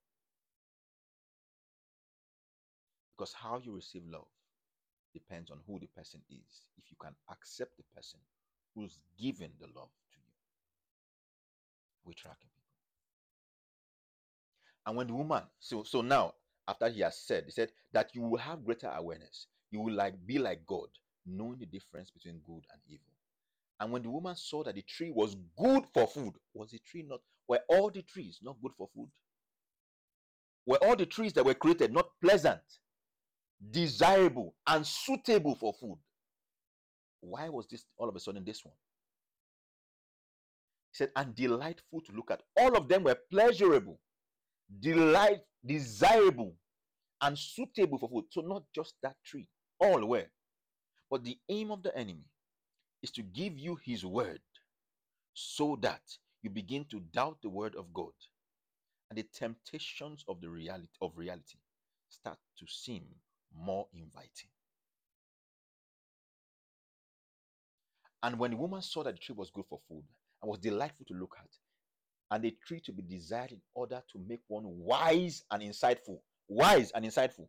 Because 3.15 3.33
how 3.33 3.61
you 3.63 3.75
receive 3.75 4.03
love 4.09 4.27
depends 5.15 5.49
on 5.49 5.59
who 5.65 5.79
the 5.79 5.87
person 5.87 6.21
is. 6.29 6.65
If 6.77 6.91
you 6.91 6.97
can 7.01 7.15
accept 7.31 7.77
the 7.77 7.83
person 7.95 8.19
who's 8.75 8.99
given 9.17 9.51
the 9.59 9.67
love 9.67 9.89
to 10.11 10.17
you, 10.19 10.33
we're 12.03 12.13
tracking 12.13 12.49
people. 12.53 12.75
And 14.85 14.97
when 14.97 15.07
the 15.07 15.13
woman, 15.13 15.43
so 15.59 15.83
so 15.83 16.01
now 16.01 16.33
after 16.67 16.89
he 16.89 17.01
has 17.01 17.17
said, 17.17 17.45
he 17.45 17.51
said 17.51 17.71
that 17.93 18.13
you 18.13 18.21
will 18.21 18.37
have 18.37 18.65
greater 18.65 18.91
awareness. 18.95 19.47
You 19.71 19.81
will 19.81 19.93
like 19.93 20.13
be 20.25 20.37
like 20.37 20.65
God, 20.65 20.89
knowing 21.25 21.59
the 21.59 21.65
difference 21.65 22.11
between 22.11 22.41
good 22.45 22.65
and 22.71 22.81
evil. 22.87 23.13
And 23.79 23.91
when 23.91 24.03
the 24.03 24.09
woman 24.09 24.35
saw 24.35 24.63
that 24.63 24.75
the 24.75 24.81
tree 24.81 25.11
was 25.11 25.35
good 25.57 25.85
for 25.93 26.07
food, 26.07 26.33
was 26.53 26.71
the 26.71 26.79
tree 26.79 27.03
not, 27.07 27.19
were 27.47 27.59
all 27.69 27.89
the 27.89 28.01
trees 28.01 28.39
not 28.41 28.61
good 28.61 28.71
for 28.77 28.87
food? 28.93 29.09
Were 30.65 30.83
all 30.83 30.95
the 30.95 31.05
trees 31.05 31.33
that 31.33 31.45
were 31.45 31.53
created 31.53 31.93
not 31.93 32.09
pleasant, 32.21 32.61
desirable, 33.71 34.55
and 34.67 34.85
suitable 34.85 35.55
for 35.55 35.73
food? 35.73 35.97
Why 37.21 37.49
was 37.49 37.67
this 37.67 37.85
all 37.97 38.09
of 38.09 38.15
a 38.15 38.19
sudden 38.19 38.43
this 38.45 38.63
one? 38.63 38.75
He 40.91 40.97
said, 40.97 41.11
and 41.15 41.35
delightful 41.35 42.01
to 42.01 42.11
look 42.11 42.31
at. 42.31 42.41
All 42.57 42.77
of 42.77 42.87
them 42.87 43.03
were 43.03 43.17
pleasurable, 43.31 43.99
delight, 44.79 45.41
desirable, 45.65 46.55
and 47.21 47.37
suitable 47.37 47.97
for 47.97 48.09
food. 48.09 48.25
So, 48.29 48.41
not 48.41 48.63
just 48.73 48.95
that 49.01 49.15
tree, 49.25 49.47
all 49.79 50.05
were. 50.05 50.27
But 51.09 51.23
the 51.23 51.37
aim 51.49 51.71
of 51.71 51.83
the 51.83 51.95
enemy 51.97 52.27
is 53.01 53.11
to 53.11 53.21
give 53.21 53.57
you 53.57 53.77
his 53.83 54.05
word 54.05 54.41
so 55.33 55.77
that 55.81 56.01
you 56.41 56.49
begin 56.49 56.85
to 56.85 56.99
doubt 56.99 57.37
the 57.41 57.49
word 57.49 57.75
of 57.75 57.93
God 57.93 58.13
and 59.09 59.17
the 59.17 59.23
temptations 59.33 60.23
of 60.27 60.41
the 60.41 60.49
reality 60.49 60.87
of 61.01 61.11
reality 61.15 61.57
start 62.09 62.37
to 62.57 62.65
seem 62.67 63.03
more 63.57 63.87
inviting. 63.93 64.49
And 68.23 68.39
when 68.39 68.51
the 68.51 68.57
woman 68.57 68.81
saw 68.81 69.03
that 69.03 69.13
the 69.13 69.19
tree 69.19 69.35
was 69.37 69.51
good 69.51 69.65
for 69.69 69.79
food 69.87 70.03
and 70.41 70.49
was 70.49 70.59
delightful 70.59 71.05
to 71.07 71.13
look 71.13 71.35
at, 71.39 71.49
and 72.31 72.43
a 72.45 72.51
tree 72.65 72.79
to 72.85 72.91
be 72.91 73.03
desired 73.03 73.51
in 73.51 73.61
order 73.75 74.01
to 74.11 74.19
make 74.27 74.41
one 74.47 74.63
wise 74.65 75.43
and 75.51 75.61
insightful. 75.61 76.19
Wise 76.47 76.91
and 76.91 77.05
insightful. 77.05 77.47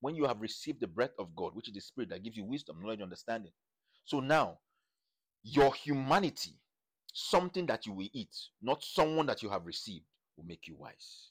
When 0.00 0.14
you 0.14 0.26
have 0.26 0.40
received 0.40 0.80
the 0.80 0.86
breath 0.86 1.12
of 1.18 1.34
God, 1.36 1.54
which 1.54 1.68
is 1.68 1.74
the 1.74 1.80
spirit 1.80 2.10
that 2.10 2.22
gives 2.22 2.36
you 2.36 2.44
wisdom, 2.44 2.78
knowledge, 2.80 3.02
understanding. 3.02 3.52
So 4.04 4.20
now, 4.20 4.58
your 5.42 5.74
humanity 5.74 6.58
Something 7.16 7.66
that 7.66 7.86
you 7.86 7.92
will 7.92 8.08
eat, 8.12 8.34
not 8.60 8.82
someone 8.82 9.26
that 9.26 9.40
you 9.40 9.48
have 9.48 9.66
received, 9.66 10.04
will 10.36 10.46
make 10.46 10.66
you 10.66 10.74
wise. 10.74 11.30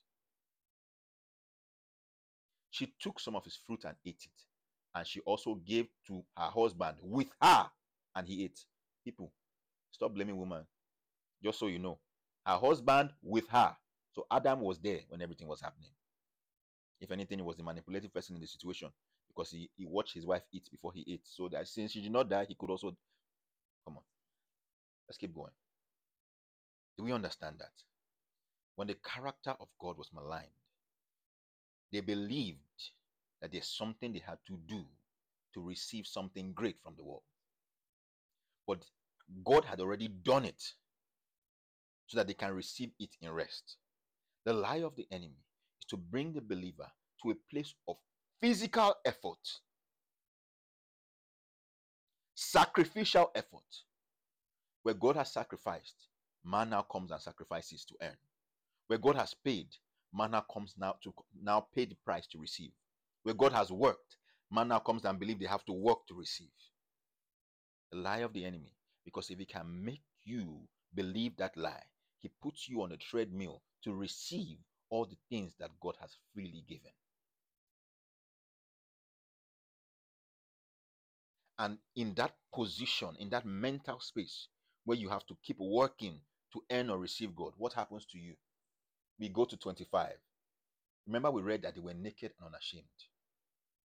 She 2.73 2.91
took 2.99 3.19
some 3.19 3.35
of 3.35 3.43
his 3.43 3.55
fruit 3.55 3.83
and 3.85 3.95
ate 4.03 4.25
it. 4.25 4.43
And 4.95 5.05
she 5.05 5.19
also 5.19 5.53
gave 5.53 5.87
to 6.07 6.23
her 6.35 6.49
husband 6.49 6.97
with 7.03 7.27
her, 7.39 7.69
and 8.15 8.27
he 8.27 8.45
ate. 8.45 8.59
People, 9.05 9.31
stop 9.91 10.15
blaming 10.15 10.37
woman. 10.37 10.65
Just 11.43 11.59
so 11.59 11.67
you 11.67 11.77
know, 11.77 11.99
her 12.47 12.57
husband 12.57 13.11
with 13.21 13.47
her. 13.49 13.75
So 14.13 14.25
Adam 14.31 14.61
was 14.61 14.79
there 14.79 15.01
when 15.09 15.21
everything 15.21 15.47
was 15.47 15.61
happening. 15.61 15.91
If 16.99 17.11
anything, 17.11 17.37
he 17.37 17.43
was 17.43 17.57
the 17.57 17.63
manipulative 17.63 18.11
person 18.11 18.35
in 18.35 18.41
the 18.41 18.47
situation 18.47 18.89
because 19.27 19.51
he, 19.51 19.69
he 19.75 19.85
watched 19.85 20.15
his 20.15 20.25
wife 20.25 20.43
eat 20.51 20.67
before 20.71 20.93
he 20.93 21.05
ate. 21.07 21.27
So 21.27 21.49
that 21.49 21.67
since 21.67 21.91
she 21.91 22.01
did 22.01 22.11
not 22.11 22.27
die, 22.27 22.45
he 22.47 22.55
could 22.55 22.71
also 22.71 22.95
come 23.85 23.97
on. 23.97 24.03
Let's 25.07 25.19
keep 25.19 25.35
going. 25.35 25.51
Do 26.97 27.03
we 27.03 27.11
understand 27.11 27.57
that? 27.59 27.73
When 28.77 28.87
the 28.87 28.95
character 28.95 29.53
of 29.59 29.67
God 29.79 29.99
was 29.99 30.09
maligned, 30.11 30.47
they 31.93 32.01
believed 32.01 32.57
that 33.41 33.51
there's 33.51 33.67
something 33.67 34.11
they 34.11 34.23
had 34.25 34.39
to 34.47 34.57
do 34.67 34.83
to 35.53 35.61
receive 35.61 36.07
something 36.07 36.51
great 36.53 36.77
from 36.81 36.95
the 36.97 37.03
world. 37.03 37.21
But 38.67 38.83
God 39.45 39.63
had 39.65 39.79
already 39.79 40.07
done 40.07 40.45
it 40.45 40.61
so 42.07 42.17
that 42.17 42.27
they 42.27 42.33
can 42.33 42.53
receive 42.53 42.91
it 42.99 43.11
in 43.21 43.31
rest. 43.31 43.77
The 44.45 44.53
lie 44.53 44.81
of 44.81 44.95
the 44.95 45.07
enemy 45.11 45.43
is 45.79 45.85
to 45.89 45.97
bring 45.97 46.33
the 46.33 46.41
believer 46.41 46.89
to 47.21 47.31
a 47.31 47.35
place 47.51 47.73
of 47.87 47.97
physical 48.41 48.95
effort, 49.05 49.59
sacrificial 52.35 53.31
effort, 53.35 53.83
where 54.81 54.95
God 54.95 55.15
has 55.15 55.31
sacrificed, 55.31 56.07
man 56.43 56.71
now 56.71 56.81
comes 56.81 57.11
and 57.11 57.21
sacrifices 57.21 57.85
to 57.85 57.95
earn. 58.01 58.17
Where 58.87 58.99
God 58.99 59.15
has 59.15 59.33
paid, 59.33 59.67
man 60.13 60.31
now 60.31 60.41
comes 60.41 60.75
now 60.77 60.95
to 61.03 61.13
now 61.41 61.65
pay 61.73 61.85
the 61.85 61.95
price 62.05 62.27
to 62.27 62.37
receive. 62.39 62.71
Where 63.23 63.35
God 63.35 63.53
has 63.53 63.71
worked, 63.71 64.17
man 64.51 64.67
now 64.67 64.79
comes 64.79 65.05
and 65.05 65.19
believe 65.19 65.39
they 65.39 65.45
have 65.45 65.65
to 65.65 65.73
work 65.73 66.05
to 66.07 66.13
receive. 66.13 66.47
The 67.91 67.97
lie 67.97 68.19
of 68.19 68.33
the 68.33 68.45
enemy, 68.45 68.73
because 69.05 69.29
if 69.29 69.39
he 69.39 69.45
can 69.45 69.83
make 69.83 70.01
you 70.23 70.67
believe 70.93 71.37
that 71.37 71.55
lie, 71.57 71.83
he 72.19 72.29
puts 72.41 72.69
you 72.69 72.81
on 72.81 72.91
a 72.91 72.97
treadmill 72.97 73.61
to 73.83 73.93
receive 73.93 74.57
all 74.89 75.05
the 75.05 75.17
things 75.29 75.53
that 75.59 75.71
God 75.81 75.95
has 75.99 76.15
freely 76.33 76.63
given. 76.67 76.91
And 81.59 81.77
in 81.95 82.13
that 82.15 82.35
position, 82.53 83.15
in 83.19 83.29
that 83.29 83.45
mental 83.45 83.99
space 83.99 84.47
where 84.85 84.97
you 84.97 85.09
have 85.09 85.25
to 85.27 85.37
keep 85.43 85.57
working 85.59 86.19
to 86.53 86.63
earn 86.71 86.89
or 86.89 86.97
receive 86.97 87.35
God, 87.35 87.53
what 87.57 87.73
happens 87.73 88.05
to 88.07 88.17
you? 88.17 88.35
We 89.23 89.29
go 89.29 89.45
to 89.45 89.55
25. 89.55 90.15
Remember, 91.07 91.31
we 91.31 91.41
read 91.41 91.61
that 91.61 91.75
they 91.75 91.79
were 91.79 91.93
naked 91.93 92.33
and 92.37 92.47
unashamed. 92.47 92.83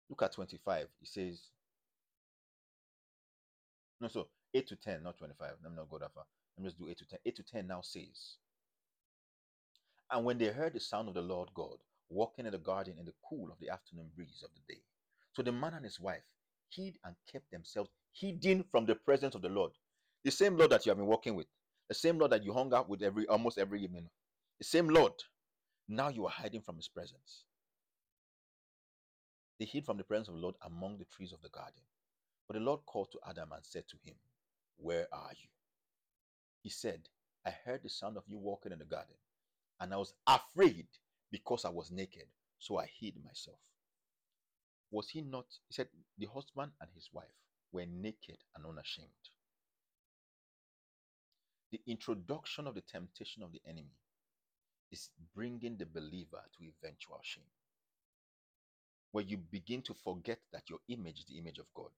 Look 0.09 0.23
at 0.23 0.33
25. 0.33 0.87
It 1.01 1.07
says, 1.07 1.39
no, 4.01 4.09
so 4.09 4.27
8 4.53 4.67
to 4.67 4.75
10, 4.75 5.03
not 5.03 5.17
25. 5.17 5.51
Let 5.63 5.71
me 5.71 5.77
not 5.77 5.89
go 5.89 5.99
that 5.99 6.13
far. 6.13 6.25
Let 6.57 6.63
me 6.65 6.69
just 6.69 6.77
do 6.77 6.89
8 6.89 6.97
to 6.97 7.05
10. 7.05 7.19
8 7.25 7.35
to 7.37 7.43
10 7.43 7.67
now 7.67 7.79
says, 7.79 8.35
And 10.11 10.25
when 10.25 10.37
they 10.37 10.47
heard 10.47 10.73
the 10.73 10.81
sound 10.81 11.07
of 11.07 11.13
the 11.13 11.21
Lord 11.21 11.47
God 11.53 11.77
walking 12.09 12.45
in 12.45 12.51
the 12.51 12.57
garden 12.57 12.95
in 12.99 13.05
the 13.05 13.13
cool 13.29 13.49
of 13.53 13.59
the 13.61 13.69
afternoon 13.69 14.07
breeze 14.13 14.43
of 14.43 14.49
the 14.53 14.73
day, 14.73 14.81
so 15.31 15.43
the 15.43 15.53
man 15.53 15.75
and 15.75 15.85
his 15.85 15.97
wife 15.97 16.23
hid 16.71 16.97
and 17.05 17.15
kept 17.31 17.49
themselves 17.51 17.89
hidden 18.11 18.65
from 18.69 18.85
the 18.85 18.95
presence 18.95 19.33
of 19.33 19.43
the 19.43 19.47
Lord. 19.47 19.71
The 20.25 20.31
same 20.31 20.57
Lord 20.57 20.71
that 20.71 20.85
you 20.85 20.89
have 20.89 20.97
been 20.97 21.07
walking 21.07 21.35
with, 21.35 21.47
the 21.87 21.95
same 21.95 22.19
Lord 22.19 22.33
that 22.33 22.43
you 22.43 22.51
hung 22.51 22.73
out 22.73 22.89
with 22.89 23.01
every 23.01 23.25
almost 23.27 23.57
every 23.57 23.81
evening, 23.81 24.09
the 24.61 24.65
same 24.65 24.89
Lord. 24.89 25.13
Now 25.89 26.09
you 26.09 26.23
are 26.27 26.29
hiding 26.29 26.61
from 26.61 26.75
his 26.75 26.87
presence. 26.87 27.45
They 29.57 29.65
hid 29.65 29.87
from 29.87 29.97
the 29.97 30.03
presence 30.03 30.27
of 30.27 30.35
the 30.35 30.39
Lord 30.39 30.53
among 30.63 30.99
the 30.99 31.05
trees 31.05 31.33
of 31.33 31.41
the 31.41 31.49
garden. 31.49 31.81
But 32.47 32.53
the 32.53 32.59
Lord 32.59 32.81
called 32.85 33.11
to 33.13 33.19
Adam 33.27 33.53
and 33.53 33.65
said 33.65 33.85
to 33.87 33.97
him, 34.05 34.13
Where 34.77 35.07
are 35.11 35.31
you? 35.31 35.49
He 36.61 36.69
said, 36.69 37.09
I 37.43 37.55
heard 37.65 37.81
the 37.81 37.89
sound 37.89 38.17
of 38.17 38.23
you 38.27 38.37
walking 38.37 38.71
in 38.71 38.77
the 38.77 38.85
garden, 38.85 39.15
and 39.79 39.91
I 39.95 39.97
was 39.97 40.13
afraid 40.27 40.85
because 41.31 41.65
I 41.65 41.69
was 41.69 41.89
naked, 41.89 42.27
so 42.59 42.77
I 42.77 42.85
hid 42.99 43.15
myself. 43.25 43.57
Was 44.91 45.09
he 45.09 45.21
not? 45.21 45.47
He 45.69 45.73
said, 45.73 45.87
The 46.19 46.27
husband 46.31 46.73
and 46.79 46.89
his 46.93 47.09
wife 47.11 47.33
were 47.71 47.87
naked 47.87 48.37
and 48.55 48.67
unashamed. 48.67 49.09
The 51.71 51.81
introduction 51.87 52.67
of 52.67 52.75
the 52.75 52.81
temptation 52.81 53.41
of 53.41 53.51
the 53.51 53.61
enemy 53.67 53.95
is 54.91 55.11
bringing 55.35 55.77
the 55.77 55.85
believer 55.85 56.41
to 56.57 56.63
eventual 56.65 57.19
shame. 57.23 57.43
Where 59.11 59.23
you 59.25 59.37
begin 59.37 59.81
to 59.83 59.93
forget 59.93 60.39
that 60.53 60.69
your 60.69 60.79
image 60.89 61.19
is 61.19 61.25
the 61.25 61.37
image 61.37 61.59
of 61.59 61.67
God, 61.73 61.91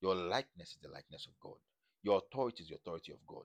your 0.00 0.14
likeness 0.14 0.70
is 0.70 0.78
the 0.82 0.88
likeness 0.88 1.26
of 1.26 1.32
God, 1.40 1.58
your 2.02 2.18
authority 2.18 2.64
is 2.64 2.68
the 2.70 2.76
authority 2.76 3.12
of 3.12 3.18
God. 3.26 3.44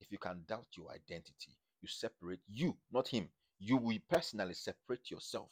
If 0.00 0.12
you 0.12 0.18
can 0.18 0.44
doubt 0.46 0.68
your 0.76 0.90
identity, 0.92 1.56
you 1.80 1.88
separate 1.88 2.40
you, 2.48 2.76
not 2.92 3.08
Him. 3.08 3.30
You 3.58 3.76
will 3.76 3.98
personally 4.08 4.54
separate 4.54 5.10
yourself 5.10 5.50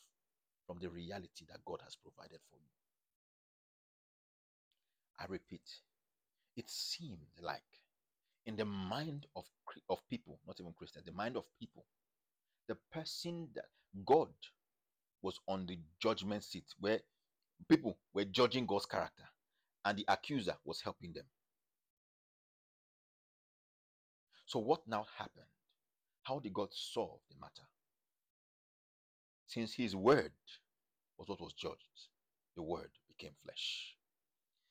from 0.67 0.79
the 0.81 0.91
reality 0.91 1.47
that 1.49 1.65
God 1.65 1.81
has 1.85 1.97
provided 1.97 2.41
for 2.51 2.59
you. 2.59 2.71
I 5.19 5.27
repeat, 5.27 5.69
it 6.57 6.71
seemed 6.71 7.29
like 7.41 7.63
in 8.47 8.57
the 8.57 8.65
mind 8.65 9.27
of, 9.37 9.47
of 9.89 10.07
people, 10.09 10.41
not 10.47 10.61
even 10.61 10.73
Christians, 10.73 11.05
the 11.07 11.13
mind 11.13 11.37
of 11.37 11.45
people, 11.59 11.85
the 12.71 12.77
person 12.93 13.49
that 13.57 13.65
God 14.07 14.29
was 15.23 15.41
on 15.49 15.67
the 15.67 15.77
judgment 16.01 16.45
seat 16.45 16.67
where 16.79 17.01
people 17.69 17.99
were 18.15 18.25
judging 18.25 18.65
God's 18.65 18.87
character 18.87 19.25
and 19.85 19.99
the 19.99 20.05
accuser 20.07 20.55
was 20.65 20.81
helping 20.81 21.13
them. 21.13 21.25
So, 24.47 24.61
what 24.61 24.87
now 24.87 25.05
happened? 25.19 25.47
How 26.23 26.39
did 26.39 26.53
God 26.55 26.69
solve 26.71 27.19
the 27.29 27.35
matter? 27.41 27.67
Since 29.49 29.75
his 29.75 29.97
word 29.97 30.31
was 31.19 31.29
what 31.29 31.41
was 31.41 31.55
judged, 31.55 32.09
the 32.55 32.63
word 32.63 32.91
became 33.09 33.33
flesh. 33.45 33.97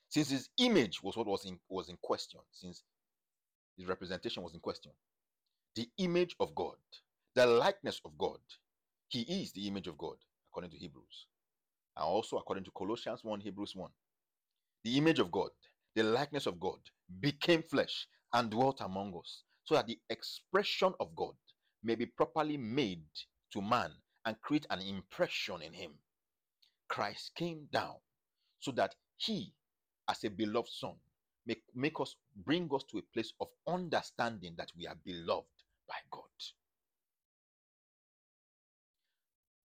Since 0.07 0.29
his 0.29 0.49
image 0.57 1.03
was 1.03 1.17
what 1.17 1.27
was 1.27 1.43
in, 1.43 1.59
was 1.67 1.89
in 1.89 1.97
question, 2.01 2.39
since 2.53 2.81
his 3.77 3.87
representation 3.87 4.41
was 4.41 4.53
in 4.53 4.61
question, 4.61 4.93
the 5.75 5.89
image 5.97 6.37
of 6.39 6.55
God, 6.55 6.77
the 7.39 7.45
likeness 7.45 8.01
of 8.03 8.17
God, 8.17 8.39
he 9.07 9.21
is 9.21 9.53
the 9.53 9.65
image 9.65 9.87
of 9.87 9.97
God, 9.97 10.17
according 10.51 10.71
to 10.71 10.77
Hebrews. 10.77 11.27
And 11.95 12.03
also 12.03 12.35
according 12.35 12.65
to 12.65 12.71
Colossians 12.71 13.23
1, 13.23 13.39
Hebrews 13.39 13.77
1. 13.77 13.89
The 14.83 14.97
image 14.97 15.19
of 15.19 15.31
God, 15.31 15.51
the 15.95 16.03
likeness 16.03 16.47
of 16.47 16.59
God, 16.59 16.79
became 17.21 17.63
flesh 17.63 18.09
and 18.33 18.51
dwelt 18.51 18.81
among 18.81 19.13
us, 19.17 19.43
so 19.63 19.75
that 19.75 19.87
the 19.87 19.97
expression 20.09 20.93
of 20.99 21.15
God 21.15 21.33
may 21.81 21.95
be 21.95 22.07
properly 22.07 22.57
made 22.57 23.05
to 23.53 23.61
man 23.61 23.91
and 24.25 24.41
create 24.41 24.67
an 24.69 24.81
impression 24.81 25.61
in 25.61 25.71
him. 25.71 25.91
Christ 26.89 27.31
came 27.35 27.69
down 27.71 27.95
so 28.59 28.71
that 28.71 28.95
he, 29.15 29.53
as 30.09 30.25
a 30.25 30.29
beloved 30.29 30.67
son, 30.67 30.95
make, 31.45 31.63
make 31.73 32.01
us 32.01 32.17
bring 32.35 32.69
us 32.75 32.83
to 32.91 32.97
a 32.97 33.13
place 33.13 33.31
of 33.39 33.47
understanding 33.65 34.55
that 34.57 34.73
we 34.77 34.87
are 34.87 34.97
beloved 35.05 35.47
by 35.87 35.95
God. 36.11 36.23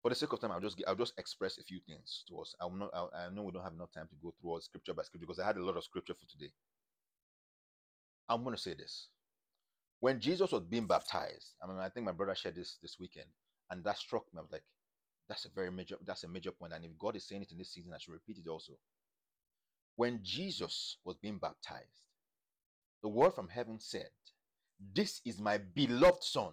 For 0.06 0.10
the 0.10 0.16
sake 0.16 0.34
of 0.34 0.40
time, 0.40 0.52
I'll 0.52 0.62
just 0.62 0.84
I'll 0.88 0.94
just 0.94 1.18
express 1.18 1.58
a 1.58 1.64
few 1.64 1.80
things 1.80 2.26
to 2.28 2.38
us. 2.38 2.54
I'm 2.62 2.78
not 2.78 2.92
i 2.94 3.26
I 3.26 3.30
know 3.32 3.42
we 3.42 3.52
don't 3.52 3.64
have 3.64 3.74
enough 3.74 3.92
time 3.92 4.08
to 4.08 4.16
go 4.22 4.36
through 4.40 4.52
all 4.52 4.62
scripture 4.62 4.94
by 4.94 5.02
scripture 5.02 5.26
because 5.26 5.40
I 5.40 5.48
had 5.48 5.58
a 5.58 5.66
lot 5.66 5.78
of 5.78 5.84
scripture 5.84 6.14
for 6.14 6.28
today. 6.28 6.52
I'm 8.30 8.44
going 8.44 8.56
to 8.56 8.62
say 8.62 8.76
this: 8.76 9.08
when 10.02 10.20
Jesus 10.20 10.52
was 10.52 10.62
being 10.62 10.86
baptized, 10.86 11.56
I 11.60 11.66
mean, 11.66 11.80
I 11.80 11.90
think 11.90 12.06
my 12.06 12.12
brother 12.12 12.36
shared 12.36 12.54
this 12.54 12.78
this 12.84 12.98
weekend, 13.00 13.26
and 13.72 13.84
that 13.84 13.98
struck 13.98 14.26
me. 14.32 14.38
I 14.38 14.42
was 14.44 14.52
like, 14.52 14.62
that's 15.28 15.46
a 15.46 15.50
very 15.50 15.72
major 15.72 15.98
that's 16.06 16.24
a 16.24 16.28
major 16.28 16.52
point, 16.52 16.74
and 16.74 16.86
if 16.86 16.92
God 17.00 17.16
is 17.16 17.28
saying 17.28 17.42
it 17.42 17.52
in 17.52 17.58
this 17.58 17.74
season, 17.74 17.92
I 17.92 17.98
should 17.98 18.14
repeat 18.14 18.38
it 18.38 18.48
also. 18.48 18.74
When 19.96 20.20
Jesus 20.22 20.98
was 21.04 21.16
being 21.16 21.40
baptized, 21.40 22.06
the 23.02 23.10
word 23.10 23.34
from 23.34 23.50
heaven 23.50 23.80
said, 23.80 24.10
This 24.94 25.22
is 25.26 25.42
my 25.42 25.58
beloved 25.58 26.24
Son, 26.24 26.52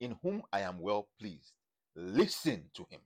in 0.00 0.16
whom 0.22 0.40
I 0.50 0.60
am 0.60 0.80
well 0.80 1.08
pleased. 1.20 1.52
Listen 1.96 2.64
to 2.74 2.86
him. 2.90 3.00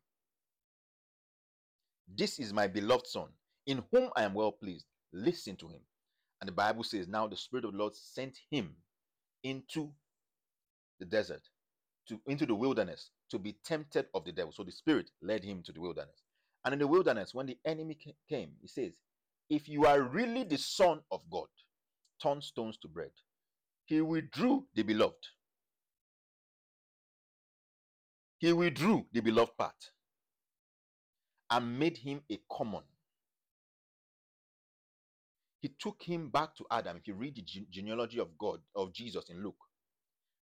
This 2.17 2.39
is 2.39 2.53
my 2.53 2.67
beloved 2.67 3.07
Son, 3.07 3.29
in 3.67 3.83
whom 3.93 4.11
I 4.17 4.23
am 4.23 4.35
well 4.35 4.53
pleased. 4.53 4.87
Listen 5.13 5.57
to 5.57 5.69
him. 5.69 5.81
And 6.41 6.49
the 6.49 6.53
Bible 6.53 6.85
says, 6.85 7.09
Now 7.09 7.27
the 7.27 7.37
Spirit 7.37 7.65
of 7.65 7.73
the 7.73 7.79
Lord 7.79 7.95
sent 7.95 8.39
him 8.51 8.75
into 9.43 9.91
the 11.01 11.07
desert, 11.07 11.43
to 12.09 12.21
into 12.27 12.47
the 12.47 12.55
wilderness, 12.55 13.11
to 13.31 13.39
be 13.39 13.57
tempted 13.65 14.07
of 14.15 14.25
the 14.25 14.33
devil. 14.33 14.53
So 14.53 14.65
the 14.65 14.73
Spirit 14.73 15.11
led 15.23 15.45
him 15.45 15.63
to 15.65 15.73
the 15.73 15.81
wilderness. 15.81 16.23
And 16.65 16.73
in 16.73 16.79
the 16.79 16.87
wilderness, 16.87 17.35
when 17.35 17.47
the 17.47 17.59
enemy 17.65 17.97
came, 18.29 18.51
he 18.61 18.69
says, 18.69 18.93
if 19.51 19.69
you 19.69 19.87
are 19.87 20.03
really 20.03 20.45
the 20.45 20.59
Son 20.59 21.01
of 21.11 21.23
God, 21.31 21.49
turn 22.23 22.43
stones 22.43 22.77
to 22.79 22.89
bread. 22.89 23.11
He 23.87 24.01
withdrew 24.01 24.67
the 24.75 24.83
beloved. 24.83 25.27
He 28.39 28.53
withdrew 28.53 29.07
the 29.13 29.21
beloved 29.21 29.57
part 29.59 29.93
and 31.51 31.79
made 31.79 31.97
him 31.97 32.23
a 32.31 32.39
common. 32.51 32.83
He 35.61 35.69
took 35.81 36.03
him 36.03 36.31
back 36.31 36.55
to 36.57 36.67
Adam. 36.71 36.97
If 36.97 37.09
you 37.09 37.15
read 37.15 37.35
the 37.35 37.67
genealogy 37.71 38.21
of 38.21 38.39
God, 38.39 38.61
of 38.77 38.93
Jesus 38.93 39.29
in 39.29 39.43
Luke, 39.43 39.57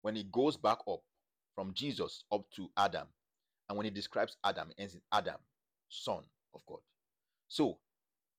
when 0.01 0.15
he 0.15 0.23
goes 0.23 0.57
back 0.57 0.79
up 0.87 1.01
from 1.53 1.73
Jesus 1.73 2.23
up 2.31 2.49
to 2.55 2.69
Adam, 2.77 3.07
and 3.69 3.77
when 3.77 3.85
he 3.85 3.91
describes 3.91 4.37
Adam, 4.43 4.71
it 4.71 4.81
ends 4.81 4.95
in 4.95 5.01
Adam, 5.11 5.37
son 5.89 6.23
of 6.55 6.65
God. 6.65 6.79
So, 7.47 7.77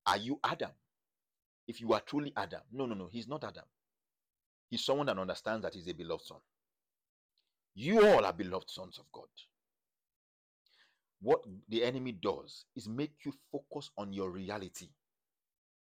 are 0.06 0.16
you 0.16 0.40
Adam? 0.42 0.70
If 1.68 1.80
you 1.80 1.92
are 1.92 2.00
truly 2.00 2.32
Adam, 2.36 2.60
no, 2.72 2.86
no, 2.86 2.94
no, 2.94 3.08
he's 3.10 3.28
not 3.28 3.44
Adam. 3.44 3.64
He's 4.68 4.84
someone 4.84 5.06
that 5.06 5.18
understands 5.18 5.62
that 5.62 5.74
he's 5.74 5.88
a 5.88 5.94
beloved 5.94 6.24
son. 6.24 6.38
You 7.74 8.06
all 8.06 8.24
are 8.24 8.32
beloved 8.32 8.70
sons 8.70 8.98
of 8.98 9.04
God. 9.12 9.28
What 11.20 11.40
the 11.68 11.82
enemy 11.82 12.12
does 12.12 12.66
is 12.76 12.86
make 12.88 13.14
you 13.24 13.32
focus 13.50 13.90
on 13.96 14.12
your 14.12 14.30
reality, 14.30 14.88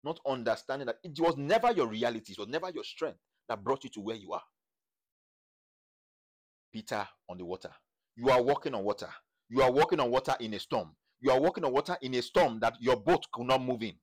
not 0.03 0.19
understanding 0.27 0.87
that 0.87 0.99
it 1.03 1.19
was 1.19 1.37
never 1.37 1.71
your 1.71 1.87
reality, 1.87 2.33
it 2.33 2.39
was 2.39 2.49
never 2.49 2.69
your 2.69 2.83
strength 2.83 3.19
that 3.47 3.63
brought 3.63 3.83
you 3.83 3.89
to 3.91 4.01
where 4.01 4.17
you 4.17 4.33
are. 4.33 4.41
Peter 6.73 7.07
on 7.29 7.37
the 7.37 7.45
water. 7.45 7.71
You 8.15 8.29
are 8.29 8.41
walking 8.41 8.75
on 8.75 8.83
water. 8.83 9.09
You 9.49 9.61
are 9.61 9.71
walking 9.71 9.99
on 9.99 10.11
water 10.11 10.35
in 10.39 10.53
a 10.53 10.59
storm. 10.59 10.91
You 11.21 11.31
are 11.31 11.39
walking 11.39 11.63
on 11.63 11.71
water 11.71 11.97
in 12.01 12.13
a 12.15 12.21
storm 12.21 12.59
that 12.61 12.75
your 12.79 12.97
boat 12.97 13.25
could 13.31 13.47
not 13.47 13.61
move 13.61 13.83
in. 13.83 13.95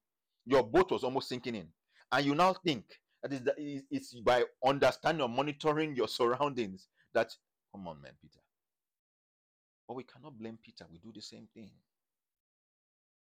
Your 0.47 0.63
boat 0.63 0.91
was 0.91 1.05
almost 1.05 1.29
sinking 1.29 1.55
in. 1.55 1.69
And 2.13 2.25
you 2.25 2.35
now 2.35 2.55
think 2.55 2.85
that 3.23 3.33
it's 3.57 4.15
by 4.21 4.45
understanding 4.65 5.23
or 5.23 5.29
monitoring 5.29 5.95
your 5.97 6.09
surroundings 6.09 6.89
that 7.15 7.31
come 7.79 7.87
on, 7.89 8.03
man, 8.03 8.13
Peter. 8.21 8.41
But 9.87 9.95
we 9.95 10.03
cannot 10.03 10.37
blame 10.37 10.59
Peter. 10.63 10.85
We 10.91 10.99
do 10.99 11.13
the 11.15 11.23
same 11.23 11.47
thing. 11.55 11.71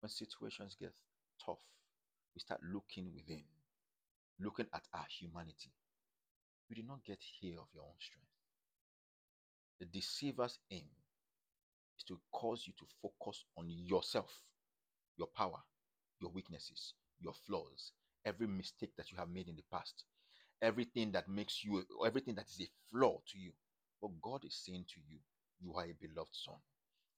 When 0.01 0.09
situations 0.09 0.75
get 0.79 0.91
tough, 1.43 1.59
we 2.35 2.41
start 2.41 2.59
looking 2.63 3.13
within, 3.13 3.43
looking 4.39 4.67
at 4.73 4.83
our 4.93 5.05
humanity. 5.19 5.71
You 6.69 6.75
did 6.75 6.87
not 6.87 7.03
get 7.05 7.19
here 7.39 7.59
of 7.59 7.67
your 7.73 7.83
own 7.83 7.99
strength. 7.99 8.27
The 9.79 9.85
deceiver's 9.85 10.59
aim 10.69 10.89
is 11.97 12.03
to 12.05 12.19
cause 12.31 12.65
you 12.67 12.73
to 12.77 12.85
focus 13.01 13.45
on 13.57 13.65
yourself, 13.69 14.31
your 15.17 15.27
power, 15.35 15.59
your 16.19 16.31
weaknesses, 16.31 16.93
your 17.19 17.33
flaws, 17.47 17.93
every 18.25 18.47
mistake 18.47 18.91
that 18.97 19.11
you 19.11 19.17
have 19.17 19.29
made 19.29 19.47
in 19.47 19.55
the 19.55 19.63
past, 19.71 20.03
everything 20.61 21.11
that 21.13 21.29
makes 21.29 21.63
you, 21.63 21.83
everything 22.05 22.35
that 22.35 22.47
is 22.49 22.61
a 22.61 22.69
flaw 22.91 23.19
to 23.31 23.39
you. 23.39 23.51
But 24.01 24.11
God 24.21 24.45
is 24.45 24.55
saying 24.65 24.85
to 24.93 25.01
you, 25.09 25.19
You 25.61 25.73
are 25.75 25.85
a 25.85 25.93
beloved 25.99 26.35
son, 26.35 26.55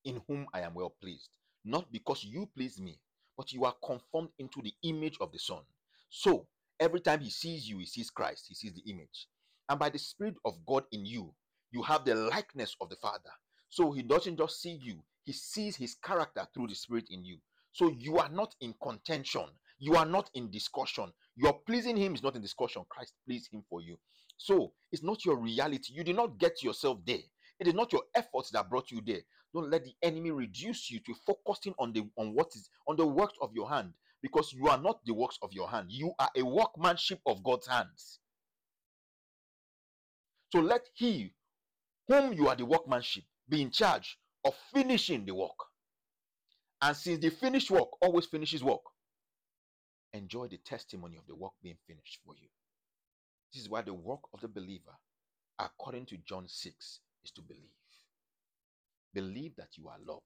in 0.06 0.22
whom 0.28 0.48
I 0.54 0.62
am 0.62 0.74
well 0.76 0.96
pleased. 1.02 1.30
Not 1.66 1.92
because 1.92 2.24
you 2.24 2.50
please 2.56 2.80
me, 2.80 3.00
but 3.38 3.54
you 3.54 3.66
are 3.66 3.76
conformed 3.86 4.30
into 4.40 4.62
the 4.62 4.74
image 4.84 5.18
of 5.22 5.32
the 5.32 5.40
Son. 5.40 5.62
So 6.10 6.48
every 6.80 7.00
time 7.02 7.22
he 7.22 7.30
sees 7.30 7.70
you, 7.70 7.80
he 7.80 7.86
sees 7.86 8.10
Christ, 8.10 8.46
he 8.50 8.56
sees 8.56 8.74
the 8.74 8.84
image. 8.92 9.28
And 9.70 9.80
by 9.80 9.90
the 9.90 10.00
Spirit 10.00 10.36
of 10.46 10.56
God 10.66 10.84
in 10.92 11.06
you, 11.06 11.34
you 11.72 11.84
have 11.84 12.06
the 12.06 12.16
likeness 12.16 12.76
of 12.82 12.90
the 12.90 12.96
Father. 12.98 13.32
So 13.70 13.92
he 13.92 14.04
doesn't 14.04 14.38
just 14.38 14.62
see 14.62 14.80
you, 14.82 15.04
he 15.24 15.34
sees 15.34 15.76
his 15.78 15.96
character 15.96 16.46
through 16.54 16.68
the 16.68 16.76
Spirit 16.76 17.06
in 17.10 17.24
you. 17.24 17.38
So 17.72 17.90
you 17.90 18.18
are 18.18 18.30
not 18.30 18.56
in 18.62 18.76
contention, 18.84 19.46
you 19.80 19.96
are 19.96 20.06
not 20.06 20.30
in 20.36 20.52
discussion. 20.52 21.12
Your 21.36 21.54
pleasing 21.66 21.98
him 21.98 22.14
is 22.14 22.24
not 22.24 22.36
in 22.36 22.42
discussion. 22.42 22.84
Christ 22.90 23.14
pleased 23.26 23.52
him 23.52 23.64
for 23.70 23.82
you. 23.82 23.98
So 24.38 24.74
it's 24.92 25.04
not 25.04 25.26
your 25.26 25.38
reality. 25.38 25.94
You 25.94 26.04
did 26.04 26.16
not 26.16 26.38
get 26.38 26.64
yourself 26.64 27.00
there. 27.06 27.24
It 27.60 27.68
is 27.68 27.74
not 27.74 27.94
your 27.94 28.04
efforts 28.16 28.52
that 28.52 28.70
brought 28.70 28.92
you 28.92 29.02
there. 29.06 29.22
Don't 29.54 29.70
let 29.70 29.86
the 29.86 29.94
enemy 30.02 30.32
reduce 30.32 30.90
you 30.90 31.00
to 31.02 31.14
focusing 31.26 31.74
on 31.78 31.94
the 31.94 32.10
on 32.18 32.34
what 32.34 32.48
is 32.56 32.70
on 32.88 32.96
the 32.98 33.06
works 33.06 33.36
of 33.42 33.52
your 33.54 33.70
hand, 33.70 33.94
because 34.22 34.52
you 34.52 34.68
are 34.68 34.82
not 34.82 35.00
the 35.06 35.14
works 35.14 35.38
of 35.42 35.54
your 35.54 35.70
hand. 35.70 35.92
You 35.92 36.12
are 36.20 36.30
a 36.36 36.44
workmanship 36.44 37.20
of 37.26 37.44
God's 37.44 37.68
hands. 37.68 38.20
So 40.52 40.60
let 40.60 40.90
he 40.94 41.34
whom 42.08 42.34
you 42.34 42.48
are 42.48 42.56
the 42.56 42.66
workmanship 42.66 43.24
be 43.48 43.62
in 43.62 43.72
charge 43.72 44.18
of 44.44 44.56
finishing 44.74 45.26
the 45.26 45.34
work. 45.34 45.56
And 46.82 46.98
since 46.98 47.20
the 47.20 47.30
finished 47.30 47.72
work 47.72 47.90
always 48.02 48.26
finishes 48.26 48.64
work, 48.64 48.82
enjoy 50.14 50.48
the 50.48 50.58
testimony 50.58 51.18
of 51.18 51.26
the 51.28 51.36
work 51.36 51.54
being 51.62 51.78
finished 51.88 52.20
for 52.26 52.34
you. 52.36 52.48
This 53.54 53.64
is 53.64 53.70
why 53.70 53.82
the 53.82 53.94
work 53.94 54.22
of 54.34 54.42
the 54.42 54.48
believer, 54.48 54.98
according 55.60 56.08
to 56.08 56.18
John 56.18 56.48
6, 56.48 57.00
is 57.24 57.32
to 57.32 57.42
believe. 57.42 57.70
Believe 59.14 59.56
that 59.58 59.78
you 59.78 59.88
are 59.90 59.98
loved. 60.06 60.24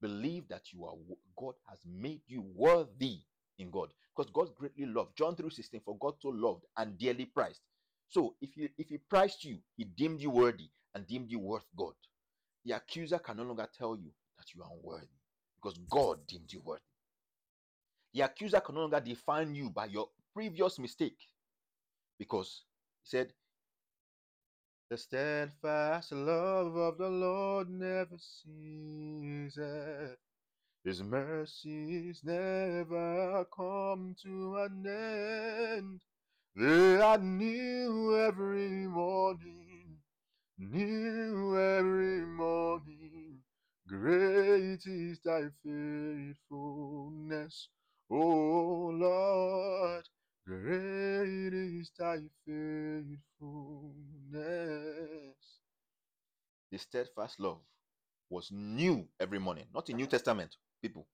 Believe 0.00 0.48
that 0.48 0.72
you 0.72 0.84
are 0.84 0.94
God 1.36 1.54
has 1.68 1.78
made 1.84 2.20
you 2.26 2.44
worthy 2.54 3.22
in 3.58 3.70
God. 3.70 3.92
Because 4.14 4.30
God 4.30 4.54
greatly 4.54 4.86
loved. 4.86 5.16
John 5.16 5.34
3:16, 5.34 5.82
for 5.84 5.98
God 5.98 6.14
so 6.20 6.28
loved 6.28 6.64
and 6.76 6.96
dearly 6.96 7.24
priced. 7.24 7.62
So 8.08 8.36
if 8.40 8.54
he 8.54 8.68
if 8.78 8.88
he 8.88 8.98
priced 8.98 9.44
you, 9.44 9.58
he 9.76 9.84
deemed 9.84 10.20
you 10.20 10.30
worthy 10.30 10.70
and 10.94 11.06
deemed 11.06 11.30
you 11.32 11.40
worth 11.40 11.66
God. 11.76 11.94
The 12.64 12.72
accuser 12.72 13.18
can 13.18 13.38
no 13.38 13.42
longer 13.42 13.68
tell 13.76 13.96
you 13.96 14.12
that 14.38 14.54
you 14.54 14.62
are 14.62 14.70
unworthy 14.70 15.08
because 15.56 15.78
God 15.90 16.24
deemed 16.28 16.52
you 16.52 16.60
worthy. 16.60 16.82
The 18.12 18.20
accuser 18.20 18.60
can 18.60 18.76
no 18.76 18.82
longer 18.82 19.00
define 19.00 19.54
you 19.56 19.70
by 19.70 19.86
your 19.86 20.08
previous 20.32 20.78
mistake 20.78 21.18
because 22.18 22.64
he 23.02 23.08
said 23.08 23.32
the 24.90 24.98
steadfast 24.98 26.12
love 26.12 26.76
of 26.76 26.98
the 26.98 27.08
Lord 27.08 27.70
never 27.70 28.18
ceases. 28.18 30.16
His 30.84 31.02
mercies 31.02 32.20
never 32.22 33.46
come 33.56 34.14
to 34.22 34.56
an 34.58 34.86
end. 34.86 36.02
They 36.54 37.00
are 37.00 37.18
new 37.18 38.16
every 38.18 38.86
morning, 38.86 39.96
new 40.58 41.58
every 41.58 42.26
morning. 42.26 43.38
Great 43.88 44.86
is 44.86 45.18
thy 45.24 45.48
faithfulness, 45.64 47.68
O 48.10 48.90
Lord. 48.94 50.06
Great 50.46 51.54
is 51.54 51.90
thy 51.98 52.18
faithfulness. 52.46 55.36
The 56.70 56.78
steadfast 56.78 57.40
love 57.40 57.60
was 58.28 58.50
new 58.52 59.08
every 59.20 59.38
morning, 59.38 59.64
not 59.72 59.88
in 59.88 59.96
New 59.96 60.06
Testament, 60.06 60.56
people. 60.82 61.06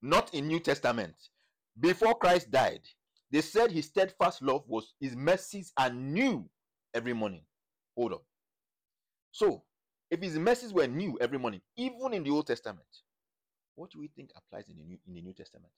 Not 0.00 0.32
in 0.34 0.46
New 0.46 0.60
Testament. 0.60 1.14
Before 1.78 2.14
Christ 2.14 2.50
died, 2.50 2.82
they 3.30 3.40
said 3.40 3.72
his 3.72 3.86
steadfast 3.86 4.42
love 4.42 4.62
was 4.68 4.94
his 5.00 5.16
mercies 5.16 5.72
are 5.76 5.90
new 5.90 6.48
every 6.94 7.14
morning. 7.14 7.42
Hold 7.96 8.12
on. 8.12 8.20
So, 9.32 9.64
if 10.10 10.20
his 10.20 10.38
mercies 10.38 10.72
were 10.72 10.86
new 10.86 11.18
every 11.20 11.38
morning, 11.38 11.62
even 11.76 12.12
in 12.12 12.22
the 12.22 12.30
Old 12.30 12.46
Testament, 12.46 12.86
what 13.74 13.90
do 13.90 13.98
we 13.98 14.08
think 14.08 14.30
applies 14.36 14.68
in 14.68 14.76
the 14.76 14.84
New, 14.84 14.98
in 15.06 15.14
the 15.14 15.22
New 15.22 15.32
Testament? 15.32 15.72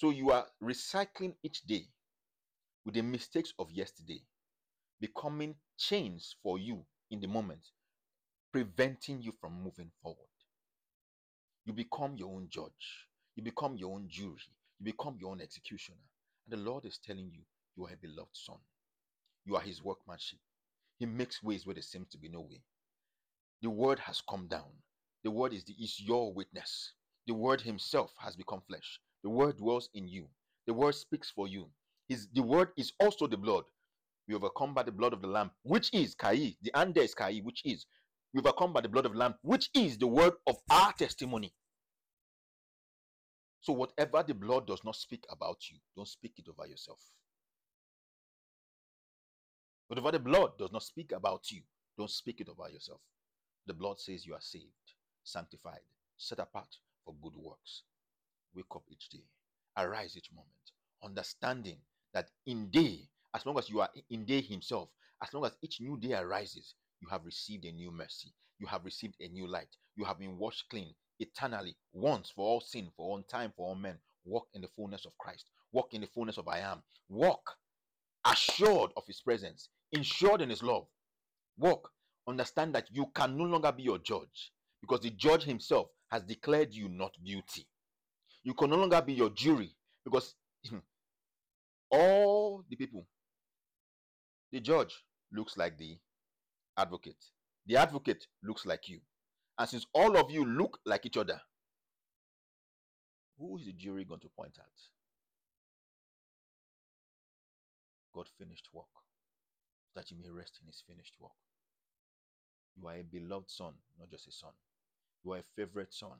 So 0.00 0.08
you 0.08 0.30
are 0.30 0.46
recycling 0.64 1.34
each 1.42 1.60
day 1.66 1.84
with 2.86 2.94
the 2.94 3.02
mistakes 3.02 3.52
of 3.58 3.70
yesterday, 3.70 4.22
becoming 4.98 5.56
chains 5.76 6.36
for 6.42 6.58
you 6.58 6.86
in 7.10 7.20
the 7.20 7.28
moment, 7.28 7.60
preventing 8.50 9.20
you 9.20 9.30
from 9.38 9.62
moving 9.62 9.90
forward. 10.02 10.16
You 11.66 11.74
become 11.74 12.16
your 12.16 12.34
own 12.34 12.46
judge, 12.48 13.08
you 13.36 13.42
become 13.42 13.76
your 13.76 13.94
own 13.94 14.06
jury, 14.08 14.40
you 14.78 14.86
become 14.86 15.18
your 15.20 15.32
own 15.32 15.42
executioner. 15.42 15.98
And 16.46 16.58
the 16.58 16.70
Lord 16.70 16.86
is 16.86 16.96
telling 16.96 17.30
you, 17.30 17.42
you 17.76 17.84
are 17.84 17.92
a 17.92 17.96
beloved 17.98 18.34
son, 18.34 18.56
you 19.44 19.54
are 19.54 19.62
his 19.62 19.84
workmanship. 19.84 20.38
He 20.98 21.04
makes 21.04 21.42
ways 21.42 21.66
where 21.66 21.74
there 21.74 21.82
seems 21.82 22.08
to 22.12 22.18
be 22.18 22.30
no 22.30 22.40
way. 22.40 22.62
The 23.60 23.68
word 23.68 23.98
has 23.98 24.22
come 24.26 24.46
down. 24.46 24.72
The 25.24 25.30
word 25.30 25.52
is, 25.52 25.64
the, 25.64 25.74
is 25.74 26.00
your 26.00 26.32
witness. 26.32 26.94
The 27.26 27.34
word 27.34 27.60
himself 27.60 28.14
has 28.16 28.34
become 28.34 28.62
flesh. 28.66 28.98
The 29.22 29.30
word 29.30 29.58
dwells 29.58 29.88
in 29.94 30.08
you. 30.08 30.26
The 30.66 30.74
word 30.74 30.94
speaks 30.94 31.30
for 31.30 31.48
you. 31.48 31.66
His, 32.08 32.28
the 32.32 32.42
word 32.42 32.68
is 32.76 32.92
also 33.00 33.26
the 33.26 33.36
blood. 33.36 33.64
We 34.28 34.34
overcome 34.34 34.74
by 34.74 34.84
the 34.84 34.92
blood 34.92 35.12
of 35.12 35.22
the 35.22 35.28
Lamb, 35.28 35.50
which 35.62 35.92
is 35.92 36.14
Kai. 36.14 36.54
The 36.62 36.70
and 36.74 36.94
there 36.94 37.04
is 37.04 37.14
Kai, 37.14 37.38
which 37.38 37.62
is. 37.64 37.86
We 38.32 38.40
overcome 38.40 38.72
by 38.72 38.80
the 38.80 38.88
blood 38.88 39.06
of 39.06 39.12
the 39.12 39.18
Lamb, 39.18 39.34
which 39.42 39.70
is 39.74 39.98
the 39.98 40.06
word 40.06 40.34
of 40.46 40.56
our 40.70 40.92
testimony. 40.92 41.52
So, 43.60 43.72
whatever 43.72 44.22
the 44.22 44.34
blood 44.34 44.66
does 44.66 44.84
not 44.84 44.96
speak 44.96 45.24
about 45.30 45.58
you, 45.70 45.78
don't 45.96 46.08
speak 46.08 46.34
it 46.38 46.46
over 46.48 46.68
yourself. 46.68 47.00
Whatever 49.88 50.12
the 50.12 50.20
blood 50.20 50.56
does 50.58 50.72
not 50.72 50.84
speak 50.84 51.12
about 51.12 51.50
you, 51.50 51.62
don't 51.98 52.10
speak 52.10 52.40
it 52.40 52.48
over 52.48 52.70
yourself. 52.70 53.00
The 53.66 53.74
blood 53.74 53.98
says 53.98 54.24
you 54.24 54.34
are 54.34 54.40
saved, 54.40 54.94
sanctified, 55.24 55.80
set 56.16 56.38
apart 56.38 56.76
for 57.04 57.14
good 57.22 57.34
works. 57.36 57.82
Wake 58.54 58.74
up 58.74 58.84
each 58.90 59.08
day, 59.08 59.24
arise 59.76 60.16
each 60.16 60.30
moment, 60.32 60.72
understanding 61.02 61.78
that 62.12 62.30
in 62.46 62.70
day 62.70 63.08
as 63.34 63.46
long 63.46 63.58
as 63.58 63.70
you 63.70 63.80
are 63.80 63.90
in 64.10 64.24
day 64.24 64.40
himself, 64.40 64.88
as 65.22 65.32
long 65.32 65.44
as 65.44 65.56
each 65.62 65.80
new 65.80 65.96
day 65.98 66.14
arises, 66.14 66.74
you 67.00 67.08
have 67.08 67.24
received 67.24 67.64
a 67.64 67.72
new 67.72 67.90
mercy. 67.90 68.32
You 68.58 68.66
have 68.66 68.84
received 68.84 69.14
a 69.20 69.28
new 69.28 69.46
light. 69.46 69.74
You 69.96 70.04
have 70.04 70.18
been 70.18 70.36
washed 70.36 70.68
clean 70.68 70.94
eternally, 71.18 71.76
once 71.92 72.30
for 72.30 72.46
all 72.46 72.60
sin, 72.60 72.90
for 72.96 73.06
all 73.06 73.22
time, 73.22 73.52
for 73.56 73.68
all 73.68 73.74
men. 73.74 73.98
Walk 74.24 74.48
in 74.54 74.62
the 74.62 74.68
fullness 74.68 75.06
of 75.06 75.16
Christ. 75.18 75.46
Walk 75.72 75.94
in 75.94 76.00
the 76.00 76.06
fullness 76.08 76.38
of 76.38 76.48
I 76.48 76.58
am. 76.58 76.82
Walk 77.08 77.56
assured 78.24 78.90
of 78.96 79.06
his 79.06 79.20
presence, 79.20 79.68
insured 79.92 80.40
in 80.40 80.50
his 80.50 80.62
love. 80.62 80.86
Walk. 81.56 81.90
Understand 82.26 82.74
that 82.74 82.86
you 82.92 83.06
can 83.14 83.36
no 83.36 83.44
longer 83.44 83.72
be 83.72 83.82
your 83.82 83.98
judge 83.98 84.52
because 84.80 85.00
the 85.00 85.10
judge 85.10 85.42
himself 85.42 85.88
has 86.10 86.22
declared 86.22 86.72
you 86.72 86.88
not 86.88 87.12
guilty. 87.24 87.66
You 88.42 88.54
can 88.54 88.70
no 88.70 88.76
longer 88.76 89.02
be 89.02 89.12
your 89.12 89.30
jury 89.30 89.70
because 90.04 90.34
hmm, 90.68 90.78
all 91.90 92.64
the 92.68 92.76
people, 92.76 93.06
the 94.52 94.60
judge 94.60 94.94
looks 95.32 95.56
like 95.56 95.76
the 95.76 95.98
advocate. 96.76 97.22
The 97.66 97.76
advocate 97.76 98.26
looks 98.42 98.64
like 98.64 98.88
you. 98.88 99.00
And 99.58 99.68
since 99.68 99.86
all 99.92 100.16
of 100.16 100.30
you 100.30 100.44
look 100.44 100.78
like 100.86 101.04
each 101.04 101.18
other, 101.18 101.40
who 103.38 103.58
is 103.58 103.66
the 103.66 103.72
jury 103.72 104.04
going 104.04 104.20
to 104.20 104.28
point 104.28 104.56
at? 104.58 104.64
God 108.14 108.28
finished 108.38 108.68
work, 108.72 108.86
that 109.94 110.10
you 110.10 110.16
may 110.20 110.30
rest 110.30 110.58
in 110.60 110.66
his 110.66 110.82
finished 110.86 111.14
work. 111.20 111.32
You 112.76 112.88
are 112.88 112.96
a 112.96 113.02
beloved 113.02 113.50
son, 113.50 113.74
not 113.98 114.10
just 114.10 114.28
a 114.28 114.32
son. 114.32 114.52
You 115.24 115.32
are 115.32 115.38
a 115.38 115.44
favorite 115.56 115.92
son. 115.92 116.18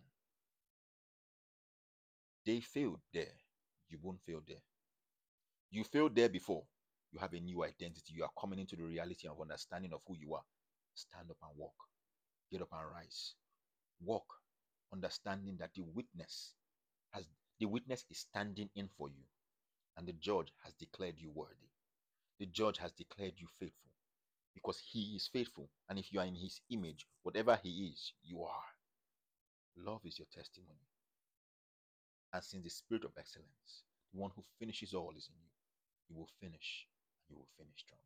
They 2.47 2.61
failed 2.61 3.01
there. 3.12 3.34
You 3.88 3.99
won't 4.03 4.20
fail 4.26 4.43
there. 4.47 4.62
You 5.70 5.84
failed 5.84 6.14
there 6.14 6.28
before. 6.28 6.64
You 7.12 7.18
have 7.20 7.34
a 7.34 7.41
new 7.41 7.64
identity. 7.64 8.14
You 8.14 8.24
are 8.24 8.30
coming 8.41 8.59
into 8.59 8.76
the 8.76 8.84
reality 8.84 9.28
of 9.28 9.41
understanding 9.41 9.93
of 9.93 10.01
who 10.07 10.16
you 10.16 10.34
are. 10.34 10.45
Stand 10.95 11.30
up 11.30 11.38
and 11.43 11.53
walk. 11.57 11.74
Get 12.51 12.62
up 12.62 12.68
and 12.72 12.82
rise. 12.95 13.34
Walk, 14.03 14.26
understanding 14.93 15.57
that 15.59 15.70
the 15.74 15.82
witness 15.82 16.55
has 17.12 17.24
the 17.61 17.66
witness 17.66 18.05
is 18.11 18.18
standing 18.20 18.70
in 18.74 18.88
for 18.97 19.09
you, 19.09 19.22
and 19.97 20.07
the 20.09 20.14
judge 20.14 20.53
has 20.64 20.74
declared 20.74 21.16
you 21.18 21.30
worthy. 21.30 21.70
The 22.38 22.47
judge 22.47 22.78
has 22.78 22.93
declared 22.93 23.34
you 23.36 23.47
faithful 23.59 23.91
because 24.55 24.80
he 24.91 25.14
is 25.16 25.28
faithful. 25.32 25.68
And 25.88 25.99
if 25.99 26.12
you 26.12 26.20
are 26.20 26.26
in 26.26 26.34
his 26.34 26.61
image, 26.70 27.07
whatever 27.22 27.59
he 27.62 27.88
is, 27.93 28.12
you 28.22 28.43
are. 28.43 28.64
Love 29.76 30.01
is 30.05 30.18
your 30.18 30.28
testimony. 30.32 30.88
And 32.33 32.45
since 32.45 32.64
the 32.64 32.70
spirit 32.70 33.05
of 33.05 33.12
excellence, 33.18 33.85
the 34.12 34.20
one 34.20 34.31
who 34.37 34.45
finishes 34.59 34.95
all 34.95 35.12
is 35.16 35.28
in 35.28 35.37
you, 35.41 35.51
you 36.11 36.16
will 36.16 36.31
finish 36.41 36.87
and 37.28 37.35
you 37.35 37.39
will 37.39 37.49
finish 37.59 37.81
strong. 37.81 38.01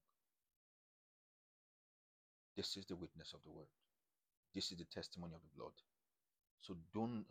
This 2.57 2.77
is 2.77 2.87
the 2.87 2.97
witness 2.97 3.33
of 3.35 3.41
the 3.45 3.51
word. 3.51 3.69
This 4.55 4.73
is 4.73 4.79
the 4.79 4.85
testimony 4.87 5.35
of 5.35 5.41
the 5.43 5.59
blood. 5.59 5.73
So 6.61 6.77
don't. 6.95 7.27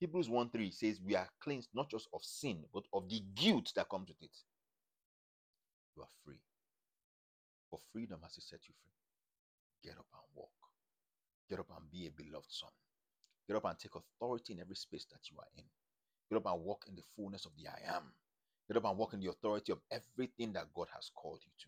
Hebrews 0.00 0.28
1 0.28 0.50
3 0.50 0.70
says, 0.72 1.00
We 1.00 1.14
are 1.16 1.28
cleansed 1.40 1.70
not 1.74 1.90
just 1.90 2.08
of 2.12 2.22
sin, 2.24 2.64
but 2.72 2.84
of 2.92 3.08
the 3.08 3.20
guilt 3.34 3.72
that 3.76 3.88
comes 3.88 4.08
with 4.08 4.22
it. 4.22 4.36
You 5.96 6.02
are 6.02 6.08
free. 6.24 6.40
For 7.70 7.78
freedom 7.92 8.20
has 8.22 8.34
to 8.34 8.40
set 8.40 8.60
you 8.68 8.74
free. 8.82 9.90
Get 9.90 9.98
up 9.98 10.06
and 10.12 10.22
walk. 10.34 10.50
Get 11.48 11.60
up 11.60 11.68
and 11.76 11.90
be 11.90 12.06
a 12.06 12.10
beloved 12.10 12.50
son. 12.50 12.70
Get 13.46 13.56
up 13.56 13.64
and 13.66 13.78
take 13.78 13.92
authority 13.94 14.54
in 14.54 14.60
every 14.60 14.76
space 14.76 15.06
that 15.10 15.30
you 15.30 15.38
are 15.38 15.48
in. 15.56 15.64
Get 16.30 16.36
up 16.36 16.46
and 16.46 16.64
walk 16.64 16.84
in 16.88 16.94
the 16.94 17.02
fullness 17.16 17.44
of 17.44 17.52
the 17.56 17.68
I 17.68 17.96
am. 17.96 18.04
Get 18.68 18.76
up 18.76 18.84
and 18.84 18.96
walk 18.96 19.14
in 19.14 19.20
the 19.20 19.30
authority 19.30 19.72
of 19.72 19.80
everything 19.90 20.52
that 20.52 20.72
God 20.74 20.86
has 20.94 21.10
called 21.14 21.40
you 21.44 21.50
to. 21.58 21.66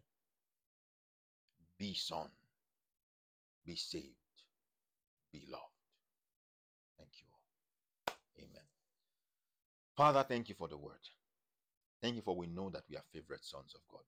Be 1.78 1.94
son. 1.94 2.28
Be 3.66 3.74
saved. 3.74 4.14
Be 5.32 5.42
loved. 5.50 5.64
Thank 6.98 7.10
you 7.18 7.26
all. 7.32 8.14
Amen. 8.38 8.62
Father, 9.96 10.24
thank 10.28 10.48
you 10.48 10.54
for 10.54 10.68
the 10.68 10.76
word. 10.76 11.08
Thank 12.02 12.16
you 12.16 12.22
for 12.22 12.36
we 12.36 12.46
know 12.46 12.70
that 12.70 12.84
we 12.88 12.96
are 12.96 13.02
favorite 13.12 13.44
sons 13.44 13.74
of 13.74 13.80
God. 13.90 14.04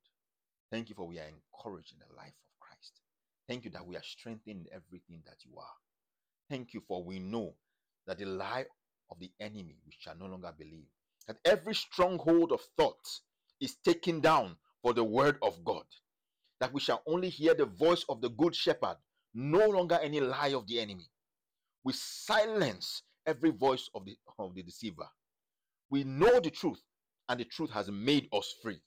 Thank 0.71 0.89
you 0.89 0.95
for 0.95 1.07
we 1.07 1.19
are 1.19 1.27
encouraged 1.29 1.93
in 1.93 1.99
the 1.99 2.15
life 2.17 2.35
of 2.35 2.61
Christ. 2.61 3.01
Thank 3.49 3.65
you 3.65 3.71
that 3.73 3.87
we 3.87 3.97
are 3.97 4.03
strengthened 4.03 4.67
in 4.67 4.73
everything 4.73 5.23
that 5.27 5.45
you 5.45 5.59
are. 5.59 5.77
Thank 6.49 6.75
you 6.75 6.83
for 6.87 7.03
we 7.05 7.19
know 7.19 7.55
that 8.07 8.19
the 8.19 8.27
lie 8.27 8.67
of 9.11 9.19
the 9.19 9.31
enemy 9.41 9.77
we 9.87 9.93
shall 9.99 10.17
no 10.17 10.27
longer 10.27 10.53
believe. 10.57 10.87
That 11.27 11.39
every 11.45 11.75
stronghold 11.75 12.53
of 12.53 12.61
thought 12.77 13.05
is 13.61 13.77
taken 13.77 14.21
down 14.21 14.57
for 14.83 14.93
the 14.93 15.05
word 15.05 15.39
of 15.43 15.65
God. 15.65 15.85
That 16.61 16.73
we 16.73 16.81
shall 16.81 17.03
only 17.07 17.29
hear 17.31 17.55
the 17.55 17.67
voice 17.67 18.05
of 18.09 18.21
the 18.21 18.31
good 18.31 18.55
shepherd, 18.55 18.97
no 19.35 19.67
longer 19.69 19.99
any 20.03 20.21
lie 20.21 20.55
of 20.55 20.67
the 20.67 20.81
enemy. 20.81 21.09
We 21.85 21.93
silence 21.95 23.03
every 23.27 23.51
voice 23.51 23.89
of 23.95 24.05
the, 24.05 24.17
of 24.39 24.55
the 24.55 24.63
deceiver. 24.63 25.09
We 25.91 26.05
know 26.05 26.41
the 26.41 26.51
truth, 26.51 26.81
and 27.29 27.41
the 27.41 27.45
truth 27.45 27.71
has 27.71 27.91
made 27.91 28.29
us 28.33 28.55
free. 28.63 28.81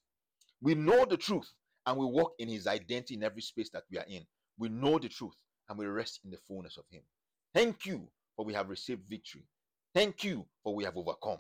We 0.61 0.75
know 0.75 1.05
the 1.05 1.17
truth, 1.17 1.51
and 1.85 1.97
we 1.97 2.05
walk 2.05 2.33
in 2.39 2.49
his 2.49 2.67
identity 2.67 3.15
in 3.15 3.23
every 3.23 3.41
space 3.41 3.69
that 3.71 3.83
we 3.91 3.97
are 3.97 4.05
in. 4.07 4.25
We 4.57 4.69
know 4.69 4.97
the 4.99 5.09
truth, 5.09 5.35
and 5.69 5.77
we 5.77 5.85
rest 5.85 6.21
in 6.23 6.31
the 6.31 6.39
fullness 6.47 6.77
of 6.77 6.85
him. 6.89 7.03
Thank 7.53 7.85
you 7.85 8.07
for 8.35 8.45
we 8.45 8.53
have 8.53 8.69
received 8.69 9.07
victory. 9.07 9.43
Thank 9.97 10.23
you 10.23 10.45
for 10.61 10.75
we 10.75 10.83
have 10.83 10.95
overcome. 10.95 11.39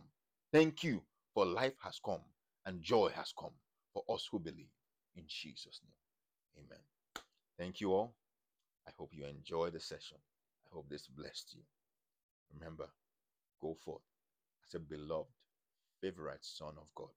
Thank 0.51 0.83
you 0.83 1.03
for 1.35 1.45
life 1.45 1.75
has 1.83 1.99
come 2.03 2.21
and 2.65 2.81
joy 2.81 3.09
has 3.09 3.31
come 3.39 3.51
for 3.93 4.01
us 4.09 4.27
who 4.31 4.39
believe 4.39 4.73
in 5.15 5.25
Jesus' 5.27 5.79
name. 5.85 6.65
Amen. 6.65 6.79
Thank 7.59 7.81
you 7.81 7.93
all. 7.93 8.15
I 8.87 8.91
hope 8.97 9.11
you 9.13 9.25
enjoy 9.27 9.69
the 9.69 9.79
session. 9.79 10.17
I 10.65 10.73
hope 10.73 10.89
this 10.89 11.05
blessed 11.05 11.53
you. 11.53 11.61
Remember, 12.51 12.87
go 13.61 13.77
forth 13.85 14.01
as 14.67 14.73
a 14.73 14.79
beloved, 14.79 15.29
favorite 16.01 16.43
son 16.43 16.73
of 16.77 16.87
God, 16.95 17.13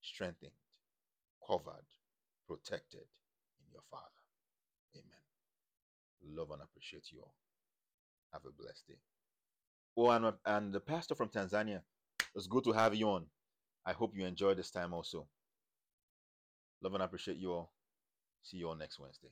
strengthened, 0.00 0.58
covered, 1.46 1.86
protected 2.48 3.06
in 3.60 3.72
your 3.72 3.82
Father. 3.88 4.22
Amen. 4.96 6.36
Love 6.36 6.50
and 6.50 6.62
appreciate 6.62 7.12
you 7.12 7.20
all. 7.20 7.36
Have 8.32 8.42
a 8.44 8.60
blessed 8.60 8.88
day. 8.88 8.98
Oh, 9.96 10.10
and, 10.10 10.32
and 10.46 10.72
the 10.72 10.80
pastor 10.80 11.14
from 11.14 11.28
Tanzania, 11.28 11.80
it's 12.34 12.46
good 12.46 12.64
to 12.64 12.72
have 12.72 12.94
you 12.94 13.10
on. 13.10 13.26
I 13.84 13.92
hope 13.92 14.16
you 14.16 14.24
enjoyed 14.24 14.56
this 14.56 14.70
time 14.70 14.94
also. 14.94 15.26
Love 16.82 16.94
and 16.94 17.02
appreciate 17.02 17.36
you 17.36 17.52
all. 17.52 17.72
See 18.42 18.56
you 18.56 18.68
all 18.68 18.74
next 18.74 18.98
Wednesday. 18.98 19.28